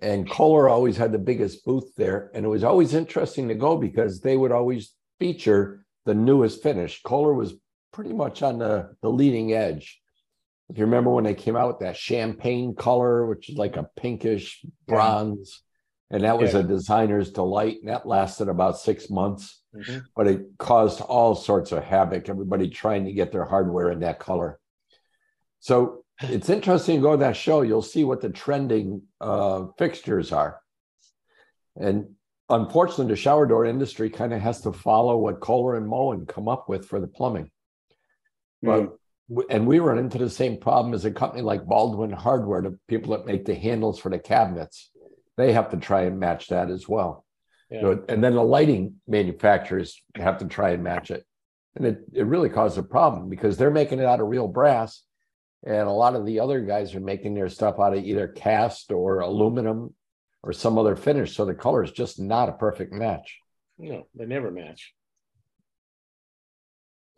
and 0.00 0.28
Kohler 0.28 0.70
always 0.70 0.96
had 0.96 1.12
the 1.12 1.18
biggest 1.18 1.66
booth 1.66 1.94
there. 1.96 2.30
And 2.34 2.46
it 2.46 2.48
was 2.48 2.64
always 2.64 2.94
interesting 2.94 3.48
to 3.48 3.54
go 3.54 3.76
because 3.76 4.20
they 4.20 4.38
would 4.38 4.52
always 4.52 4.94
feature 5.18 5.84
the 6.06 6.14
newest 6.14 6.62
finish. 6.62 7.02
Kohler 7.02 7.34
was 7.34 7.54
pretty 7.92 8.14
much 8.14 8.42
on 8.42 8.58
the, 8.58 8.94
the 9.02 9.10
leading 9.10 9.52
edge. 9.52 10.00
If 10.70 10.78
you 10.78 10.86
remember 10.86 11.10
when 11.10 11.24
they 11.24 11.34
came 11.34 11.56
out 11.56 11.68
with 11.68 11.80
that 11.80 11.96
champagne 11.98 12.74
color, 12.74 13.26
which 13.26 13.50
is 13.50 13.58
like 13.58 13.76
a 13.76 13.90
pinkish 13.98 14.64
bronze, 14.88 15.62
and 16.10 16.24
that 16.24 16.38
was 16.38 16.54
Yeah. 16.54 16.60
a 16.60 16.62
designer's 16.62 17.30
delight, 17.30 17.80
and 17.80 17.90
that 17.90 18.06
lasted 18.06 18.48
about 18.48 18.78
six 18.78 19.10
months, 19.10 19.61
Mhm. 19.74 20.04
but 20.14 20.26
it 20.26 20.58
caused 20.58 21.00
all 21.00 21.34
sorts 21.34 21.72
of 21.72 21.82
havoc. 21.82 22.28
Everybody 22.28 22.68
trying 22.68 23.04
to 23.06 23.12
get 23.12 23.32
their 23.32 23.44
hardware 23.44 23.90
in 23.90 24.00
that 24.00 24.18
color. 24.18 24.58
So 25.60 26.04
it's 26.20 26.50
interesting 26.50 26.96
to 26.96 27.02
go 27.02 27.12
to 27.12 27.18
that 27.18 27.36
show. 27.36 27.62
You'll 27.62 27.82
see 27.82 28.04
what 28.04 28.20
the 28.20 28.30
trending 28.30 29.02
uh, 29.20 29.66
fixtures 29.78 30.30
are. 30.32 30.60
And 31.76 32.14
unfortunately, 32.50 33.06
the 33.06 33.16
shower 33.16 33.46
door 33.46 33.64
industry 33.64 34.10
kind 34.10 34.34
of 34.34 34.40
has 34.40 34.60
to 34.62 34.72
follow 34.72 35.16
what 35.16 35.40
Kohler 35.40 35.76
and 35.76 35.88
Moen 35.88 36.26
come 36.26 36.48
up 36.48 36.68
with 36.68 36.86
for 36.86 37.00
the 37.00 37.06
plumbing. 37.06 37.50
But 38.62 38.96
w- 39.30 39.48
and 39.50 39.66
we 39.66 39.78
run 39.78 39.98
into 39.98 40.18
the 40.18 40.28
same 40.30 40.58
problem 40.58 40.92
as 40.92 41.04
a 41.06 41.10
company 41.10 41.42
like 41.42 41.64
Baldwin 41.64 42.12
Hardware, 42.12 42.60
the 42.62 42.78
people 42.88 43.16
that 43.16 43.26
make 43.26 43.46
the 43.46 43.54
handles 43.54 43.98
for 43.98 44.10
the 44.10 44.18
cabinets. 44.18 44.90
They 45.38 45.52
have 45.54 45.70
to 45.70 45.78
try 45.78 46.02
and 46.02 46.20
match 46.20 46.48
that 46.48 46.70
as 46.70 46.86
well. 46.86 47.21
Yeah. 47.72 47.80
So- 47.80 48.04
and 48.08 48.22
then 48.22 48.34
the 48.34 48.42
lighting 48.42 48.96
manufacturers 49.08 50.00
have 50.16 50.38
to 50.38 50.46
try 50.46 50.70
and 50.70 50.84
match 50.84 51.10
it. 51.10 51.24
And 51.74 51.86
it, 51.86 52.00
it 52.12 52.26
really 52.26 52.50
caused 52.50 52.76
a 52.76 52.82
problem 52.82 53.30
because 53.30 53.56
they're 53.56 53.70
making 53.70 53.98
it 53.98 54.04
out 54.04 54.20
of 54.20 54.28
real 54.28 54.46
brass. 54.46 55.02
And 55.64 55.88
a 55.88 55.92
lot 55.92 56.14
of 56.14 56.26
the 56.26 56.40
other 56.40 56.60
guys 56.60 56.94
are 56.94 57.00
making 57.00 57.34
their 57.34 57.48
stuff 57.48 57.80
out 57.80 57.96
of 57.96 58.04
either 58.04 58.28
cast 58.28 58.92
or 58.92 59.20
aluminum 59.20 59.94
or 60.42 60.52
some 60.52 60.76
other 60.76 60.96
finish. 60.96 61.34
So 61.34 61.46
the 61.46 61.54
color 61.54 61.82
is 61.82 61.92
just 61.92 62.20
not 62.20 62.48
a 62.48 62.52
perfect 62.52 62.92
match. 62.92 63.38
No, 63.78 64.06
they 64.14 64.26
never 64.26 64.50
match. 64.50 64.92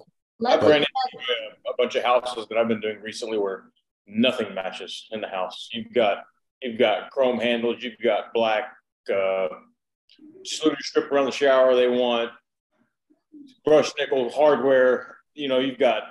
I 0.01 0.05
Let's, 0.39 0.63
ran 0.67 0.77
into 0.77 0.87
a, 0.87 1.71
a 1.71 1.77
bunch 1.79 1.95
of 1.97 2.05
houses 2.05 2.47
that 2.49 2.59
I've 2.59 2.69
been 2.69 2.81
doing 2.81 3.01
recently 3.01 3.39
where 3.39 3.65
nothing 4.07 4.55
matches 4.55 5.09
in 5.11 5.21
the 5.21 5.29
house. 5.29 5.69
You've 5.73 5.93
got 5.93 6.25
you've 6.61 6.79
got 6.79 7.11
chrome 7.11 7.39
handles, 7.39 7.83
you've 7.83 8.01
got 8.03 8.33
black 8.35 8.73
uh, 9.13 9.49
sluice 10.45 10.87
strip 10.87 11.11
around 11.11 11.27
the 11.27 11.33
shower. 11.33 11.75
They 11.75 11.89
want 11.89 12.31
brush 13.65 13.91
nickel 13.99 14.31
hardware. 14.31 15.17
You 15.35 15.49
know, 15.49 15.59
you've 15.59 15.79
got 15.79 16.05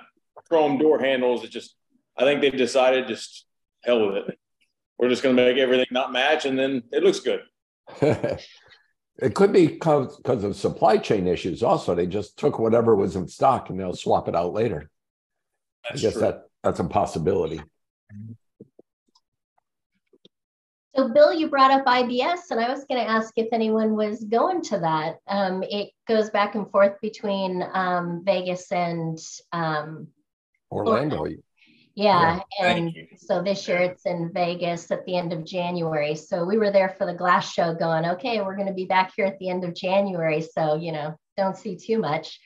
chrome 0.48 0.78
door 0.78 0.98
handles. 0.98 1.44
It 1.44 1.50
just 1.50 1.74
I 2.16 2.24
think 2.24 2.40
they've 2.40 2.56
decided 2.56 3.08
just 3.08 3.46
hell 3.82 4.06
with 4.06 4.28
it. 4.28 4.38
We're 4.98 5.08
just 5.08 5.22
going 5.22 5.36
to 5.36 5.42
make 5.42 5.58
everything 5.58 5.86
not 5.90 6.12
match, 6.12 6.44
and 6.44 6.58
then 6.58 6.84
it 6.92 7.02
looks 7.02 7.20
good. 7.20 7.40
it 8.00 9.34
could 9.34 9.52
be 9.52 9.66
because 9.66 10.44
of 10.44 10.56
supply 10.56 10.98
chain 10.98 11.26
issues. 11.26 11.62
Also, 11.62 11.94
they 11.94 12.06
just 12.06 12.38
took 12.38 12.58
whatever 12.58 12.94
was 12.94 13.16
in 13.16 13.26
stock 13.28 13.70
and 13.70 13.78
they'll 13.78 13.94
swap 13.94 14.28
it 14.28 14.36
out 14.36 14.52
later. 14.52 14.90
That's 15.84 16.00
I 16.00 16.02
guess 16.02 16.12
true. 16.12 16.22
that 16.22 16.42
that's 16.62 16.80
a 16.80 16.84
possibility. 16.84 17.60
So 20.96 21.08
Bill, 21.08 21.32
you 21.32 21.48
brought 21.48 21.70
up 21.70 21.84
IBS, 21.86 22.50
and 22.50 22.60
I 22.60 22.70
was 22.70 22.84
going 22.84 23.04
to 23.04 23.10
ask 23.10 23.32
if 23.36 23.48
anyone 23.52 23.94
was 23.94 24.24
going 24.24 24.62
to 24.62 24.78
that. 24.78 25.16
Um, 25.26 25.62
it 25.62 25.90
goes 26.06 26.30
back 26.30 26.54
and 26.54 26.70
forth 26.70 27.00
between 27.00 27.64
um, 27.72 28.22
Vegas 28.24 28.70
and 28.70 29.18
um, 29.52 30.08
Orlando. 30.70 31.26
Yeah, 31.96 32.40
Yeah. 32.58 32.66
and 32.66 32.92
so 33.16 33.42
this 33.42 33.68
year 33.68 33.78
it's 33.78 34.04
in 34.04 34.32
Vegas 34.32 34.90
at 34.90 35.04
the 35.06 35.16
end 35.16 35.32
of 35.32 35.44
January. 35.44 36.16
So 36.16 36.44
we 36.44 36.58
were 36.58 36.72
there 36.72 36.88
for 36.88 37.06
the 37.06 37.14
glass 37.14 37.52
show 37.52 37.72
going, 37.74 38.04
okay, 38.04 38.40
we're 38.40 38.56
going 38.56 38.68
to 38.68 38.74
be 38.74 38.86
back 38.86 39.12
here 39.16 39.26
at 39.26 39.38
the 39.38 39.48
end 39.48 39.64
of 39.64 39.74
January. 39.74 40.40
So, 40.40 40.74
you 40.74 40.90
know, 40.90 41.16
don't 41.36 41.56
see 41.56 41.76
too 41.76 41.98
much. 41.98 42.40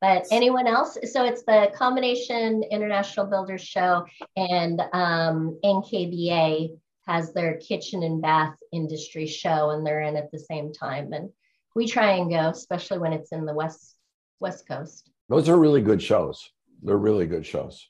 But 0.00 0.26
anyone 0.30 0.66
else? 0.66 0.96
So 1.12 1.24
it's 1.24 1.44
the 1.44 1.70
Combination 1.74 2.62
International 2.70 3.26
Builders 3.26 3.62
Show 3.62 4.06
and 4.36 4.80
um, 4.92 5.58
NKBA 5.64 6.70
has 7.06 7.32
their 7.34 7.58
kitchen 7.58 8.02
and 8.02 8.22
bath 8.22 8.56
industry 8.72 9.26
show 9.26 9.70
and 9.70 9.86
they're 9.86 10.00
in 10.02 10.16
at 10.16 10.30
the 10.32 10.38
same 10.38 10.72
time. 10.72 11.12
And 11.12 11.30
we 11.74 11.86
try 11.86 12.12
and 12.12 12.30
go, 12.30 12.48
especially 12.50 12.98
when 12.98 13.12
it's 13.12 13.32
in 13.32 13.44
the 13.44 13.54
West 13.54 13.96
West 14.40 14.66
Coast. 14.66 15.10
Those 15.28 15.48
are 15.48 15.58
really 15.58 15.80
good 15.82 16.02
shows. 16.02 16.50
They're 16.82 16.96
really 16.96 17.26
good 17.26 17.46
shows. 17.46 17.88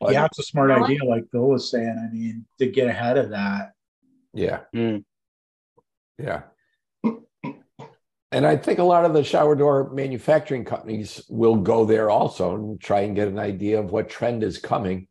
But- 0.00 0.12
yeah, 0.12 0.24
it's 0.24 0.38
a 0.38 0.42
smart 0.42 0.70
You 0.70 0.76
know 0.76 0.80
what? 0.80 0.90
idea, 0.90 1.04
like 1.04 1.30
Bill 1.30 1.48
was 1.48 1.70
saying. 1.70 1.96
I 1.98 2.12
mean, 2.14 2.46
to 2.58 2.66
get 2.66 2.88
ahead 2.88 3.18
of 3.18 3.30
that. 3.30 3.72
Yeah. 4.32 4.60
Mm. 4.74 5.04
Yeah. 6.18 6.42
And 8.32 8.46
I 8.46 8.56
think 8.56 8.78
a 8.78 8.84
lot 8.84 9.04
of 9.04 9.12
the 9.12 9.24
shower 9.24 9.56
door 9.56 9.90
manufacturing 9.92 10.64
companies 10.64 11.20
will 11.28 11.56
go 11.56 11.84
there 11.84 12.10
also 12.10 12.54
and 12.54 12.80
try 12.80 13.00
and 13.00 13.16
get 13.16 13.26
an 13.26 13.40
idea 13.40 13.80
of 13.80 13.90
what 13.90 14.08
trend 14.08 14.44
is 14.44 14.56
coming 14.56 15.08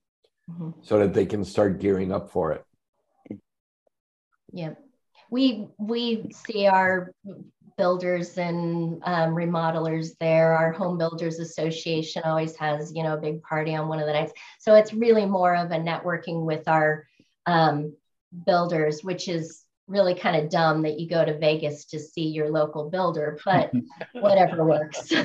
Mhm. 0.50 0.74
so 0.82 1.00
that 1.00 1.14
they 1.14 1.26
can 1.26 1.44
start 1.44 1.80
gearing 1.80 2.12
up 2.12 2.30
for 2.32 2.54
it. 2.54 2.66
Yeah, 4.52 4.74
we 5.30 5.68
we 5.78 6.32
see 6.34 6.66
our 6.68 7.14
builders 7.78 8.38
and 8.38 9.02
um, 9.06 9.36
remodelers 9.36 10.18
there. 10.20 10.54
Our 10.54 10.72
Home 10.74 10.98
Builders 10.98 11.40
Association 11.40 12.24
always 12.26 12.56
has 12.58 12.94
you 12.94 13.04
know 13.04 13.14
a 13.14 13.22
big 13.22 13.44
party 13.44 13.76
on 13.76 13.88
one 13.88 14.00
of 14.00 14.08
the 14.08 14.14
nights. 14.14 14.34
So 14.60 14.76
it's 14.76 14.94
really 14.94 15.26
more 15.26 15.56
of 15.56 15.72
a 15.72 15.78
networking 15.78 16.46
with 16.46 16.68
our 16.68 17.08
um, 17.46 17.96
builders, 18.46 19.04
which 19.04 19.28
is 19.28 19.66
really 19.88 20.16
kind 20.16 20.36
of 20.36 20.50
dumb 20.50 20.82
that 20.84 21.00
you 21.00 21.08
go 21.10 21.24
to 21.24 21.38
Vegas 21.38 21.86
to 21.86 22.00
see 22.00 22.28
your 22.28 22.50
local 22.50 22.90
builder, 22.90 23.40
but 23.46 23.72
whatever 24.14 24.66
works. 24.66 25.12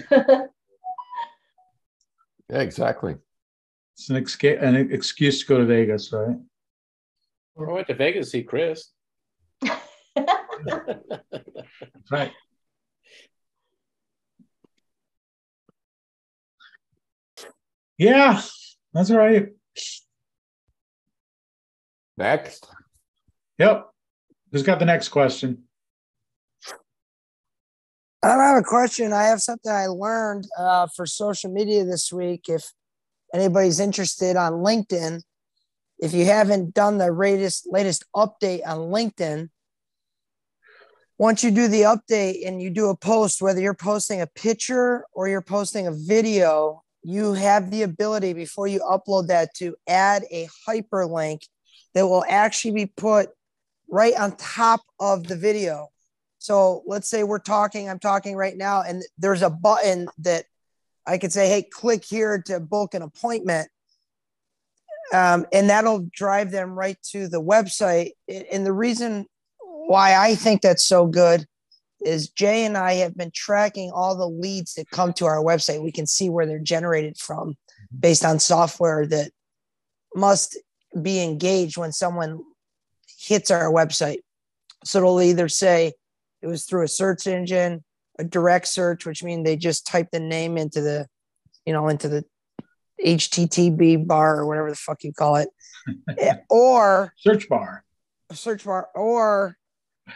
Yeah, 2.51 2.61
exactly. 2.61 3.17
It's 3.97 4.11
an, 4.11 4.17
exca- 4.17 4.61
an 4.63 4.75
excuse 4.93 5.41
to 5.41 5.47
go 5.47 5.59
to 5.59 5.65
Vegas, 5.65 6.13
right? 6.13 6.37
Well, 7.55 7.71
I 7.71 7.73
went 7.73 7.87
to 7.87 7.95
Vegas 7.95 8.27
to 8.27 8.31
see 8.31 8.43
Chris. 8.43 8.91
right. 12.11 12.33
Yeah, 17.97 18.43
that's 18.93 19.11
right. 19.13 19.51
Next. 22.17 22.67
Yep. 23.59 23.89
Who's 24.51 24.63
got 24.65 24.81
the 24.81 24.85
next 24.85 25.09
question? 25.11 25.65
I 28.23 28.29
don't 28.29 28.41
have 28.41 28.59
a 28.59 28.63
question. 28.63 29.13
I 29.13 29.25
have 29.25 29.43
something 29.43 29.71
I 29.71 29.87
learned 29.87 30.49
uh, 30.59 30.89
for 30.97 31.07
social 31.07 31.53
media 31.53 31.85
this 31.85 32.13
week. 32.13 32.47
If 32.49 32.73
anybody's 33.35 33.81
interested 33.81 34.37
on 34.37 34.53
LinkedIn, 34.53 35.23
if 35.99 36.15
you 36.15 36.25
haven't 36.25 36.75
done 36.75 36.99
the 36.99 37.13
latest 37.13 37.67
latest 37.71 38.05
update 38.15 38.61
on 38.67 38.79
LinkedIn, 38.79 39.49
once 41.19 41.45
you 41.45 41.51
do 41.51 41.69
the 41.69 41.83
update 41.83 42.47
and 42.47 42.61
you 42.61 42.71
do 42.71 42.89
a 42.89 42.97
post, 42.97 43.43
whether 43.43 43.61
you're 43.61 43.75
posting 43.75 44.21
a 44.21 44.27
picture 44.27 45.05
or 45.13 45.29
you're 45.29 45.43
posting 45.43 45.87
a 45.87 45.93
video, 45.93 46.83
you 47.03 47.35
have 47.35 47.71
the 47.71 47.83
ability 47.83 48.33
before 48.33 48.67
you 48.67 48.81
upload 48.81 49.29
that 49.29 49.55
to 49.55 49.77
add 49.87 50.25
a 50.31 50.49
hyperlink 50.69 51.43
that 51.95 52.07
will 52.07 52.25
actually 52.29 52.73
be 52.73 52.87
put 52.87 53.29
right 53.89 54.15
on 54.19 54.37
top 54.37 54.81
of 54.99 55.27
the 55.27 55.37
video. 55.37 55.89
So 56.39 56.83
let's 56.87 57.09
say 57.09 57.23
we're 57.23 57.39
talking, 57.39 57.89
I'm 57.89 58.01
talking 58.01 58.37
right 58.37 58.57
now, 58.57 58.83
and 58.83 59.03
there's 59.17 59.43
a 59.43 59.51
button 59.51 60.09
that 60.19 60.47
I 61.07 61.19
could 61.19 61.33
say, 61.33 61.49
hey, 61.49 61.63
click 61.63 62.05
here 62.05 62.43
to 62.47 62.61
book 62.61 62.95
an 62.95 63.03
appointment. 63.03 63.69
Um, 65.13 65.47
and 65.53 65.69
that'll 65.69 66.09
drive 66.13 66.51
them 66.51 66.71
right 66.71 66.97
to 67.11 67.29
the 67.29 67.43
website. 67.43 68.13
And 68.29 68.65
the 68.65 68.73
reason 68.73 69.27
why 69.61 70.17
I 70.17 70.35
think 70.35 70.63
that's 70.63 70.85
so 70.85 71.07
good 71.07 71.47
is 72.01 72.31
Jay 72.31 72.65
and 72.65 72.77
I 72.77 72.95
have 72.95 73.17
been 73.17 73.31
tracking 73.35 73.91
all 73.91 74.17
the 74.17 74.29
leads 74.29 74.75
that 74.75 74.91
come 74.91 75.13
to 75.15 75.27
our 75.27 75.43
website. 75.43 75.83
We 75.83 75.93
can 75.93 76.07
see 76.07 76.31
where 76.31 76.47
they're 76.47 76.59
generated 76.59 77.19
from 77.19 77.57
based 77.99 78.25
on 78.25 78.39
software 78.39 79.07
that 79.07 79.31
must 80.15 80.59
be 81.01 81.23
engaged 81.23 81.77
when 81.77 81.93
someone 81.93 82.41
hits 83.19 83.51
our 83.51 83.71
website. 83.71 84.19
So 84.85 84.99
it'll 84.99 85.23
either 85.23 85.49
say, 85.49 85.93
it 86.43 86.47
was 86.47 86.65
through 86.65 86.85
a 86.85 86.89
search 86.89 87.27
engine, 87.27 87.85
a 88.19 88.25
direct 88.25 88.69
search, 88.69 89.07
which 89.07 89.23
means 89.23 89.45
they 89.45 89.57
just 89.57 89.87
type 89.87 90.09
the 90.13 90.21
name 90.21 90.57
into 90.57 90.81
the, 90.81 91.07
you 91.67 91.73
know, 91.73 91.89
into 91.89 92.09
the 92.09 92.25
HTTP 93.05 94.07
bar 94.07 94.39
or 94.39 94.47
whatever 94.47 94.71
the 94.71 94.77
fuck 94.77 95.03
you 95.03 95.13
call 95.13 95.37
it, 95.37 95.49
eh, 96.19 96.37
or 96.49 97.13
search 97.17 97.49
bar, 97.49 97.85
search 98.33 98.65
bar, 98.65 98.89
or 98.95 99.57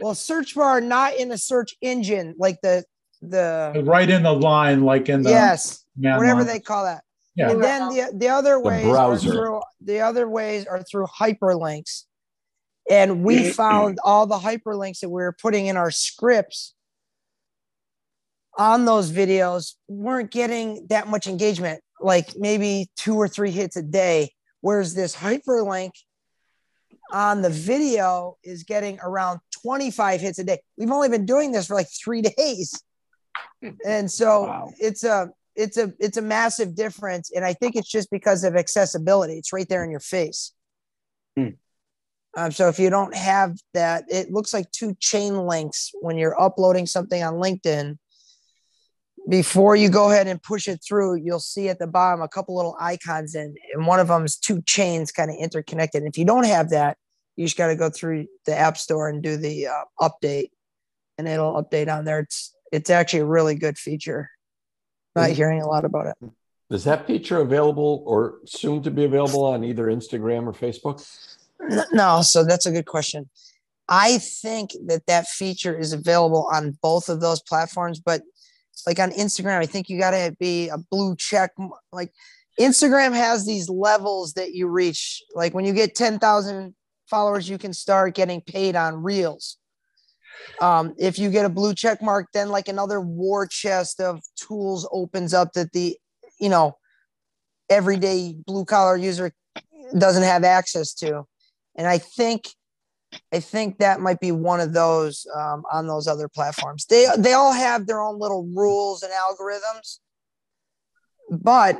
well, 0.00 0.14
search 0.14 0.54
bar 0.54 0.80
not 0.80 1.16
in 1.16 1.28
the 1.28 1.38
search 1.38 1.74
engine 1.80 2.34
like 2.38 2.60
the 2.62 2.84
the 3.20 3.82
right 3.84 4.08
in 4.08 4.22
the 4.22 4.32
line, 4.32 4.82
like 4.82 5.08
in 5.08 5.22
the 5.22 5.30
yes, 5.30 5.84
whatever 5.96 6.40
line. 6.40 6.46
they 6.46 6.60
call 6.60 6.84
that. 6.84 7.02
Yeah. 7.34 7.50
And 7.50 7.62
then 7.62 7.88
the 7.88 8.12
the 8.14 8.28
other 8.28 8.58
ways 8.60 8.84
browser. 8.84 9.30
through 9.30 9.60
the 9.80 10.00
other 10.00 10.28
ways 10.28 10.66
are 10.66 10.82
through 10.82 11.06
hyperlinks. 11.06 12.04
And 12.90 13.22
we 13.22 13.50
found 13.52 13.98
all 14.04 14.26
the 14.26 14.38
hyperlinks 14.38 15.00
that 15.00 15.08
we 15.08 15.22
were 15.22 15.36
putting 15.40 15.66
in 15.66 15.76
our 15.76 15.90
scripts 15.90 16.74
on 18.58 18.84
those 18.84 19.10
videos 19.10 19.74
weren't 19.86 20.30
getting 20.30 20.86
that 20.90 21.08
much 21.08 21.26
engagement, 21.26 21.80
like 22.00 22.36
maybe 22.36 22.90
two 22.96 23.14
or 23.14 23.28
three 23.28 23.52
hits 23.52 23.76
a 23.76 23.82
day. 23.82 24.32
Whereas 24.60 24.94
this 24.94 25.14
hyperlink 25.14 25.92
on 27.12 27.40
the 27.40 27.50
video 27.50 28.36
is 28.42 28.64
getting 28.64 28.98
around 29.00 29.38
25 29.62 30.20
hits 30.20 30.38
a 30.40 30.44
day. 30.44 30.58
We've 30.76 30.90
only 30.90 31.08
been 31.08 31.24
doing 31.24 31.52
this 31.52 31.68
for 31.68 31.74
like 31.74 31.88
three 31.88 32.22
days. 32.36 32.82
And 33.86 34.10
so 34.10 34.72
it's 34.78 35.04
a 35.04 35.30
it's 35.54 35.76
a 35.76 35.92
it's 35.98 36.16
a 36.16 36.22
massive 36.22 36.74
difference. 36.74 37.30
And 37.34 37.44
I 37.44 37.52
think 37.54 37.76
it's 37.76 37.90
just 37.90 38.10
because 38.10 38.44
of 38.44 38.56
accessibility. 38.56 39.34
It's 39.34 39.52
right 39.52 39.68
there 39.68 39.84
in 39.84 39.90
your 39.90 40.00
face. 40.00 40.52
Um, 42.36 42.52
so 42.52 42.68
if 42.68 42.78
you 42.78 42.90
don't 42.90 43.14
have 43.16 43.56
that, 43.74 44.04
it 44.08 44.30
looks 44.30 44.52
like 44.52 44.70
two 44.70 44.94
chain 45.00 45.36
links 45.36 45.90
when 46.00 46.18
you're 46.18 46.40
uploading 46.40 46.86
something 46.86 47.22
on 47.22 47.34
LinkedIn. 47.34 47.98
Before 49.28 49.76
you 49.76 49.90
go 49.90 50.10
ahead 50.10 50.26
and 50.26 50.42
push 50.42 50.68
it 50.68 50.82
through, 50.82 51.16
you'll 51.16 51.38
see 51.38 51.68
at 51.68 51.78
the 51.78 51.86
bottom 51.86 52.22
a 52.22 52.28
couple 52.28 52.56
little 52.56 52.76
icons, 52.80 53.34
and, 53.34 53.56
and 53.74 53.86
one 53.86 54.00
of 54.00 54.08
them 54.08 54.24
is 54.24 54.36
two 54.36 54.62
chains 54.62 55.12
kind 55.12 55.30
of 55.30 55.36
interconnected. 55.36 56.02
And 56.02 56.10
if 56.10 56.16
you 56.16 56.24
don't 56.24 56.46
have 56.46 56.70
that, 56.70 56.96
you 57.36 57.44
just 57.44 57.56
got 57.56 57.66
to 57.68 57.76
go 57.76 57.90
through 57.90 58.26
the 58.46 58.56
App 58.56 58.78
Store 58.78 59.08
and 59.08 59.22
do 59.22 59.36
the 59.36 59.66
uh, 59.66 59.84
update, 60.00 60.50
and 61.18 61.28
it'll 61.28 61.62
update 61.62 61.92
on 61.94 62.04
there. 62.04 62.20
It's 62.20 62.54
it's 62.72 62.90
actually 62.90 63.20
a 63.20 63.26
really 63.26 63.54
good 63.54 63.76
feature. 63.76 64.30
Not 65.14 65.30
hearing 65.30 65.62
a 65.62 65.66
lot 65.66 65.84
about 65.84 66.06
it. 66.06 66.30
Is 66.70 66.84
that 66.84 67.06
feature 67.06 67.40
available 67.40 68.04
or 68.06 68.38
soon 68.44 68.82
to 68.82 68.90
be 68.90 69.04
available 69.04 69.44
on 69.44 69.64
either 69.64 69.86
Instagram 69.86 70.46
or 70.46 70.52
Facebook? 70.52 71.04
No, 71.92 72.22
so 72.22 72.44
that's 72.44 72.66
a 72.66 72.70
good 72.70 72.86
question. 72.86 73.28
I 73.88 74.18
think 74.18 74.72
that 74.86 75.06
that 75.06 75.26
feature 75.26 75.76
is 75.76 75.92
available 75.92 76.48
on 76.52 76.78
both 76.82 77.08
of 77.08 77.20
those 77.20 77.40
platforms, 77.42 78.00
but 78.00 78.22
like 78.86 78.98
on 78.98 79.10
Instagram, 79.10 79.58
I 79.58 79.66
think 79.66 79.88
you 79.88 79.98
got 79.98 80.12
to 80.12 80.34
be 80.38 80.68
a 80.68 80.78
blue 80.78 81.16
check. 81.16 81.52
Like 81.92 82.12
Instagram 82.58 83.12
has 83.14 83.46
these 83.46 83.68
levels 83.68 84.34
that 84.34 84.52
you 84.52 84.68
reach. 84.68 85.22
Like 85.34 85.54
when 85.54 85.64
you 85.64 85.72
get 85.72 85.94
10,000 85.94 86.74
followers, 87.06 87.48
you 87.48 87.58
can 87.58 87.72
start 87.72 88.14
getting 88.14 88.40
paid 88.40 88.76
on 88.76 89.02
reels. 89.02 89.58
Um, 90.60 90.94
if 90.98 91.18
you 91.18 91.30
get 91.30 91.44
a 91.44 91.50
blue 91.50 91.74
check 91.74 92.02
mark, 92.02 92.28
then 92.32 92.48
like 92.48 92.68
another 92.68 93.00
war 93.00 93.46
chest 93.46 94.00
of 94.00 94.20
tools 94.36 94.88
opens 94.92 95.34
up 95.34 95.52
that 95.54 95.72
the, 95.72 95.96
you 96.40 96.48
know, 96.48 96.76
everyday 97.70 98.34
blue 98.46 98.64
collar 98.64 98.96
user 98.96 99.32
doesn't 99.96 100.22
have 100.22 100.44
access 100.44 100.94
to. 100.94 101.24
And 101.76 101.86
I 101.86 101.98
think 101.98 102.48
I 103.32 103.40
think 103.40 103.78
that 103.78 104.00
might 104.00 104.20
be 104.20 104.32
one 104.32 104.60
of 104.60 104.72
those 104.72 105.26
um, 105.34 105.64
on 105.72 105.86
those 105.86 106.06
other 106.06 106.28
platforms. 106.28 106.86
They 106.86 107.06
they 107.18 107.32
all 107.32 107.52
have 107.52 107.86
their 107.86 108.00
own 108.00 108.18
little 108.18 108.46
rules 108.54 109.02
and 109.02 109.12
algorithms, 109.12 109.98
but 111.30 111.78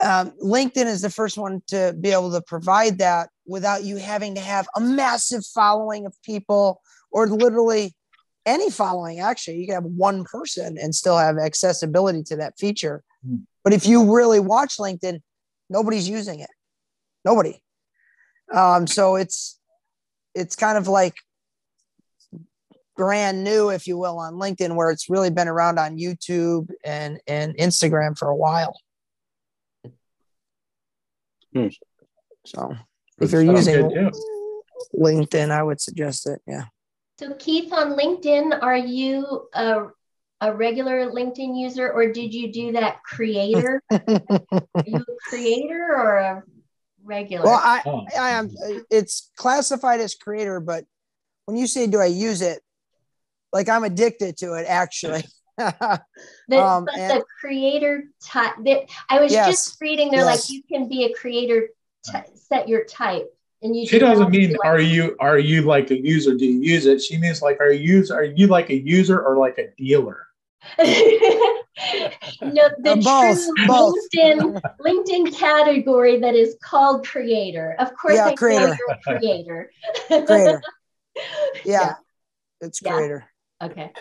um, 0.00 0.32
LinkedIn 0.42 0.86
is 0.86 1.02
the 1.02 1.10
first 1.10 1.38
one 1.38 1.62
to 1.68 1.94
be 2.00 2.10
able 2.10 2.32
to 2.32 2.42
provide 2.42 2.98
that 2.98 3.30
without 3.46 3.84
you 3.84 3.96
having 3.96 4.34
to 4.34 4.40
have 4.40 4.66
a 4.74 4.80
massive 4.80 5.44
following 5.46 6.06
of 6.06 6.14
people 6.22 6.80
or 7.10 7.28
literally 7.28 7.94
any 8.44 8.70
following. 8.70 9.20
Actually, 9.20 9.58
you 9.58 9.66
can 9.66 9.74
have 9.74 9.84
one 9.84 10.24
person 10.24 10.76
and 10.76 10.94
still 10.94 11.18
have 11.18 11.38
accessibility 11.38 12.22
to 12.24 12.36
that 12.36 12.58
feature. 12.58 13.04
But 13.62 13.72
if 13.72 13.86
you 13.86 14.12
really 14.12 14.40
watch 14.40 14.78
LinkedIn, 14.78 15.20
nobody's 15.70 16.08
using 16.08 16.40
it. 16.40 16.50
Nobody. 17.24 17.62
Um, 18.52 18.86
so 18.86 19.16
it's 19.16 19.58
it's 20.34 20.56
kind 20.56 20.78
of 20.78 20.88
like 20.88 21.14
brand 22.96 23.42
new, 23.44 23.70
if 23.70 23.86
you 23.86 23.96
will, 23.98 24.18
on 24.18 24.34
LinkedIn, 24.34 24.74
where 24.74 24.90
it's 24.90 25.08
really 25.08 25.30
been 25.30 25.48
around 25.48 25.78
on 25.78 25.98
YouTube 25.98 26.70
and 26.84 27.20
and 27.26 27.56
Instagram 27.56 28.16
for 28.16 28.28
a 28.28 28.36
while. 28.36 28.76
Hmm. 31.52 31.68
So 32.46 32.74
if 33.20 33.32
you're 33.32 33.44
Sounds 33.44 33.66
using 33.66 33.88
good, 33.88 34.14
LinkedIn, 34.94 35.50
I 35.50 35.62
would 35.62 35.80
suggest 35.80 36.26
it. 36.26 36.40
Yeah. 36.46 36.64
So 37.18 37.34
Keith, 37.34 37.72
on 37.72 37.96
LinkedIn, 37.96 38.62
are 38.62 38.76
you 38.76 39.48
a, 39.54 39.86
a 40.40 40.54
regular 40.54 41.10
LinkedIn 41.10 41.58
user 41.58 41.90
or 41.92 42.10
did 42.12 42.34
you 42.34 42.52
do 42.52 42.72
that 42.72 43.02
creator? 43.04 43.82
are 43.90 44.00
you 44.86 44.96
a 44.96 45.28
creator 45.28 45.94
or 45.96 46.16
a 46.16 46.42
regular? 47.04 47.44
Well, 47.44 47.60
I 47.62 47.82
I 48.18 48.30
am. 48.30 48.50
It's 48.90 49.30
classified 49.36 50.00
as 50.00 50.14
creator, 50.14 50.60
but 50.60 50.84
when 51.46 51.56
you 51.56 51.66
say 51.66 51.86
do 51.86 51.98
I 52.00 52.06
use 52.06 52.42
it, 52.42 52.60
like 53.52 53.68
I'm 53.68 53.84
addicted 53.84 54.36
to 54.38 54.54
it 54.54 54.66
actually. 54.68 55.24
The, 55.58 56.58
um, 56.58 56.86
but 56.86 56.96
and- 56.96 57.20
the 57.20 57.24
creator 57.40 58.04
type 58.24 58.54
that 58.64 58.88
I 59.08 59.20
was 59.20 59.30
Yes. 59.32 59.48
just 59.66 59.80
reading, 59.80 60.10
they're 60.10 60.20
Yes. 60.24 60.48
like 60.48 60.50
you 60.50 60.62
can 60.64 60.88
be 60.88 61.04
a 61.04 61.12
creator, 61.12 61.68
t- 62.04 62.18
set 62.34 62.68
your 62.68 62.84
type, 62.84 63.28
and 63.62 63.76
you. 63.76 63.86
She 63.86 63.98
do 63.98 64.06
doesn't 64.06 64.30
mean 64.30 64.50
do 64.50 64.56
are 64.64 64.80
you 64.80 65.14
are 65.20 65.38
you 65.38 65.62
like 65.62 65.90
a 65.90 65.98
user? 66.00 66.34
Do 66.34 66.46
you 66.46 66.58
use 66.60 66.86
it? 66.86 67.00
She 67.02 67.18
means 67.18 67.42
like 67.42 67.60
are 67.60 67.70
you 67.70 68.04
are 68.10 68.24
you 68.24 68.46
like 68.48 68.70
a 68.70 68.76
user 68.76 69.20
or 69.20 69.36
like 69.36 69.58
a 69.58 69.68
dealer? 69.76 70.26
no, 70.78 70.84
the 72.78 73.00
both, 73.02 73.38
true 73.38 73.66
both. 73.66 73.94
LinkedIn 74.14 74.60
LinkedIn 74.80 75.36
category 75.36 76.18
that 76.20 76.34
is 76.34 76.56
called 76.62 77.06
creator. 77.06 77.76
Of 77.78 77.96
course, 77.96 78.14
Yeah, 78.16 78.26
I 78.26 78.34
creator. 78.34 78.76
creator. 79.04 79.70
creator. 80.08 80.62
Yeah, 81.64 81.80
Yeah. 81.80 81.94
it's 82.62 82.80
Yeah. 82.80 82.92
creator. 82.94 83.26
Okay. 83.62 83.92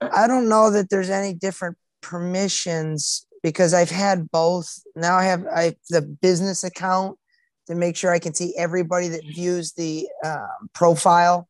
I 0.00 0.26
don't 0.26 0.48
know 0.48 0.70
that 0.70 0.88
there's 0.88 1.10
any 1.10 1.34
different 1.34 1.76
permissions 2.00 3.26
because 3.42 3.74
I've 3.74 3.90
had 3.90 4.30
both. 4.30 4.72
Now 4.96 5.16
I 5.16 5.24
have 5.24 5.44
I 5.46 5.62
have 5.64 5.74
the 5.90 6.02
business 6.02 6.64
account 6.64 7.18
to 7.66 7.74
make 7.74 7.96
sure 7.96 8.10
I 8.10 8.18
can 8.18 8.34
see 8.34 8.54
everybody 8.56 9.08
that 9.08 9.22
views 9.24 9.72
the 9.72 10.08
um, 10.24 10.68
profile. 10.72 11.46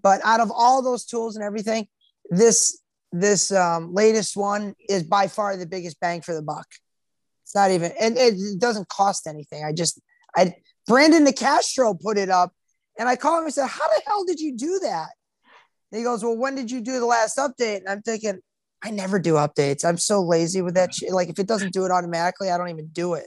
But 0.00 0.20
out 0.24 0.40
of 0.40 0.50
all 0.50 0.82
those 0.82 1.04
tools 1.04 1.36
and 1.36 1.44
everything, 1.44 1.88
this 2.30 2.80
this 3.12 3.52
um, 3.52 3.94
latest 3.94 4.36
one 4.36 4.74
is 4.88 5.02
by 5.02 5.28
far 5.28 5.56
the 5.56 5.66
biggest 5.66 6.00
bang 6.00 6.22
for 6.22 6.34
the 6.34 6.42
buck. 6.42 6.66
It's 7.44 7.54
not 7.54 7.70
even, 7.70 7.92
and 8.00 8.16
it 8.16 8.58
doesn't 8.58 8.88
cost 8.88 9.26
anything. 9.26 9.64
I 9.64 9.72
just, 9.72 10.00
I 10.36 10.54
Brandon 10.86 11.24
DeCastro 11.26 12.00
put 12.00 12.18
it 12.18 12.30
up, 12.30 12.52
and 12.98 13.08
I 13.08 13.16
called 13.16 13.40
him 13.40 13.44
and 13.44 13.54
said, 13.54 13.68
"How 13.68 13.86
the 13.88 14.02
hell 14.06 14.24
did 14.24 14.40
you 14.40 14.56
do 14.56 14.80
that?" 14.82 15.10
And 15.90 15.98
he 15.98 16.04
goes, 16.04 16.24
"Well, 16.24 16.36
when 16.36 16.54
did 16.54 16.70
you 16.70 16.80
do 16.80 16.98
the 16.98 17.06
last 17.06 17.36
update?" 17.36 17.78
And 17.78 17.88
I'm 17.88 18.02
thinking, 18.02 18.40
I 18.82 18.90
never 18.90 19.18
do 19.18 19.34
updates. 19.34 19.84
I'm 19.84 19.96
so 19.96 20.20
lazy 20.20 20.60
with 20.60 20.74
that 20.74 20.92
shit. 20.92 21.12
Like 21.12 21.28
if 21.28 21.38
it 21.38 21.46
doesn't 21.46 21.72
do 21.72 21.84
it 21.84 21.92
automatically, 21.92 22.50
I 22.50 22.58
don't 22.58 22.70
even 22.70 22.88
do 22.88 23.14
it. 23.14 23.26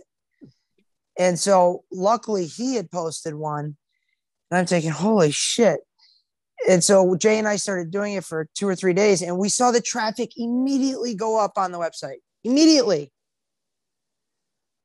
And 1.18 1.40
so 1.40 1.86
luckily 1.92 2.46
he 2.46 2.76
had 2.76 2.92
posted 2.92 3.36
one. 3.36 3.78
And 4.52 4.60
I'm 4.60 4.66
thinking, 4.66 4.92
holy 4.92 5.32
shit. 5.32 5.80
And 6.70 6.84
so 6.84 7.16
Jay 7.16 7.38
and 7.38 7.47
I 7.47 7.58
started 7.58 7.91
doing 7.91 8.14
it 8.14 8.24
for 8.24 8.47
two 8.56 8.68
or 8.68 8.76
three 8.76 8.93
days, 8.93 9.22
and 9.22 9.38
we 9.38 9.49
saw 9.49 9.72
the 9.72 9.82
traffic 9.82 10.32
immediately 10.38 11.14
go 11.14 11.39
up 11.39 11.53
on 11.58 11.72
the 11.72 11.78
website. 11.80 12.18
Immediately. 12.43 13.12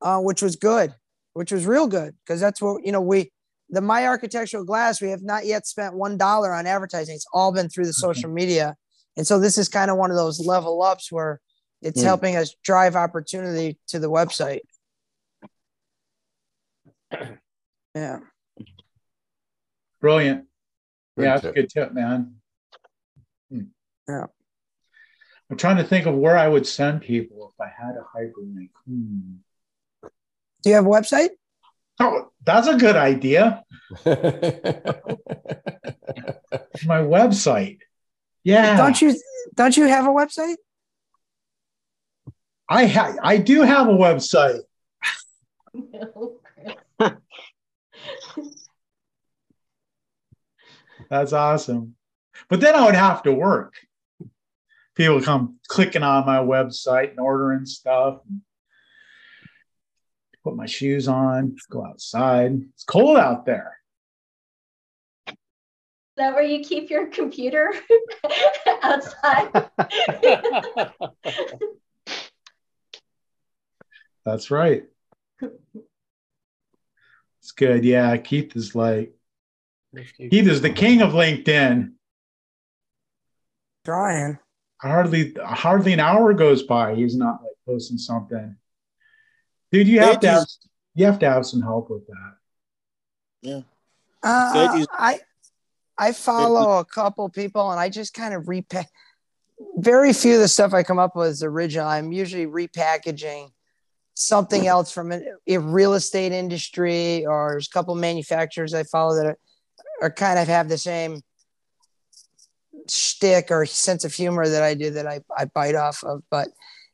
Uh, 0.03 0.19
which 0.19 0.41
was 0.41 0.57
good, 0.57 0.95
which 1.35 1.53
was 1.53 1.67
real 1.67 1.87
good. 1.87 2.15
Because 2.25 2.41
that's 2.41 2.61
what, 2.63 2.85
you 2.87 2.93
know, 2.93 3.01
we 3.03 3.31
the 3.69 3.81
my 3.81 4.07
architectural 4.07 4.65
glass, 4.65 5.01
we 5.01 5.11
have 5.11 5.23
not 5.23 5.47
yet 5.47 5.67
spent 5.67 5.95
one 5.95 6.17
dollar 6.17 6.53
on 6.53 6.67
advertising. 6.67 7.15
It's 7.15 7.27
all 7.33 7.53
been 7.53 7.69
through 7.69 7.87
the 7.87 7.93
social 7.93 8.31
media. 8.31 8.77
And 9.17 9.27
so 9.27 9.39
this 9.39 9.59
is 9.59 9.69
kind 9.69 9.91
of 9.91 9.97
one 9.99 10.11
of 10.11 10.17
those 10.17 10.41
level 10.41 10.83
ups 10.83 11.13
where 11.13 11.41
it's 11.83 12.01
Mm. 12.01 12.05
helping 12.05 12.37
us 12.37 12.55
drive 12.65 12.97
opportunity 12.97 13.79
to 13.89 13.99
the 13.99 14.11
website. 14.11 14.61
Yeah. 17.95 18.21
Brilliant. 20.01 20.47
Good 21.17 21.25
yeah, 21.25 21.31
that's 21.31 21.43
tip. 21.43 21.51
a 21.51 21.55
good 21.55 21.71
tip, 21.71 21.93
man. 21.93 22.35
Hmm. 23.51 23.61
Yeah. 24.09 24.27
I'm 25.51 25.57
trying 25.57 25.79
to 25.79 25.85
think 25.85 26.07
of 26.07 26.15
where 26.15 26.39
I 26.39 26.47
would 26.47 26.67
send 26.67 27.03
people 27.03 27.53
if 27.53 27.61
I 27.61 27.69
had 27.69 27.97
a 27.97 28.05
hyperlink. 28.17 28.71
Hmm. 28.87 29.39
Do 30.63 30.71
you 30.71 30.75
have 30.75 30.87
a 30.87 30.89
website? 30.89 31.31
Oh, 31.99 32.31
that's 32.45 32.69
a 32.69 32.77
good 32.77 32.97
idea. 32.97 33.65
My 36.87 37.03
website. 37.03 37.79
Yeah. 38.45 38.77
Don't 38.77 39.03
you 39.03 39.15
don't 39.55 39.77
you 39.77 39.87
have 39.87 40.07
a 40.07 40.11
website? 40.11 40.57
I 42.69 42.87
ha- 42.87 43.17
I 43.23 43.37
do 43.37 43.63
have 43.63 43.89
a 43.89 43.93
website. 43.93 44.61
That's 51.11 51.33
awesome. 51.33 51.97
But 52.49 52.61
then 52.61 52.77
I 52.77 52.87
would 52.87 52.95
have 52.95 53.25
to 53.25 53.33
work. 53.33 53.75
People 54.95 55.21
come 55.21 55.59
clicking 55.69 56.05
on 56.05 56.25
my 56.25 56.39
website 56.39 57.11
and 57.11 57.21
ordering 57.21 57.67
stuff. 57.67 58.21
Put 60.45 60.57
my 60.57 60.67
shoes 60.67 61.09
on, 61.09 61.57
go 61.71 61.85
outside. 61.85 62.63
It's 62.73 62.85
cold 62.85 63.19
out 63.19 63.45
there. 63.45 63.77
Is 65.29 65.35
that 66.17 66.35
where 66.35 66.43
you 66.43 66.65
keep 66.65 66.91
your 66.91 67.09
computer 67.09 67.73
outside? 68.83 69.71
That's 74.25 74.51
right. 74.51 74.85
It's 77.41 77.53
good. 77.53 77.85
Yeah, 77.85 78.17
Keith 78.19 78.55
is 78.55 78.75
like 78.75 79.15
Keith 79.97 80.47
is 80.47 80.61
the 80.61 80.71
king 80.71 81.03
of 81.03 81.11
LinkedIn. 81.13 81.93
Trying. 83.85 84.39
Hardly 84.81 85.35
hardly 85.45 85.93
an 85.93 86.01
hour 86.01 86.33
goes 86.33 86.63
by. 86.63 86.95
He's 86.95 87.17
not 87.17 87.43
like 87.43 87.53
posting 87.67 87.99
something. 87.99 88.57
Dude, 89.73 89.89
you 89.89 90.01
have 90.01 90.21
to 90.21 90.31
have 90.31 90.47
you 90.95 91.07
have 91.07 91.19
to 91.21 91.29
have 91.31 91.47
some 91.47 91.61
help 91.63 91.91
with 91.91 92.07
that. 92.07 92.35
Yeah. 93.43 93.61
Uh, 94.23 94.53
That 94.53 94.79
is- 94.81 94.87
I 94.93 95.21
I 95.99 96.13
follow 96.13 96.79
a 96.79 96.85
couple 96.85 97.29
people 97.29 97.71
and 97.71 97.79
I 97.81 97.89
just 97.89 98.15
kind 98.15 98.33
of 98.33 98.49
repack. 98.49 98.89
Very 99.77 100.15
few 100.15 100.35
of 100.35 100.41
the 100.41 100.49
stuff 100.49 100.73
I 100.73 100.83
come 100.83 100.99
up 100.99 101.15
with 101.15 101.29
is 101.29 101.43
original. 101.43 101.87
I'm 101.87 102.13
usually 102.13 102.47
repackaging 102.47 103.51
something 104.15 104.67
else 104.67 104.91
from 104.91 105.13
a, 105.13 105.21
a 105.47 105.59
real 105.59 105.93
estate 105.95 106.33
industry 106.33 107.27
or 107.27 107.51
there's 107.53 107.69
a 107.69 107.71
couple 107.71 107.95
manufacturers 107.95 108.73
I 108.73 108.85
follow 108.85 109.15
that 109.17 109.27
are, 109.27 109.39
are 110.01 110.11
kind 110.11 110.39
of 110.39 110.49
have 110.49 110.69
the 110.69 110.79
same 110.79 111.23
shtick 112.89 113.51
or 113.51 113.67
sense 113.67 114.05
of 114.05 114.13
humor 114.13 114.49
that 114.49 114.63
I 114.63 114.75
do 114.75 114.91
that 114.91 115.07
I, 115.07 115.21
I 115.37 115.45
bite 115.47 115.75
off 115.75 116.03
of. 116.05 116.23
But 116.31 116.49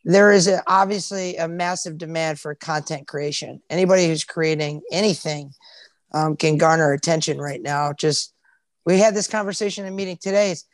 there 0.04 0.32
is 0.32 0.46
a, 0.46 0.62
obviously 0.66 1.36
a 1.36 1.48
massive 1.48 1.98
demand 1.98 2.38
for 2.38 2.54
content 2.54 3.08
creation. 3.08 3.60
Anybody 3.70 4.06
who's 4.06 4.24
creating 4.24 4.82
anything 4.92 5.52
um, 6.14 6.36
can 6.36 6.56
garner 6.56 6.92
attention 6.92 7.38
right 7.38 7.60
now. 7.60 7.92
Just 7.92 8.32
we 8.84 8.98
had 8.98 9.14
this 9.14 9.26
conversation 9.26 9.84
in 9.86 9.92
a 9.92 9.96
meeting 9.96 10.18
today. 10.20 10.52
It's- 10.52 10.64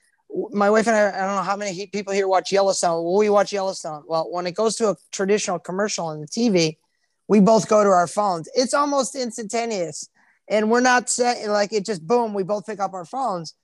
my 0.50 0.70
wife 0.70 0.86
and 0.86 0.96
I, 0.96 1.08
I 1.08 1.26
don't 1.26 1.36
know 1.36 1.42
how 1.42 1.56
many 1.56 1.86
people 1.88 2.14
here 2.14 2.26
watch 2.26 2.50
Yellowstone. 2.52 3.04
Will 3.04 3.18
we 3.18 3.28
watch 3.28 3.52
Yellowstone? 3.52 4.02
Well, 4.06 4.30
when 4.30 4.46
it 4.46 4.54
goes 4.54 4.76
to 4.76 4.88
a 4.88 4.96
traditional 5.10 5.58
commercial 5.58 6.06
on 6.06 6.22
the 6.22 6.26
TV, 6.26 6.78
we 7.28 7.38
both 7.40 7.68
go 7.68 7.84
to 7.84 7.90
our 7.90 8.06
phones. 8.06 8.48
It's 8.54 8.72
almost 8.72 9.14
instantaneous. 9.14 10.08
And 10.48 10.70
we're 10.70 10.80
not 10.80 11.08
set 11.08 11.48
like 11.48 11.72
it 11.72 11.86
just 11.86 12.06
boom, 12.06 12.34
we 12.34 12.42
both 12.42 12.66
pick 12.66 12.80
up 12.80 12.94
our 12.94 13.04
phones. 13.04 13.54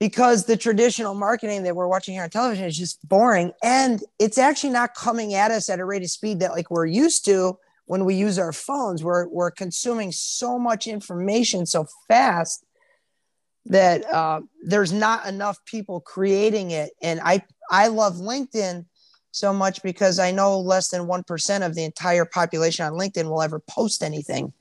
Because 0.00 0.44
the 0.44 0.56
traditional 0.56 1.14
marketing 1.14 1.64
that 1.64 1.74
we're 1.74 1.88
watching 1.88 2.14
here 2.14 2.22
on 2.22 2.30
television 2.30 2.66
is 2.66 2.78
just 2.78 3.06
boring. 3.08 3.52
And 3.64 4.00
it's 4.20 4.38
actually 4.38 4.70
not 4.70 4.94
coming 4.94 5.34
at 5.34 5.50
us 5.50 5.68
at 5.68 5.80
a 5.80 5.84
rate 5.84 6.02
of 6.02 6.10
speed 6.10 6.38
that 6.40 6.52
like 6.52 6.70
we're 6.70 6.86
used 6.86 7.24
to 7.24 7.58
when 7.86 8.04
we 8.04 8.14
use 8.14 8.38
our 8.38 8.52
phones. 8.52 9.02
We're, 9.02 9.26
we're 9.26 9.50
consuming 9.50 10.12
so 10.12 10.56
much 10.56 10.86
information 10.86 11.66
so 11.66 11.86
fast 12.06 12.64
that 13.68 14.04
uh, 14.12 14.40
there's 14.62 14.92
not 14.92 15.26
enough 15.26 15.58
people 15.64 16.00
creating 16.00 16.70
it. 16.70 16.90
And 17.02 17.20
i 17.22 17.42
i 17.70 17.88
love 17.88 18.14
linkedin 18.14 18.86
so 19.30 19.52
much 19.52 19.82
because 19.82 20.18
i 20.18 20.30
know 20.30 20.58
less 20.58 20.88
than 20.88 21.02
1% 21.02 21.66
of 21.66 21.74
the 21.74 21.84
entire 21.84 22.24
population 22.24 22.86
on 22.86 22.92
linkedin 22.92 23.28
will 23.28 23.42
ever 23.42 23.60
post 23.60 24.02
anything 24.02 24.52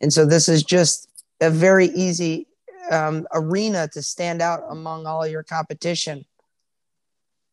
and 0.00 0.12
so 0.12 0.26
this 0.26 0.48
is 0.48 0.62
just 0.62 1.08
a 1.40 1.50
very 1.50 1.86
easy 1.86 2.46
um, 2.90 3.26
arena 3.32 3.88
to 3.88 4.02
stand 4.02 4.40
out 4.42 4.62
among 4.70 5.06
all 5.06 5.26
your 5.26 5.42
competition. 5.42 6.24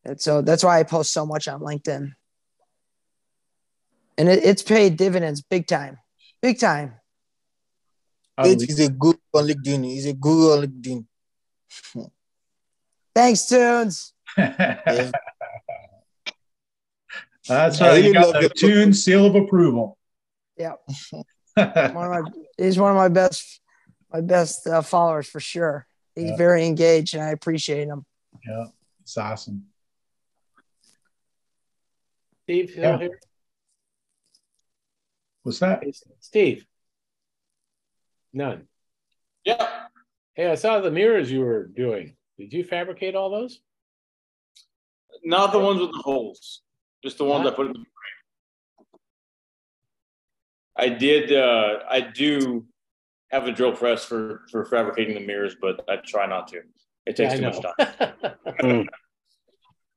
And 0.05 0.19
so 0.19 0.41
that's 0.41 0.63
why 0.63 0.79
I 0.79 0.83
post 0.83 1.13
so 1.13 1.25
much 1.25 1.47
on 1.47 1.61
LinkedIn. 1.61 2.13
And 4.17 4.29
it, 4.29 4.43
it's 4.43 4.61
paid 4.61 4.97
dividends 4.97 5.41
big 5.41 5.65
time, 5.67 5.97
big 6.41 6.59
time. 6.59 6.95
It 8.39 8.67
is 8.69 8.79
a 8.79 8.89
good 8.89 9.17
on 9.33 9.47
LinkedIn. 9.47 9.95
It's 9.95 10.05
a 10.05 10.13
good 10.13 10.59
on 10.59 10.65
LinkedIn. 10.67 11.05
Thanks, 13.15 13.45
Tunes. 13.45 14.13
That's 14.37 15.11
right. 17.47 17.79
really 17.81 18.07
You 18.07 18.13
got 18.13 18.33
the 18.33 18.41
your- 18.41 18.49
tune 18.49 18.93
seal 18.93 19.25
of 19.25 19.35
approval. 19.35 19.97
Yeah. 20.57 20.73
one 21.56 21.72
of 21.78 21.93
my, 21.93 22.22
he's 22.58 22.78
one 22.80 22.91
of 22.91 22.97
my 22.97 23.10
best, 23.10 23.62
my 24.12 24.22
best 24.22 24.66
uh, 24.68 24.82
followers 24.82 25.28
for 25.28 25.39
sure. 25.39 25.86
He's 26.16 26.30
Yeah. 26.32 26.36
very 26.38 26.66
engaged 26.66 27.14
and 27.16 27.24
I 27.24 27.30
appreciate 27.30 27.88
him. 27.88 28.06
Yeah, 28.47 28.66
it's 29.01 29.18
awesome. 29.18 29.66
Steve, 32.43 32.70
still 32.72 32.84
Yeah. 32.84 32.97
here? 32.97 33.20
What's 35.43 35.60
that? 35.60 35.84
Steve. 36.20 36.66
None. 38.34 38.68
Yeah. 39.43 39.88
Hey, 40.34 40.47
I 40.47 40.56
saw 40.56 40.80
the 40.80 40.89
mirrors 40.91 41.32
you 41.32 41.41
were 41.41 41.68
doing. 41.68 42.16
Did 42.38 42.51
you 42.54 42.64
fabricate 42.64 43.16
all 43.16 43.30
those? 43.30 43.62
Not 45.24 45.51
the 45.51 45.60
ones 45.60 45.80
with 45.80 45.91
the 45.91 46.01
holes, 46.04 46.64
just 47.04 47.18
the 47.18 47.26
ones 47.26 47.45
I 47.45 47.51
put 47.51 47.68
in 47.68 47.74
the 47.74 47.80
frame. 47.80 47.86
I 50.76 50.89
did. 50.89 51.32
Uh, 51.32 51.80
I 51.89 52.01
do 52.01 52.65
have 53.32 53.47
a 53.47 53.51
drill 53.51 53.74
press 53.76 54.05
for 54.05 54.41
for 54.51 54.65
fabricating 54.65 55.15
the 55.15 55.21
mirrors, 55.26 55.55
but 55.59 55.84
I 55.89 55.97
try 55.97 56.26
not 56.26 56.47
to. 56.49 56.61
It 57.05 57.15
takes 57.15 57.34
Yeah, 57.34 57.51
too 57.51 57.57
much 57.57 57.61
know. 57.61 57.74
time. 58.59 58.88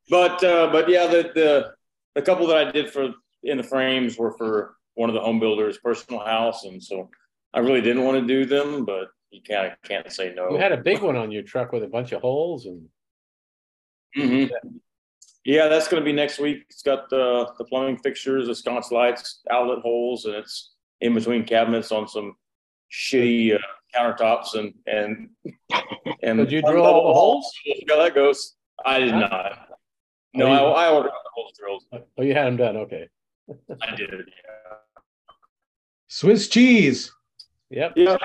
But 0.08 0.42
uh, 0.44 0.70
but 0.70 0.88
yeah, 0.88 1.08
the 1.08 1.32
the 1.34 1.72
the 2.14 2.22
couple 2.22 2.46
that 2.46 2.68
I 2.68 2.70
did 2.70 2.90
for 2.92 3.12
in 3.42 3.56
the 3.56 3.64
frames 3.64 4.16
were 4.16 4.32
for 4.32 4.76
one 4.94 5.10
of 5.10 5.14
the 5.14 5.20
home 5.20 5.40
builders' 5.40 5.78
personal 5.78 6.20
house, 6.20 6.64
and 6.64 6.82
so 6.82 7.10
I 7.52 7.58
really 7.58 7.80
didn't 7.80 8.04
want 8.04 8.20
to 8.20 8.26
do 8.26 8.46
them, 8.46 8.84
but 8.84 9.08
you 9.30 9.42
kind 9.42 9.66
of 9.66 9.82
can't 9.82 10.10
say 10.12 10.32
no. 10.34 10.52
You 10.52 10.58
had 10.58 10.72
a 10.72 10.76
big 10.76 11.02
one 11.02 11.16
on 11.16 11.32
your 11.32 11.42
truck 11.42 11.72
with 11.72 11.82
a 11.82 11.88
bunch 11.88 12.12
of 12.12 12.22
holes 12.22 12.66
and 12.66 12.88
Mhm. 14.16 14.50
Yeah, 15.46 15.68
that's 15.68 15.86
going 15.86 16.02
to 16.02 16.04
be 16.04 16.12
next 16.12 16.40
week. 16.40 16.64
It's 16.68 16.82
got 16.82 17.08
the 17.08 17.48
the 17.56 17.64
plumbing 17.64 17.98
fixtures, 17.98 18.48
the 18.48 18.54
sconce 18.54 18.90
lights, 18.90 19.42
outlet 19.48 19.78
holes, 19.78 20.24
and 20.24 20.34
it's 20.34 20.72
in 21.00 21.14
between 21.14 21.44
cabinets 21.44 21.92
on 21.92 22.08
some 22.08 22.34
shitty 22.92 23.54
uh, 23.54 23.58
countertops 23.94 24.54
and 24.56 24.74
and 24.86 25.28
and. 26.22 26.38
Did 26.40 26.50
you 26.50 26.62
drill 26.62 26.84
all 26.84 27.06
the 27.06 27.14
holes? 27.14 27.52
See 27.64 27.84
how 27.88 27.96
that 28.02 28.14
goes. 28.16 28.54
I 28.84 28.98
did 28.98 29.12
Huh? 29.12 29.20
not. 29.20 29.68
No, 30.34 30.46
Oh, 30.46 30.52
you- 30.52 30.58
I, 30.74 30.84
I 30.86 30.92
ordered 30.92 31.10
the 31.12 31.30
holes 31.32 31.52
drilled. 31.58 31.84
oh, 32.18 32.22
you 32.22 32.34
had 32.34 32.46
them 32.46 32.56
done. 32.56 32.76
Okay. 32.78 33.08
I 33.80 33.94
did. 33.94 34.10
Yeah. 34.10 34.76
Swiss 36.08 36.48
cheese. 36.48 37.12
Yep. 37.70 37.92
Yeah. 37.96 38.16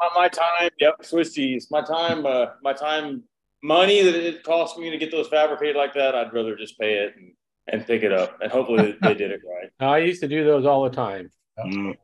My, 0.00 0.08
my 0.16 0.28
time. 0.28 0.70
Yep. 0.80 1.04
Swiss 1.04 1.32
cheese. 1.32 1.68
My 1.70 1.82
time. 1.82 2.26
Uh, 2.26 2.46
my 2.62 2.72
time. 2.72 3.22
Money 3.64 4.02
that 4.02 4.14
it 4.14 4.42
cost 4.42 4.76
me 4.76 4.90
to 4.90 4.98
get 4.98 5.10
those 5.10 5.26
fabricated 5.28 5.74
like 5.74 5.94
that. 5.94 6.14
I'd 6.14 6.34
rather 6.34 6.54
just 6.54 6.78
pay 6.78 6.96
it 6.96 7.14
and, 7.16 7.32
and 7.66 7.86
pick 7.86 8.02
it 8.02 8.12
up, 8.12 8.38
and 8.42 8.52
hopefully 8.52 8.94
they 9.00 9.14
did 9.14 9.30
it 9.30 9.40
right. 9.42 9.70
I 9.80 9.98
used 9.98 10.20
to 10.20 10.28
do 10.28 10.44
those 10.44 10.66
all 10.66 10.84
the 10.84 10.94
time. 10.94 11.30
Mm. 11.58 11.96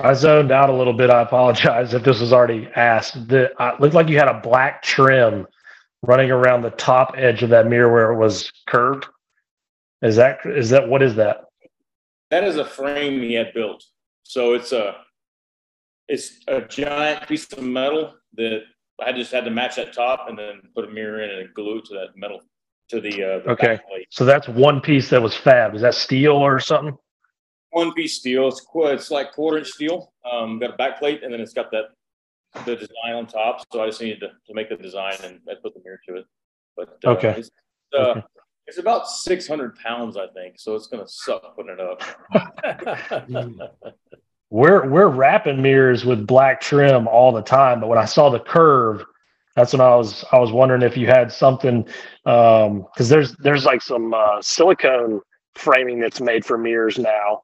I 0.00 0.14
zoned 0.14 0.50
out 0.50 0.70
a 0.70 0.72
little 0.72 0.94
bit. 0.94 1.10
I 1.10 1.20
apologize 1.20 1.92
if 1.92 2.04
this 2.04 2.20
was 2.20 2.32
already 2.32 2.70
asked. 2.74 3.28
The, 3.28 3.54
uh, 3.62 3.76
looked 3.80 3.94
like 3.94 4.08
you 4.08 4.16
had 4.16 4.28
a 4.28 4.40
black 4.40 4.82
trim 4.82 5.46
running 6.02 6.30
around 6.30 6.62
the 6.62 6.70
top 6.70 7.14
edge 7.18 7.42
of 7.42 7.50
that 7.50 7.66
mirror 7.66 7.92
where 7.92 8.10
it 8.10 8.16
was 8.16 8.50
curved. 8.66 9.06
Is 10.00 10.16
that 10.16 10.38
is 10.46 10.70
that 10.70 10.88
what 10.88 11.02
is 11.02 11.16
that? 11.16 11.44
That 12.30 12.44
is 12.44 12.56
a 12.56 12.64
frame 12.64 13.20
he 13.20 13.34
had 13.34 13.52
built. 13.52 13.84
So 14.22 14.54
it's 14.54 14.72
a 14.72 14.96
it's 16.08 16.40
a 16.48 16.62
giant 16.62 17.28
piece 17.28 17.52
of 17.52 17.62
metal 17.62 18.14
that 18.34 18.62
I 19.04 19.12
just 19.12 19.30
had 19.32 19.44
to 19.44 19.50
match 19.50 19.76
that 19.76 19.92
top 19.92 20.26
and 20.28 20.38
then 20.38 20.60
put 20.74 20.84
a 20.84 20.90
mirror 20.90 21.22
in 21.22 21.30
and 21.30 21.54
glue 21.54 21.78
it 21.78 21.84
to 21.86 21.94
that 21.94 22.16
metal 22.16 22.40
to 22.88 23.00
the, 23.00 23.22
uh, 23.22 23.38
the 23.44 23.50
Okay, 23.50 23.66
backplate. 23.76 24.06
so 24.10 24.24
that's 24.24 24.48
one 24.48 24.80
piece 24.80 25.08
that 25.10 25.22
was 25.22 25.34
fab. 25.34 25.74
Is 25.74 25.82
that 25.82 25.94
steel 25.94 26.32
or 26.32 26.58
something? 26.58 26.96
One 27.70 27.92
piece 27.92 28.16
steel. 28.18 28.48
It's 28.48 28.66
it's 28.74 29.10
like 29.10 29.32
quarter 29.32 29.58
inch 29.58 29.68
steel. 29.68 30.12
Um, 30.30 30.58
got 30.58 30.74
a 30.74 30.76
backplate 30.76 31.22
and 31.24 31.32
then 31.32 31.40
it's 31.40 31.52
got 31.52 31.70
that 31.70 31.90
the 32.64 32.76
design 32.76 33.14
on 33.14 33.26
top. 33.26 33.62
So 33.72 33.82
I 33.82 33.86
just 33.86 34.00
needed 34.00 34.20
to, 34.20 34.28
to 34.28 34.54
make 34.54 34.70
the 34.70 34.76
design 34.76 35.14
and 35.22 35.40
I 35.48 35.54
put 35.62 35.74
the 35.74 35.80
mirror 35.84 36.00
to 36.08 36.16
it. 36.16 36.24
But 36.76 36.98
uh, 37.04 37.10
Okay. 37.10 37.34
it's, 37.36 37.50
uh, 37.96 38.22
it's 38.66 38.78
about 38.78 39.08
six 39.08 39.46
hundred 39.46 39.76
pounds, 39.76 40.16
I 40.16 40.28
think. 40.28 40.58
So 40.58 40.74
it's 40.74 40.86
gonna 40.86 41.06
suck 41.06 41.54
putting 41.56 41.76
it 41.78 41.80
up. 41.80 42.02
We're 44.50 44.88
we're 44.88 45.08
wrapping 45.08 45.60
mirrors 45.60 46.04
with 46.06 46.26
black 46.26 46.60
trim 46.60 47.06
all 47.06 47.32
the 47.32 47.42
time, 47.42 47.80
but 47.80 47.88
when 47.88 47.98
I 47.98 48.06
saw 48.06 48.30
the 48.30 48.40
curve, 48.40 49.04
that's 49.54 49.72
when 49.74 49.82
I 49.82 49.94
was 49.94 50.24
I 50.32 50.38
was 50.38 50.52
wondering 50.52 50.82
if 50.82 50.96
you 50.96 51.06
had 51.06 51.30
something 51.30 51.86
because 52.24 53.08
there's 53.08 53.36
there's 53.36 53.66
like 53.66 53.82
some 53.82 54.14
uh, 54.14 54.40
silicone 54.40 55.20
framing 55.54 56.00
that's 56.00 56.20
made 56.20 56.46
for 56.46 56.56
mirrors 56.56 56.98
now, 56.98 57.42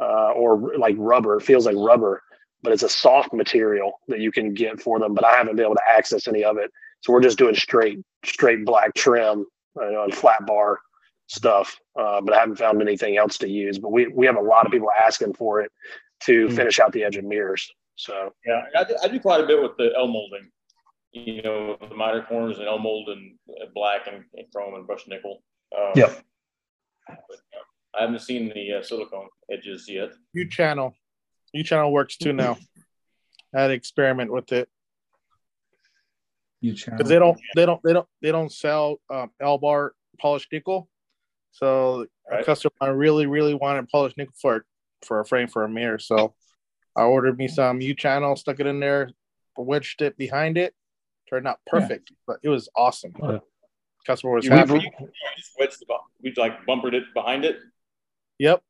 uh, 0.00 0.30
or 0.30 0.78
like 0.78 0.94
rubber. 0.98 1.36
It 1.36 1.42
feels 1.42 1.66
like 1.66 1.76
rubber, 1.76 2.22
but 2.62 2.72
it's 2.72 2.84
a 2.84 2.88
soft 2.88 3.34
material 3.34 4.00
that 4.08 4.20
you 4.20 4.32
can 4.32 4.54
get 4.54 4.80
for 4.80 4.98
them. 4.98 5.12
But 5.12 5.26
I 5.26 5.32
haven't 5.36 5.56
been 5.56 5.66
able 5.66 5.74
to 5.74 5.88
access 5.90 6.26
any 6.26 6.42
of 6.42 6.56
it, 6.56 6.70
so 7.02 7.12
we're 7.12 7.22
just 7.22 7.36
doing 7.36 7.54
straight 7.54 7.98
straight 8.24 8.64
black 8.64 8.94
trim 8.94 9.44
you 9.76 9.92
know, 9.92 10.04
and 10.04 10.14
flat 10.14 10.46
bar 10.46 10.78
stuff. 11.26 11.78
Uh, 11.98 12.22
but 12.22 12.32
I 12.34 12.38
haven't 12.40 12.56
found 12.56 12.80
anything 12.80 13.18
else 13.18 13.36
to 13.38 13.48
use. 13.48 13.78
But 13.78 13.92
we 13.92 14.06
we 14.06 14.24
have 14.24 14.36
a 14.36 14.40
lot 14.40 14.64
of 14.64 14.72
people 14.72 14.88
asking 15.04 15.34
for 15.34 15.60
it 15.60 15.70
to 16.24 16.48
finish 16.50 16.78
out 16.80 16.92
the 16.92 17.04
edge 17.04 17.16
of 17.16 17.24
mirrors. 17.24 17.70
So 17.96 18.32
Yeah, 18.44 18.62
I 18.76 18.84
do, 18.84 18.96
I 19.02 19.08
do 19.08 19.20
quite 19.20 19.42
a 19.42 19.46
bit 19.46 19.60
with 19.60 19.76
the 19.76 19.92
L 19.96 20.06
molding. 20.08 20.50
You 21.12 21.42
know, 21.42 21.76
the 21.88 21.94
miter 21.94 22.22
corners 22.28 22.58
and 22.58 22.66
L 22.68 22.78
mold 22.78 23.08
and 23.08 23.38
black 23.74 24.06
and, 24.06 24.24
and 24.34 24.46
chrome 24.54 24.74
and 24.74 24.86
brushed 24.86 25.08
nickel. 25.08 25.42
Um, 25.76 25.92
Yep. 25.96 26.22
But, 27.08 27.16
uh, 27.18 27.98
I 27.98 28.02
haven't 28.02 28.20
seen 28.20 28.52
the 28.54 28.74
uh, 28.78 28.82
silicone 28.82 29.28
edges 29.50 29.88
yet. 29.88 30.10
U 30.34 30.48
channel. 30.48 30.94
U 31.52 31.64
channel 31.64 31.92
works 31.92 32.16
too 32.16 32.32
now. 32.32 32.58
I 33.54 33.62
had 33.62 33.68
to 33.68 33.74
experiment 33.74 34.30
with 34.32 34.52
it 34.52 34.68
You 36.60 36.74
because 36.74 37.08
they 37.08 37.18
don't 37.18 37.38
they 37.54 37.64
don't 37.64 37.80
they 37.82 37.92
don't 37.94 38.08
they 38.20 38.32
don't 38.32 38.52
sell 38.52 39.00
um, 39.08 39.30
L 39.40 39.56
bar 39.56 39.94
polished 40.18 40.48
nickel. 40.52 40.88
So 41.52 42.02
a 42.30 42.34
Right. 42.34 42.44
customer 42.44 42.94
really 42.94 43.26
really 43.26 43.54
wanted 43.54 43.88
polished 43.88 44.18
nickel 44.18 44.34
for 44.40 44.66
for 45.04 45.20
a 45.20 45.24
frame 45.24 45.48
for 45.48 45.64
a 45.64 45.68
mirror. 45.68 45.98
So 45.98 46.34
I 46.96 47.02
ordered 47.02 47.38
me 47.38 47.48
some 47.48 47.80
U 47.80 47.94
channel, 47.94 48.36
stuck 48.36 48.60
it 48.60 48.66
in 48.66 48.80
there, 48.80 49.10
wedged 49.56 50.02
it 50.02 50.16
behind 50.16 50.58
it. 50.58 50.74
Turned 51.28 51.48
out 51.48 51.58
perfect, 51.66 52.12
but 52.26 52.36
it 52.44 52.48
was 52.48 52.68
awesome. 52.76 53.12
Yeah. 53.20 53.38
Customer 54.06 54.32
was 54.34 54.44
You, 54.44 54.52
happy. 54.52 54.74
you 54.74 55.08
just 55.36 55.50
wedged 55.58 55.80
the, 55.80 55.86
bu- 55.86 55.94
we 56.22 56.32
like 56.36 56.64
bumpered 56.66 56.94
it 56.94 57.02
behind 57.14 57.44
it. 57.44 57.56
Yep. 58.38 58.62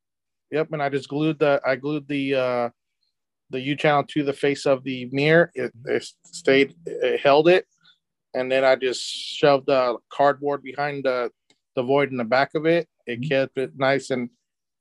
Yep. 0.51 0.73
And 0.73 0.83
I 0.83 0.89
just 0.89 1.09
glued 1.09 1.39
the 1.39 1.61
I 1.67 1.77
glued 1.77 2.09
the 2.09 2.35
uh 2.35 2.71
the 3.51 3.61
U 3.61 3.77
channel 3.77 4.05
to 4.05 4.23
the 4.23 4.33
face 4.33 4.65
of 4.65 4.83
the 4.85 5.09
mirror. 5.13 5.53
It, 5.55 5.71
it 5.85 6.09
stayed 6.25 6.75
it 6.87 7.21
held 7.21 7.49
it. 7.49 7.67
And 8.33 8.51
then 8.51 8.65
I 8.65 8.75
just 8.77 9.03
shoved 9.05 9.67
the 9.67 9.99
cardboard 10.09 10.63
behind 10.63 11.05
the 11.05 11.31
the 11.75 11.83
void 11.83 12.11
in 12.11 12.17
the 12.17 12.25
back 12.25 12.55
of 12.55 12.65
it. 12.65 12.89
It 13.07 13.29
kept 13.29 13.59
it 13.59 13.73
nice 13.77 14.09
and 14.11 14.31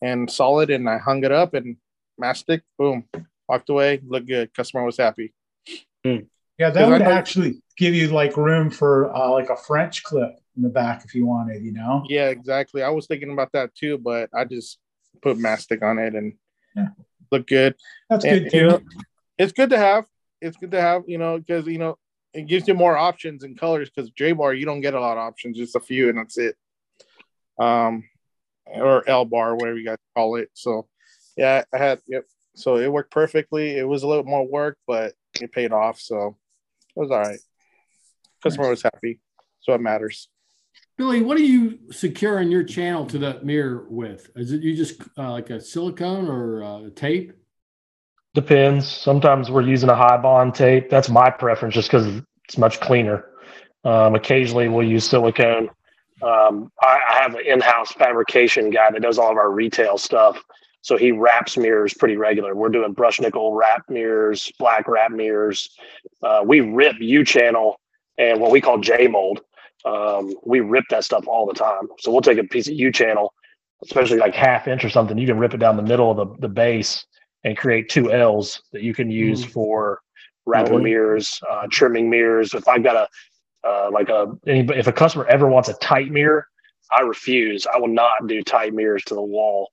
and 0.02 0.30
solid 0.30 0.70
and 0.70 0.89
I 0.89 0.98
hung 0.98 1.24
it 1.24 1.32
up 1.32 1.54
and 1.54 1.78
mastic, 2.18 2.62
boom, 2.78 3.06
walked 3.48 3.70
away, 3.70 4.02
looked 4.06 4.28
good. 4.28 4.54
Customer 4.54 4.84
was 4.84 4.98
happy. 4.98 5.34
Yeah, 6.04 6.70
that 6.70 6.88
would 6.88 7.02
know- 7.02 7.12
actually 7.12 7.62
give 7.78 7.93
you 7.93 8.08
like 8.10 8.38
room 8.38 8.70
for 8.70 9.14
uh, 9.14 9.30
like 9.32 9.50
a 9.50 9.58
French 9.58 10.04
clip 10.04 10.39
in 10.56 10.64
the 10.64 10.70
back 10.70 11.04
if 11.04 11.14
you 11.14 11.26
wanted, 11.26 11.62
you 11.64 11.74
know? 11.74 12.06
Yeah, 12.08 12.30
exactly. 12.30 12.82
I 12.84 12.89
was 12.89 13.08
thinking 13.08 13.32
about 13.32 13.52
that 13.52 13.76
too, 13.76 13.98
but 13.98 14.30
I 14.34 14.46
just 14.46 14.78
put 15.22 15.38
mastic 15.38 15.84
on 15.84 16.00
it 16.00 16.16
and 16.16 16.34
Yeah. 16.76 16.89
look 17.32 17.48
good. 17.48 17.76
That's 18.10 18.24
And, 18.24 18.43
good 18.46 18.54
you 18.54 18.60
too. 18.62 18.68
know, 18.68 18.82
it's 19.38 19.52
good 19.52 19.70
to 19.72 19.78
have. 19.78 20.06
It's 20.41 20.56
good 20.56 20.72
to 20.72 20.80
have, 20.80 21.04
you 21.08 21.18
know, 21.18 21.39
because 21.39 21.66
you 21.68 21.78
know 21.80 21.98
it 22.34 22.48
gives 22.48 22.68
you 22.68 22.74
more 22.74 22.96
options 22.98 23.43
and 23.43 23.58
colors. 23.58 23.89
Because 23.89 24.10
J 24.12 24.32
bar, 24.34 24.54
you 24.54 24.66
don't 24.66 24.82
get 24.82 24.93
a 24.93 25.00
lot 25.00 25.18
of 25.18 25.24
options, 25.24 25.58
just 25.58 25.76
a 25.76 25.80
few, 25.82 26.08
and 26.10 26.18
that's 26.18 26.38
it. 26.38 26.56
Um, 27.60 28.04
or 28.68 29.07
L 29.07 29.26
bar, 29.26 29.55
whatever 29.55 29.78
you 29.78 29.86
guys 29.86 29.97
call 30.16 30.36
it. 30.36 30.49
So, 30.53 30.88
yeah, 31.38 31.63
I 31.74 31.78
had 31.78 32.01
yep. 32.07 32.26
So 32.55 32.78
it 32.78 32.91
worked 32.91 33.11
perfectly. 33.11 33.78
It 33.78 33.88
was 33.88 34.03
a 34.03 34.07
little 34.07 34.24
more 34.24 34.47
work, 34.47 34.78
but 34.88 35.13
it 35.41 35.51
paid 35.51 35.72
off. 35.72 35.99
So 35.99 36.38
it 36.95 36.99
was 36.99 37.11
all 37.11 37.20
right. 37.20 37.39
Customer 38.41 38.70
was 38.70 38.84
happy, 38.84 39.20
so 39.61 39.74
it 39.74 39.82
matters. 39.82 40.30
Billy, 40.97 41.22
what 41.22 41.38
are 41.38 41.41
you 41.41 41.80
securing 41.91 42.51
your 42.51 42.63
channel 42.63 43.05
to 43.07 43.18
that 43.20 43.45
mirror 43.45 43.86
with? 43.89 44.30
Is 44.36 44.53
it 44.53 44.61
you 44.61 44.76
just 44.76 45.01
uh, 45.18 45.32
like 45.32 45.49
a 45.49 45.59
silicone 45.59 46.30
or 46.30 46.63
uh, 46.63 46.89
tape? 46.95 47.34
Depends. 48.34 48.88
Sometimes 48.88 49.49
we're 49.49 49.61
using 49.61 49.89
a 49.89 49.95
high 49.95 50.18
bond 50.18 50.55
tape. 50.55 50.89
That's 50.89 51.09
my 51.09 51.30
preference 51.30 51.74
just 51.74 51.89
because 51.89 52.22
it's 52.45 52.57
much 52.57 52.80
cleaner. 52.80 53.26
Um, 53.84 54.16
occasionally 54.16 54.70
we'll 54.70 54.88
use 54.88 55.07
silicone. 55.07 55.70
Um, 56.22 56.72
I, 56.82 56.99
I 57.09 57.13
have 57.22 57.36
an 57.36 57.45
in-house 57.45 57.91
fabrication 57.93 58.70
guy 58.70 58.91
that 58.91 59.01
does 59.01 59.18
all 59.18 59.32
of 59.32 59.38
our 59.38 59.51
retail 59.51 59.97
stuff. 59.97 60.41
So 60.82 60.97
he 60.97 61.11
wraps 61.11 61.57
mirrors 61.57 61.93
pretty 61.93 62.16
regular. 62.16 62.55
We're 62.55 62.70
doing 62.70 62.93
brush 62.93 63.20
nickel 63.20 63.53
wrap 63.53 63.84
mirrors, 63.89 64.51
black 64.59 64.88
wrap 64.88 65.11
mirrors. 65.11 65.70
Uh, 66.22 66.41
we 66.45 66.61
rip 66.61 66.95
U 66.99 67.26
channel 67.26 67.80
and 68.18 68.39
what 68.39 68.51
we 68.51 68.61
call 68.61 68.78
J 68.80 69.07
mold. 69.07 69.41
Um, 69.84 70.34
we 70.45 70.59
rip 70.61 70.86
that 70.91 71.03
stuff 71.03 71.28
all 71.28 71.45
the 71.45 71.53
time. 71.53 71.88
So 71.99 72.11
we'll 72.11 72.22
take 72.22 72.38
a 72.38 72.43
piece 72.43 72.68
of 72.68 72.76
U 72.76 72.91
channel, 72.91 73.34
especially 73.84 74.18
like 74.18 74.36
half 74.36 74.68
inch 74.68 74.86
or 74.86 74.89
something. 74.89 75.18
You 75.18 75.28
can 75.28 75.39
rip 75.39 75.53
it 75.53 75.57
down 75.57 75.76
the 75.76 75.84
middle 75.84 76.11
of 76.11 76.18
the, 76.18 76.36
the 76.39 76.47
base 76.53 77.05
and 77.43 77.57
create 77.57 77.89
two 77.89 78.11
L's 78.11 78.61
that 78.72 78.82
you 78.84 78.93
can 78.93 79.09
use 79.11 79.43
for 79.43 80.01
wrapping 80.45 80.80
Mhm. 80.80 80.84
mirrors, 80.84 81.39
uh, 81.49 81.66
trimming 81.72 82.09
mirrors. 82.09 82.53
If 82.53 82.68
I've 82.68 82.84
got 82.84 82.95
a 82.95 83.07
uh, 83.66 83.89
like 83.91 84.09
a 84.09 84.28
anybody, 84.47 84.80
if 84.80 84.88
a 84.88 84.91
customer 84.91 85.26
ever 85.26 85.47
wants 85.47 85.70
a 85.70 85.74
tight 85.76 86.11
mirror, 86.11 86.47
I 86.95 87.01
refuse. 87.01 87.66
I 87.66 87.78
will 87.78 87.88
not 87.88 88.28
do 88.28 88.43
tight 88.43 88.74
mirrors 88.74 89.03
to 89.05 89.16
the 89.16 89.22
wall. 89.22 89.70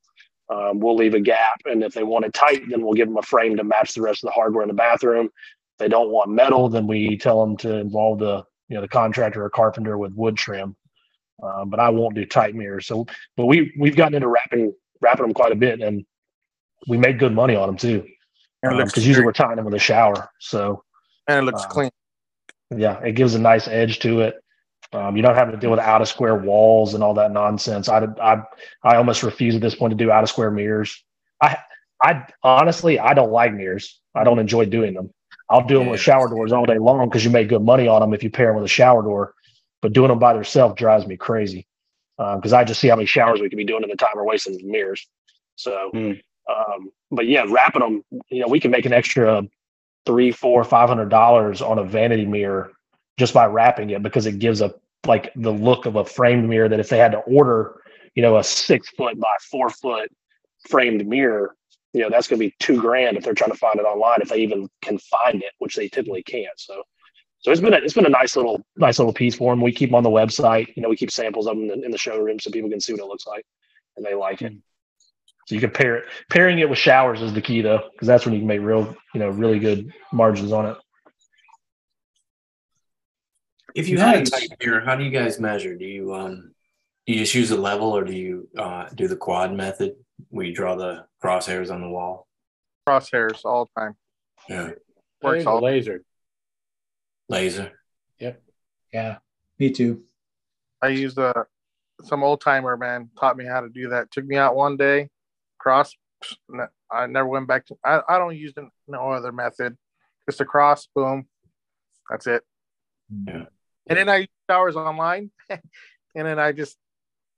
Um, 0.48 0.80
we'll 0.80 0.96
leave 0.96 1.14
a 1.14 1.20
gap, 1.20 1.60
and 1.66 1.82
if 1.82 1.94
they 1.94 2.02
want 2.02 2.24
it 2.24 2.34
tight, 2.34 2.62
then 2.68 2.82
we'll 2.82 2.94
give 2.94 3.08
them 3.08 3.16
a 3.16 3.22
frame 3.22 3.56
to 3.56 3.64
match 3.64 3.94
the 3.94 4.02
rest 4.02 4.22
of 4.22 4.28
the 4.28 4.32
hardware 4.32 4.62
in 4.62 4.68
the 4.68 4.74
bathroom. 4.74 5.26
If 5.26 5.78
they 5.78 5.88
don't 5.88 6.10
want 6.10 6.30
metal, 6.30 6.68
then 6.68 6.86
we 6.86 7.16
tell 7.16 7.40
them 7.44 7.56
to 7.58 7.76
involve 7.76 8.18
the 8.18 8.44
you 8.68 8.76
know 8.76 8.80
the 8.80 8.88
contractor 8.88 9.44
or 9.44 9.50
carpenter 9.50 9.98
with 9.98 10.12
wood 10.14 10.36
trim. 10.36 10.76
Um, 11.42 11.70
but 11.70 11.80
I 11.80 11.88
won't 11.90 12.14
do 12.14 12.24
tight 12.24 12.54
mirrors. 12.54 12.86
So, 12.86 13.06
but 13.36 13.46
we 13.46 13.72
we've 13.78 13.96
gotten 13.96 14.14
into 14.14 14.28
wrapping 14.28 14.72
wrapping 15.00 15.24
them 15.24 15.34
quite 15.34 15.52
a 15.52 15.56
bit, 15.56 15.80
and 15.80 16.04
we 16.88 16.96
made 16.96 17.18
good 17.18 17.32
money 17.32 17.56
on 17.56 17.68
them 17.68 17.76
too. 17.76 18.06
And 18.62 18.72
it 18.72 18.76
looks 18.76 18.92
Because 18.92 19.06
usually 19.06 19.26
we're 19.26 19.32
tying 19.32 19.56
them 19.56 19.64
with 19.64 19.74
a 19.74 19.78
shower, 19.78 20.30
so 20.38 20.84
and 21.28 21.38
it 21.38 21.42
looks 21.42 21.64
Uh, 21.64 21.68
clean. 21.68 21.90
Yeah, 22.76 23.00
it 23.00 23.12
gives 23.12 23.34
a 23.34 23.38
nice 23.38 23.68
edge 23.68 23.98
to 24.00 24.20
it. 24.20 24.36
Um, 24.92 25.16
you 25.16 25.22
don't 25.22 25.34
have 25.34 25.50
to 25.50 25.56
deal 25.56 25.70
with 25.70 25.80
out 25.80 26.02
of 26.02 26.08
square 26.08 26.36
walls 26.36 26.92
and 26.94 27.02
all 27.02 27.14
that 27.14 27.32
nonsense. 27.32 27.88
I, 27.88 28.06
I, 28.20 28.42
I 28.82 28.96
almost 28.96 29.22
refuse 29.22 29.54
at 29.54 29.62
this 29.62 29.74
point 29.74 29.92
to 29.92 29.96
do 29.96 30.10
out 30.10 30.22
of 30.22 30.28
square 30.28 30.50
mirrors. 30.50 31.02
I, 31.40 31.56
I 32.02 32.26
honestly, 32.42 32.98
I 32.98 33.14
don't 33.14 33.32
like 33.32 33.54
mirrors. 33.54 34.00
I 34.14 34.24
don't 34.24 34.38
enjoy 34.38 34.66
doing 34.66 34.92
them. 34.94 35.10
I'll 35.48 35.66
do 35.66 35.78
them 35.78 35.88
with 35.88 36.00
shower 36.00 36.28
doors 36.28 36.52
all 36.52 36.66
day 36.66 36.78
long 36.78 37.08
because 37.08 37.24
you 37.24 37.30
make 37.30 37.48
good 37.48 37.62
money 37.62 37.88
on 37.88 38.00
them 38.00 38.12
if 38.12 38.22
you 38.22 38.30
pair 38.30 38.48
them 38.48 38.56
with 38.56 38.64
a 38.64 38.68
shower 38.68 39.02
door. 39.02 39.34
But 39.80 39.92
doing 39.92 40.08
them 40.08 40.18
by 40.18 40.34
themselves 40.34 40.74
drives 40.76 41.06
me 41.06 41.16
crazy 41.16 41.66
because 42.16 42.52
I 42.52 42.64
just 42.64 42.80
see 42.80 42.88
how 42.88 42.96
many 42.96 43.06
showers 43.06 43.40
we 43.40 43.48
could 43.48 43.56
be 43.56 43.64
doing 43.64 43.82
at 43.82 43.90
the 43.90 43.96
time 43.96 44.10
we're 44.14 44.24
wasting 44.24 44.58
mirrors. 44.62 45.06
So, 45.56 45.90
um, 45.94 46.90
but 47.10 47.26
yeah, 47.26 47.44
wrapping 47.48 47.80
them, 47.80 48.04
you 48.30 48.40
know, 48.40 48.48
we 48.48 48.60
can 48.60 48.70
make 48.70 48.86
an 48.86 48.92
extra 48.92 49.42
three, 50.06 50.32
four, 50.32 50.64
five 50.64 50.88
hundred 50.88 51.08
dollars 51.08 51.62
on 51.62 51.78
a 51.78 51.84
vanity 51.84 52.26
mirror 52.26 52.72
just 53.18 53.34
by 53.34 53.46
wrapping 53.46 53.90
it 53.90 54.02
because 54.02 54.26
it 54.26 54.38
gives 54.38 54.60
a 54.60 54.74
like 55.06 55.32
the 55.34 55.52
look 55.52 55.86
of 55.86 55.96
a 55.96 56.04
framed 56.04 56.48
mirror 56.48 56.68
that 56.68 56.80
if 56.80 56.88
they 56.88 56.98
had 56.98 57.12
to 57.12 57.18
order 57.18 57.82
you 58.14 58.22
know, 58.22 58.36
a 58.38 58.44
six 58.44 58.90
foot 58.90 59.18
by 59.18 59.34
four 59.50 59.70
foot 59.70 60.10
framed 60.68 61.06
mirror, 61.06 61.54
you 61.92 62.00
know, 62.00 62.10
that's 62.10 62.28
going 62.28 62.40
to 62.40 62.46
be 62.46 62.54
two 62.58 62.80
grand 62.80 63.16
if 63.16 63.24
they're 63.24 63.34
trying 63.34 63.50
to 63.50 63.56
find 63.56 63.76
it 63.76 63.84
online, 63.84 64.20
if 64.20 64.28
they 64.28 64.38
even 64.38 64.68
can 64.80 64.98
find 64.98 65.42
it, 65.42 65.52
which 65.58 65.76
they 65.76 65.88
typically 65.88 66.22
can't. 66.22 66.58
So, 66.58 66.82
so 67.38 67.50
it's 67.50 67.60
been 67.60 67.74
a, 67.74 67.78
it's 67.78 67.94
been 67.94 68.06
a 68.06 68.10
nice 68.10 68.36
little 68.36 68.64
nice 68.76 68.98
little 68.98 69.12
piece 69.12 69.34
for 69.34 69.52
them. 69.52 69.60
We 69.60 69.72
keep 69.72 69.90
them 69.90 69.96
on 69.96 70.02
the 70.02 70.10
website. 70.10 70.74
You 70.76 70.82
know, 70.82 70.88
we 70.88 70.96
keep 70.96 71.10
samples 71.10 71.46
of 71.46 71.56
them 71.56 71.70
in, 71.70 71.84
in 71.84 71.90
the 71.90 71.98
showroom 71.98 72.38
so 72.38 72.50
people 72.50 72.70
can 72.70 72.80
see 72.80 72.92
what 72.92 73.02
it 73.02 73.06
looks 73.06 73.26
like, 73.26 73.44
and 73.96 74.06
they 74.06 74.14
like 74.14 74.42
it. 74.42 74.52
Hmm. 74.52 74.58
So 75.46 75.54
you 75.54 75.60
can 75.60 75.70
pair 75.70 75.96
it. 75.96 76.04
Pairing 76.30 76.58
it 76.60 76.68
with 76.68 76.78
showers 76.78 77.20
is 77.20 77.32
the 77.32 77.40
key 77.42 77.62
though, 77.62 77.88
because 77.92 78.06
that's 78.06 78.24
when 78.24 78.34
you 78.34 78.40
can 78.40 78.46
make 78.48 78.60
real, 78.60 78.96
you 79.12 79.20
know, 79.20 79.28
really 79.28 79.58
good 79.58 79.92
margins 80.12 80.52
on 80.52 80.66
it. 80.66 80.76
If 83.74 83.88
you 83.88 83.98
had 83.98 84.16
a 84.16 84.18
Nice. 84.18 84.30
tight 84.30 84.50
mirror, 84.60 84.80
how 84.80 84.94
do 84.96 85.04
you 85.04 85.10
guys 85.10 85.40
measure? 85.40 85.74
Do 85.74 85.84
you 85.84 86.14
um 86.14 86.54
you 87.06 87.16
just 87.16 87.34
use 87.34 87.50
a 87.50 87.56
level 87.56 87.96
or 87.96 88.04
do 88.04 88.12
you 88.12 88.48
uh 88.56 88.88
do 88.94 89.08
the 89.08 89.16
quad 89.16 89.52
method 89.52 89.96
where 90.28 90.46
you 90.46 90.54
draw 90.54 90.76
the 90.76 91.06
crosshairs 91.22 91.72
on 91.72 91.80
the 91.80 91.88
wall? 91.88 92.28
Crosshairs 92.86 93.44
all 93.44 93.70
the 93.74 93.80
time. 93.80 93.96
Yeah. 94.48 94.70
Works 95.22 95.46
all. 95.46 95.60
laser. 95.60 96.02
Laser. 97.28 97.72
Yep. 98.18 98.42
Yeah, 98.92 99.18
me 99.58 99.70
too. 99.70 100.02
I 100.82 100.88
used 100.88 101.16
a 101.18 101.46
some 102.02 102.22
old 102.24 102.40
timer 102.40 102.76
man 102.76 103.08
taught 103.18 103.36
me 103.36 103.46
how 103.46 103.60
to 103.60 103.68
do 103.68 103.88
that. 103.90 104.10
Took 104.10 104.26
me 104.26 104.36
out 104.36 104.56
one 104.56 104.76
day, 104.76 105.08
cross. 105.62 105.94
I 106.90 107.06
never 107.06 107.28
went 107.28 107.48
back 107.48 107.66
to. 107.66 107.76
I, 107.84 108.00
I 108.08 108.18
don't 108.18 108.36
use 108.36 108.52
no 108.86 109.12
other 109.12 109.32
method. 109.32 109.76
Just 110.28 110.40
a 110.40 110.44
cross, 110.44 110.88
boom. 110.94 111.26
That's 112.10 112.26
it. 112.26 112.42
Yeah. 113.26 113.44
And 113.88 113.98
then 113.98 114.08
I 114.08 114.16
use 114.18 114.28
showers 114.48 114.76
online, 114.76 115.30
and 115.50 115.60
then 116.14 116.38
I 116.38 116.52
just, 116.52 116.76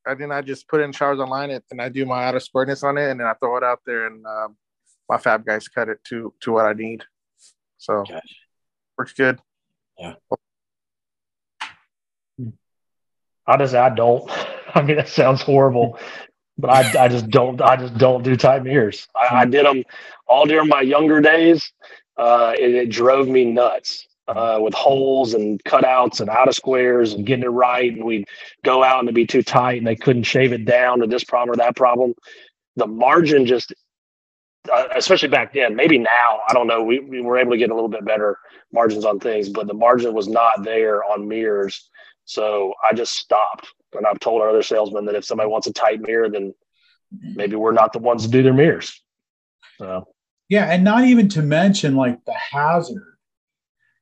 I 0.07 0.15
then 0.15 0.33
I 0.33 0.43
just 0.43 0.69
put 0.69 0.81
in 0.81 0.93
showers 0.93 1.21
online, 1.21 1.51
and 1.51 1.63
and 1.71 1.81
I 1.81 1.89
do 1.89 2.05
my 2.05 2.25
outer 2.25 2.41
squareness 2.41 2.83
on 2.83 2.99
it, 2.99 3.11
and 3.11 3.21
then 3.21 3.27
I 3.27 3.35
throw 3.35 3.57
it 3.57 3.65
out 3.65 3.81
there, 3.87 4.07
and 4.07 4.25
um, 4.27 4.57
my 5.09 5.19
fab 5.19 5.45
guys 5.47 5.69
cut 5.69 5.89
it 5.89 5.99
to 6.09 6.35
to 6.41 6.53
what 6.53 6.67
I 6.67 6.73
need. 6.73 7.05
So 7.79 8.05
Gotcha. 8.05 8.23
works 8.99 9.13
good. 9.13 9.41
Yeah. 9.99 10.15
I 13.47 13.57
just 13.59 13.75
I 13.75 13.91
don't. 13.91 14.31
I 14.75 14.83
mean, 14.83 14.97
that 14.97 15.09
sounds 15.09 15.41
horrible, 15.41 15.99
but 16.59 16.71
I, 16.71 17.05
I 17.05 17.09
just 17.09 17.29
don't. 17.31 17.61
I 17.61 17.77
just 17.77 17.97
don't 17.99 18.23
do 18.23 18.37
tight 18.37 18.63
mirrors. 18.63 19.09
I, 19.15 19.43
I 19.43 19.45
did 19.45 19.67
them 19.67 19.83
all 20.27 20.47
during 20.47 20.69
my 20.69 20.81
younger 20.83 21.21
days. 21.21 21.73
Uh, 22.17 22.55
it, 22.59 22.75
it 22.75 22.91
drove 22.91 23.27
me 23.29 23.45
nuts 23.45 24.07
uh, 24.29 24.59
with 24.61 24.75
holes 24.75 25.35
and 25.35 25.63
cutouts 25.65 26.21
and 26.21 26.31
out 26.31 26.49
of 26.49 26.55
squares 26.55 27.13
and 27.13 27.27
getting 27.27 27.45
it 27.45 27.49
right. 27.49 27.93
And 27.93 28.05
we'd 28.05 28.29
go 28.65 28.85
out 28.85 29.01
and 29.01 29.09
it'd 29.09 29.15
be 29.15 29.27
too 29.27 29.43
tight, 29.43 29.79
and 29.79 29.87
they 29.87 29.97
couldn't 29.97 30.23
shave 30.25 30.53
it 30.53 30.65
down 30.65 31.01
to 31.01 31.07
this 31.07 31.25
problem 31.25 31.55
or 31.55 31.57
that 31.57 31.77
problem. 31.77 32.15
The 32.77 32.87
margin 32.87 33.47
just, 33.47 33.75
uh, 34.73 34.85
especially 34.97 35.29
back 35.29 35.53
then, 35.53 35.77
maybe 35.77 35.99
now, 35.99 36.41
I 36.49 36.55
don't 36.55 36.67
know. 36.67 36.83
We, 36.83 37.01
we 37.01 37.21
were 37.21 37.39
able 37.39 37.53
to 37.53 37.59
get 37.59 37.71
a 37.71 37.75
little 37.75 37.89
bit 37.89 38.05
better 38.05 38.39
margins 38.73 39.05
on 39.05 39.21
things, 39.21 39.49
but 39.49 39.67
the 39.67 39.75
margin 39.75 40.15
was 40.15 40.29
not 40.29 40.65
there 40.65 41.05
on 41.05 41.29
mirrors. 41.29 41.91
So 42.25 42.75
I 42.89 42.95
just 42.95 43.13
stopped. 43.13 43.69
And 43.95 44.07
I've 44.07 44.21
told 44.21 44.43
our 44.43 44.49
other 44.51 44.63
salesmen 44.63 45.05
that 45.07 45.15
if 45.15 45.25
somebody 45.25 45.49
wants 45.49 45.67
a 45.67 45.73
tight 45.73 46.01
mirror, 46.01 46.29
then 46.29 46.55
maybe 47.21 47.57
we're 47.57 47.73
not 47.73 47.93
the 47.93 47.99
ones 47.99 48.25
to 48.25 48.31
do 48.31 48.43
their 48.43 48.55
mirrors. 48.55 49.01
So 49.79 50.09
Yeah, 50.49 50.67
and 50.67 50.85
not 50.85 51.05
even 51.05 51.29
to 51.31 51.43
mention 51.43 51.97
like 51.97 52.25
the 52.25 52.35
hazard. 52.35 53.17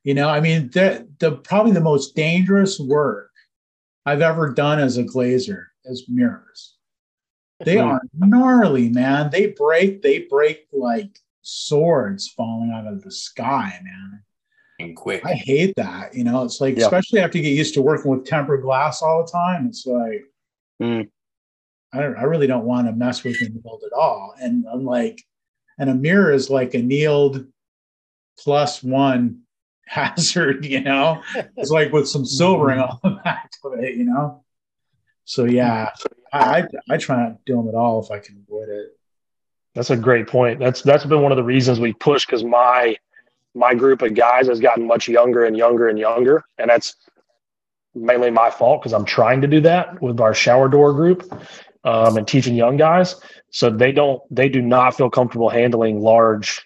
You 0.03 0.13
know, 0.13 0.27
I 0.29 0.41
mean, 0.41 0.69
the 0.71 1.07
the 1.19 1.31
probably 1.31 1.71
the 1.71 1.79
most 1.81 2.15
dangerous 2.15 2.79
work 2.79 3.31
I've 4.05 4.21
ever 4.21 4.51
done 4.51 4.79
as 4.79 4.97
a 4.97 5.03
glazer 5.03 5.65
is 5.85 6.05
mirrors. 6.09 6.75
They 7.63 7.75
Mhm. 7.75 7.85
are 7.85 8.01
gnarly, 8.13 8.89
man. 8.89 9.29
They 9.29 9.47
break, 9.51 10.01
they 10.01 10.19
break 10.19 10.67
like 10.73 11.19
swords 11.41 12.27
falling 12.27 12.71
out 12.71 12.87
of 12.87 13.01
the 13.03 13.11
sky, 13.11 13.79
man. 13.81 14.23
And 14.83 14.95
quick. 14.95 15.25
I 15.25 15.33
hate 15.33 15.73
that. 15.77 16.13
You 16.13 16.23
know, 16.23 16.43
it's 16.43 16.59
like, 16.61 16.77
Yeah. 16.77 16.85
especially 16.85 17.19
after 17.19 17.37
you 17.37 17.43
get 17.43 17.57
used 17.57 17.73
to 17.75 17.81
working 17.81 18.11
with 18.11 18.25
tempered 18.25 18.61
glass 18.61 19.01
all 19.01 19.23
the 19.25 19.31
time. 19.31 19.67
It's 19.67 19.85
like, 19.85 20.23
Mm. 20.81 21.09
I 21.93 21.99
don't, 22.01 22.17
I 22.17 22.23
really 22.23 22.47
don't 22.47 22.65
want 22.65 22.87
to 22.87 22.93
mess 22.93 23.23
with 23.23 23.39
annealed 23.41 23.83
at 23.85 23.93
all. 23.93 24.33
And 24.41 24.65
I'm 24.71 24.83
like, 24.83 25.21
and 25.77 25.89
a 25.89 25.93
mirror 25.95 26.31
is 26.31 26.49
like 26.49 26.73
annealed 26.73 27.45
plus 28.39 28.81
one 28.83 29.41
hazard, 29.85 30.65
you 30.65 30.81
know, 30.81 31.21
it's 31.57 31.69
like 31.69 31.91
with 31.91 32.07
some 32.09 32.25
silvering 32.25 32.79
on 32.79 32.99
the 33.03 33.09
back 33.23 33.51
of 33.63 33.73
it, 33.79 33.95
you 33.95 34.05
know? 34.05 34.43
So 35.25 35.45
yeah, 35.45 35.91
I, 36.33 36.61
I, 36.61 36.67
I 36.89 36.97
try 36.97 37.17
not 37.23 37.29
to 37.37 37.39
do 37.45 37.55
them 37.57 37.67
at 37.69 37.75
all 37.75 38.03
if 38.03 38.09
I 38.11 38.19
can 38.19 38.43
avoid 38.47 38.69
it. 38.69 38.87
That's 39.75 39.89
a 39.91 39.97
great 39.97 40.27
point. 40.27 40.59
That's 40.59 40.81
that's 40.81 41.05
been 41.05 41.21
one 41.21 41.31
of 41.31 41.35
the 41.37 41.43
reasons 41.43 41.79
we 41.79 41.93
push 41.93 42.25
because 42.25 42.43
my 42.43 42.95
my 43.55 43.73
group 43.73 44.01
of 44.01 44.15
guys 44.15 44.47
has 44.47 44.59
gotten 44.59 44.87
much 44.87 45.07
younger 45.07 45.45
and 45.45 45.55
younger 45.55 45.87
and 45.87 45.99
younger, 45.99 46.43
and 46.57 46.69
that's 46.69 46.95
mainly 47.95 48.31
my 48.31 48.49
fault 48.49 48.81
because 48.81 48.93
I'm 48.93 49.05
trying 49.05 49.41
to 49.41 49.47
do 49.47 49.61
that 49.61 50.01
with 50.01 50.19
our 50.19 50.33
shower 50.33 50.67
door 50.67 50.93
group 50.93 51.31
um, 51.83 52.17
and 52.17 52.27
teaching 52.27 52.55
young 52.55 52.77
guys. 52.77 53.15
So 53.51 53.69
they 53.69 53.91
don't 53.91 54.21
they 54.31 54.49
do 54.49 54.61
not 54.61 54.95
feel 54.97 55.09
comfortable 55.09 55.49
handling 55.49 56.01
large 56.01 56.65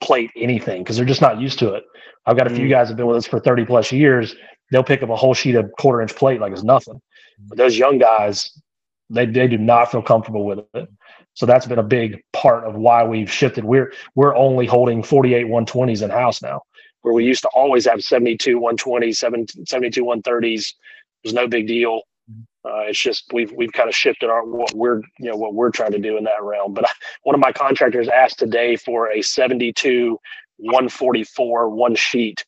plate 0.00 0.30
anything 0.36 0.82
because 0.82 0.96
they're 0.96 1.06
just 1.06 1.20
not 1.20 1.40
used 1.40 1.58
to 1.60 1.74
it. 1.74 1.84
I've 2.26 2.36
got 2.36 2.46
a 2.46 2.54
few 2.54 2.68
guys 2.68 2.88
that 2.88 2.92
have 2.92 2.96
been 2.96 3.06
with 3.06 3.18
us 3.18 3.26
for 3.26 3.38
30 3.38 3.66
plus 3.66 3.92
years. 3.92 4.34
They'll 4.70 4.82
pick 4.82 5.02
up 5.02 5.10
a 5.10 5.16
whole 5.16 5.34
sheet 5.34 5.54
of 5.56 5.70
quarter 5.78 6.00
inch 6.00 6.14
plate 6.16 6.40
like 6.40 6.52
it's 6.52 6.62
nothing. 6.62 7.00
But 7.38 7.58
those 7.58 7.76
young 7.76 7.98
guys, 7.98 8.50
they 9.10 9.26
they 9.26 9.46
do 9.46 9.58
not 9.58 9.92
feel 9.92 10.02
comfortable 10.02 10.44
with 10.44 10.60
it. 10.74 10.88
So 11.34 11.46
that's 11.46 11.66
been 11.66 11.78
a 11.78 11.84
big 11.84 12.22
part 12.32 12.64
of 12.64 12.74
why 12.76 13.04
we've 13.04 13.30
shifted. 13.30 13.64
We're 13.64 13.92
we're 14.14 14.34
only 14.36 14.66
holding 14.66 15.02
48 15.02 15.46
120s 15.46 16.02
in 16.02 16.10
house 16.10 16.40
now, 16.40 16.62
where 17.02 17.12
we 17.12 17.24
used 17.24 17.42
to 17.42 17.48
always 17.54 17.84
have 17.86 18.02
72 18.02 18.58
120s, 18.58 19.16
7 19.16 19.46
72 19.66 20.04
130s. 20.04 20.60
It 20.60 20.74
was 21.24 21.34
no 21.34 21.48
big 21.48 21.66
deal. 21.66 22.02
Uh, 22.64 22.84
it's 22.86 22.98
just 22.98 23.24
we've 23.32 23.52
we've 23.52 23.72
kind 23.72 23.88
of 23.88 23.94
shifted 23.94 24.30
our 24.30 24.44
what 24.44 24.72
we're 24.72 25.00
you 25.18 25.30
know 25.30 25.36
what 25.36 25.54
we're 25.54 25.70
trying 25.70 25.92
to 25.92 25.98
do 25.98 26.16
in 26.16 26.24
that 26.24 26.42
realm. 26.42 26.72
But 26.72 26.86
I, 26.86 26.92
one 27.24 27.34
of 27.34 27.40
my 27.40 27.52
contractors 27.52 28.08
asked 28.08 28.38
today 28.38 28.76
for 28.76 29.10
a 29.10 29.20
72 29.20 30.18
144 30.58 31.68
one 31.70 31.94
sheet 31.94 32.44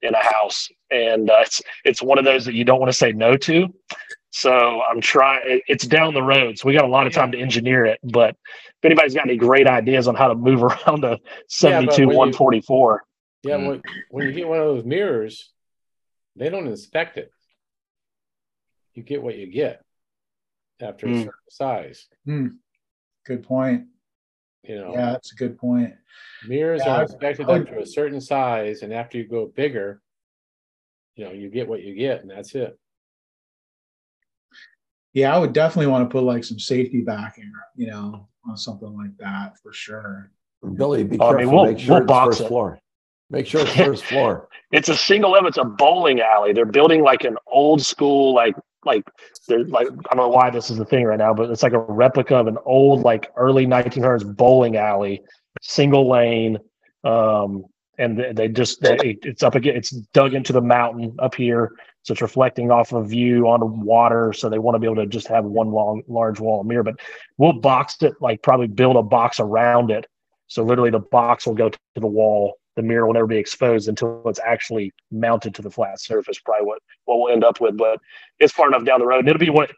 in 0.00 0.14
a 0.14 0.24
house, 0.24 0.68
and 0.90 1.28
uh, 1.28 1.40
it's 1.40 1.60
it's 1.84 2.02
one 2.02 2.18
of 2.18 2.24
those 2.24 2.44
that 2.44 2.54
you 2.54 2.64
don't 2.64 2.80
want 2.80 2.88
to 2.90 2.96
say 2.96 3.12
no 3.12 3.36
to. 3.36 3.68
So 4.30 4.82
I'm 4.82 5.00
trying. 5.00 5.60
It's 5.68 5.86
down 5.86 6.12
the 6.14 6.22
road, 6.22 6.58
so 6.58 6.68
we 6.68 6.74
got 6.74 6.84
a 6.84 6.88
lot 6.88 7.06
of 7.06 7.12
time 7.12 7.32
to 7.32 7.38
engineer 7.38 7.86
it. 7.86 7.98
But 8.02 8.30
if 8.30 8.84
anybody's 8.84 9.14
got 9.14 9.26
any 9.26 9.36
great 9.38 9.66
ideas 9.66 10.06
on 10.06 10.14
how 10.14 10.28
to 10.28 10.34
move 10.34 10.62
around 10.86 11.04
a 11.04 11.18
72 11.48 12.02
when 12.06 12.10
you- 12.10 12.16
144, 12.18 13.04
Yeah, 13.44 13.56
Mm. 13.56 13.68
when, 13.68 13.82
when 14.10 14.26
you 14.26 14.32
get 14.32 14.48
one 14.48 14.58
of 14.58 14.66
those 14.66 14.84
mirrors, 14.84 15.52
they 16.36 16.50
don't 16.50 16.66
inspect 16.66 17.16
it. 17.16 17.30
You 18.94 19.02
get 19.02 19.22
what 19.22 19.36
you 19.36 19.46
get 19.46 19.82
after 20.80 21.06
a 21.06 21.10
Mm. 21.10 21.18
certain 21.24 21.32
size. 21.48 22.08
Hmm. 22.24 22.46
Good 23.24 23.44
point. 23.44 23.86
You 24.62 24.74
know, 24.80 24.92
Yeah, 24.92 25.12
that's 25.12 25.32
a 25.32 25.36
good 25.36 25.56
point. 25.56 25.94
mirrors 26.46 26.82
Yeah, 26.84 26.96
are 26.96 26.98
I- 26.98 27.02
inspected 27.02 27.48
I 27.48 27.60
up 27.60 27.66
to 27.68 27.78
a 27.80 27.86
certain 27.86 28.20
size, 28.20 28.82
and 28.82 28.92
after 28.92 29.16
you 29.16 29.24
go 29.26 29.46
bigger, 29.46 30.02
you 31.14 31.24
know, 31.24 31.32
you 31.32 31.48
get 31.48 31.68
what 31.68 31.82
you 31.82 31.94
get, 31.94 32.20
and 32.20 32.30
that's 32.30 32.54
it. 32.54 32.78
Yeah, 35.14 35.34
I 35.34 35.38
would 35.38 35.52
definitely 35.52 35.86
want 35.90 36.08
to 36.08 36.12
put 36.12 36.24
like 36.24 36.44
some 36.44 36.58
safety 36.58 37.00
backing, 37.02 37.50
you 37.76 37.88
know, 37.88 38.28
on 38.48 38.56
something 38.56 38.94
like 38.96 39.16
that 39.18 39.58
for 39.62 39.72
sure. 39.72 40.30
Billy, 40.74 41.04
be 41.04 41.18
Oh, 41.18 41.28
I 41.28 41.30
careful. 41.30 41.46
mean, 41.46 41.54
we'll- 41.54 41.64
Make 41.66 41.78
sure 41.78 41.94
we'll 41.94 42.02
it's 42.02 42.08
box 42.08 42.26
first 42.36 42.40
it. 42.42 42.48
floor. 42.48 42.78
Make 43.30 43.46
sure 43.46 43.60
it's 43.62 43.72
first 43.74 44.04
floor. 44.10 44.48
it's 44.72 44.88
a 44.88 44.96
single 44.96 45.30
level. 45.30 45.48
It's 45.48 45.58
a 45.58 45.64
bowling 45.64 46.20
alley. 46.20 46.52
They're 46.52 46.64
building 46.64 47.02
like 47.02 47.24
an 47.24 47.36
old 47.46 47.82
school, 47.82 48.34
like 48.34 48.54
like 48.84 49.04
they're 49.48 49.64
like 49.64 49.86
I 49.88 50.14
don't 50.14 50.16
know 50.16 50.28
why 50.28 50.50
this 50.50 50.70
is 50.70 50.78
the 50.78 50.84
thing 50.84 51.04
right 51.04 51.18
now, 51.18 51.34
but 51.34 51.50
it's 51.50 51.62
like 51.62 51.72
a 51.72 51.78
replica 51.78 52.36
of 52.36 52.46
an 52.46 52.56
old 52.64 53.02
like 53.02 53.30
early 53.36 53.66
1900s 53.66 54.36
bowling 54.36 54.76
alley, 54.76 55.22
single 55.62 56.08
lane. 56.08 56.58
Um, 57.04 57.64
and 57.98 58.16
they, 58.18 58.32
they 58.32 58.48
just 58.48 58.80
they, 58.80 59.18
it's 59.22 59.42
up 59.42 59.56
again. 59.56 59.76
It's 59.76 59.90
dug 59.90 60.32
into 60.34 60.52
the 60.52 60.60
mountain 60.60 61.16
up 61.18 61.34
here, 61.34 61.72
so 62.08 62.12
it's 62.12 62.22
reflecting 62.22 62.70
off 62.70 62.94
of 62.94 63.10
view 63.10 63.46
on 63.48 63.84
water. 63.84 64.32
So 64.32 64.48
they 64.48 64.58
want 64.58 64.76
to 64.76 64.78
be 64.78 64.86
able 64.86 64.96
to 64.96 65.06
just 65.06 65.28
have 65.28 65.44
one 65.44 65.70
long, 65.70 66.02
large 66.08 66.40
wall 66.40 66.64
mirror. 66.64 66.82
But 66.82 66.94
we'll 67.36 67.52
box 67.52 67.98
it, 68.00 68.14
like 68.22 68.42
probably 68.42 68.66
build 68.66 68.96
a 68.96 69.02
box 69.02 69.40
around 69.40 69.90
it. 69.90 70.06
So 70.46 70.64
literally, 70.64 70.88
the 70.88 71.00
box 71.00 71.46
will 71.46 71.52
go 71.52 71.68
to 71.68 71.78
the 71.96 72.06
wall. 72.06 72.54
The 72.76 72.82
mirror 72.82 73.06
will 73.06 73.12
never 73.12 73.26
be 73.26 73.36
exposed 73.36 73.90
until 73.90 74.22
it's 74.24 74.40
actually 74.42 74.90
mounted 75.10 75.54
to 75.56 75.60
the 75.60 75.70
flat 75.70 76.00
surface. 76.00 76.38
Probably 76.38 76.66
what 76.66 76.78
what 77.04 77.18
we'll 77.20 77.30
end 77.30 77.44
up 77.44 77.60
with, 77.60 77.76
but 77.76 78.00
it's 78.38 78.54
far 78.54 78.68
enough 78.68 78.86
down 78.86 79.00
the 79.00 79.06
road, 79.06 79.18
and 79.18 79.28
it'll 79.28 79.38
be 79.38 79.50
what 79.50 79.70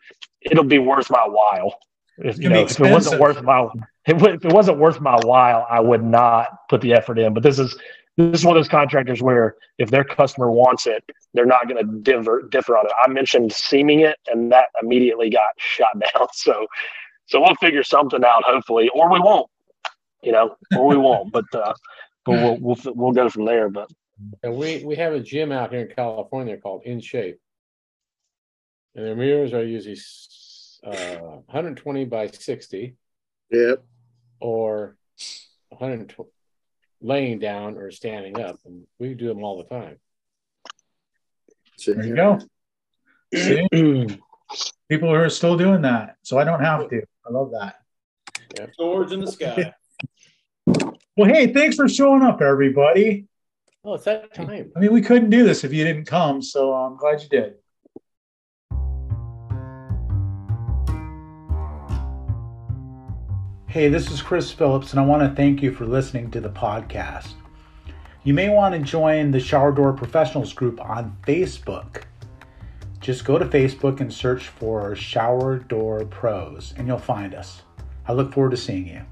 it'll 0.43 0.63
be 0.63 0.79
worth 0.79 1.11
my 1.11 1.27
while. 1.27 1.81
If, 2.19 2.39
you 2.39 2.49
know, 2.49 2.61
if 2.61 2.79
it 2.79 2.93
wasn't 2.93 3.21
worth 3.21 3.43
my 3.43 3.67
if 4.07 4.23
it 4.23 4.53
wasn't 4.53 4.79
worth 4.79 5.01
my 5.01 5.19
while, 5.25 5.67
I 5.69 5.81
would 5.81 6.05
not 6.05 6.69
put 6.69 6.81
the 6.81 6.93
effort 6.93 7.19
in. 7.19 7.35
But 7.35 7.43
this 7.43 7.59
is 7.59 7.77
this 8.29 8.41
is 8.41 8.47
one 8.47 8.57
of 8.57 8.61
those 8.61 8.69
contractors 8.69 9.23
where 9.23 9.57
if 9.79 9.91
their 9.91 10.05
customer 10.05 10.51
wants 10.51 10.87
it, 10.87 11.03
they're 11.35 11.47
not 11.47 11.69
going 11.69 11.85
to 11.85 11.99
differ 12.01 12.49
differ 12.51 12.77
on 12.77 12.87
it. 12.87 12.93
I 13.03 13.09
mentioned 13.09 13.53
seaming 13.53 14.01
it, 14.01 14.17
and 14.29 14.53
that 14.53 14.67
immediately 14.83 15.31
got 15.31 15.51
shot 15.59 15.99
down. 15.99 16.29
So, 16.33 16.67
so 17.27 17.41
we'll 17.41 17.55
figure 17.57 17.83
something 17.83 18.25
out, 18.25 18.43
hopefully, 18.45 18.89
or 18.95 19.11
we 19.11 19.21
won't. 19.21 19.49
You 20.23 20.33
know, 20.33 20.57
or 20.77 20.87
we 20.87 20.97
won't. 20.97 21.33
But 21.33 21.47
uh, 21.55 21.73
but 22.25 22.33
we'll 22.33 22.59
we'll 22.61 22.95
we'll 22.95 23.13
go 23.13 23.29
from 23.29 23.47
there. 23.47 23.69
But 23.71 23.91
And 24.43 24.57
we, 24.57 24.85
we 24.85 24.97
have 24.97 25.15
a 25.15 25.21
gym 25.21 25.51
out 25.51 25.71
here 25.71 25.81
in 25.81 25.95
California 25.95 26.57
called 26.59 26.83
In 26.85 27.01
Shape. 27.01 27.41
And 28.95 29.07
their 29.07 29.17
mirrors 29.17 29.53
are 29.55 29.65
usually 29.65 29.99
uh, 30.85 31.41
120 31.47 32.05
by 32.07 32.27
60 32.27 32.97
Yep. 33.53 33.83
or 34.41 34.97
120 35.69 36.29
laying 37.01 37.39
down 37.39 37.77
or 37.77 37.91
standing 37.91 38.41
up. 38.41 38.59
And 38.65 38.87
we 38.99 39.15
do 39.15 39.29
them 39.29 39.43
all 39.43 39.59
the 39.59 39.65
time. 39.65 39.97
There 41.87 42.07
you 42.07 42.15
go. 42.15 42.39
See? 43.35 43.67
People 44.89 45.13
are 45.13 45.29
still 45.29 45.57
doing 45.57 45.83
that, 45.83 46.17
so 46.23 46.37
I 46.39 46.45
don't 46.45 46.61
have 46.61 46.89
to. 46.91 47.03
I 47.25 47.31
love 47.31 47.53
that. 47.53 47.77
Swords 48.75 49.13
in 49.13 49.21
the 49.21 49.31
sky. 49.31 49.75
Well, 51.17 51.29
hey, 51.29 51.53
thanks 51.53 51.77
for 51.77 51.87
showing 51.87 52.23
up, 52.23 52.41
everybody. 52.41 53.27
Oh, 53.85 53.95
it's 53.95 54.05
that 54.05 54.33
time. 54.33 54.73
I 54.75 54.81
mean, 54.81 54.93
we 54.93 55.03
couldn't 55.03 55.29
do 55.29 55.45
this 55.45 55.65
if 55.65 55.73
you 55.73 55.85
didn't 55.85 56.07
come, 56.07 56.41
so 56.41 56.73
I'm 56.73 56.97
glad 56.97 57.21
you 57.21 57.29
did. 57.29 57.55
Hey, 63.71 63.89
this 63.89 64.11
is 64.11 64.21
Chris 64.21 64.51
Phillips, 64.51 64.91
and 64.91 64.99
I 64.99 65.05
want 65.05 65.23
to 65.23 65.33
thank 65.37 65.63
you 65.63 65.71
for 65.71 65.87
listening 65.87 66.33
to 66.33 66.41
the 66.41 66.49
podcast. 66.49 67.35
You 68.25 68.35
may 68.35 68.49
want 68.49 68.75
to 68.75 68.81
join 68.81 69.31
the 69.31 69.39
Shower 69.39 69.71
Door 69.71 69.93
Professionals 69.93 70.53
group 70.53 70.81
on 70.81 71.17
Facebook. 71.25 72.03
Just 72.99 73.25
go 73.25 73.39
to 73.39 73.45
Facebook 73.45 74.01
and 74.01 74.13
search 74.13 74.49
for 74.49 74.97
Shower 74.97 75.61
Door 75.61 76.07
Pros, 76.07 76.75
and 76.77 76.89
you'll 76.89 76.99
find 76.99 77.33
us. 77.33 77.63
I 78.09 78.13
look 78.13 78.33
forward 78.33 78.51
to 78.51 78.57
seeing 78.57 78.89
you. 78.89 79.03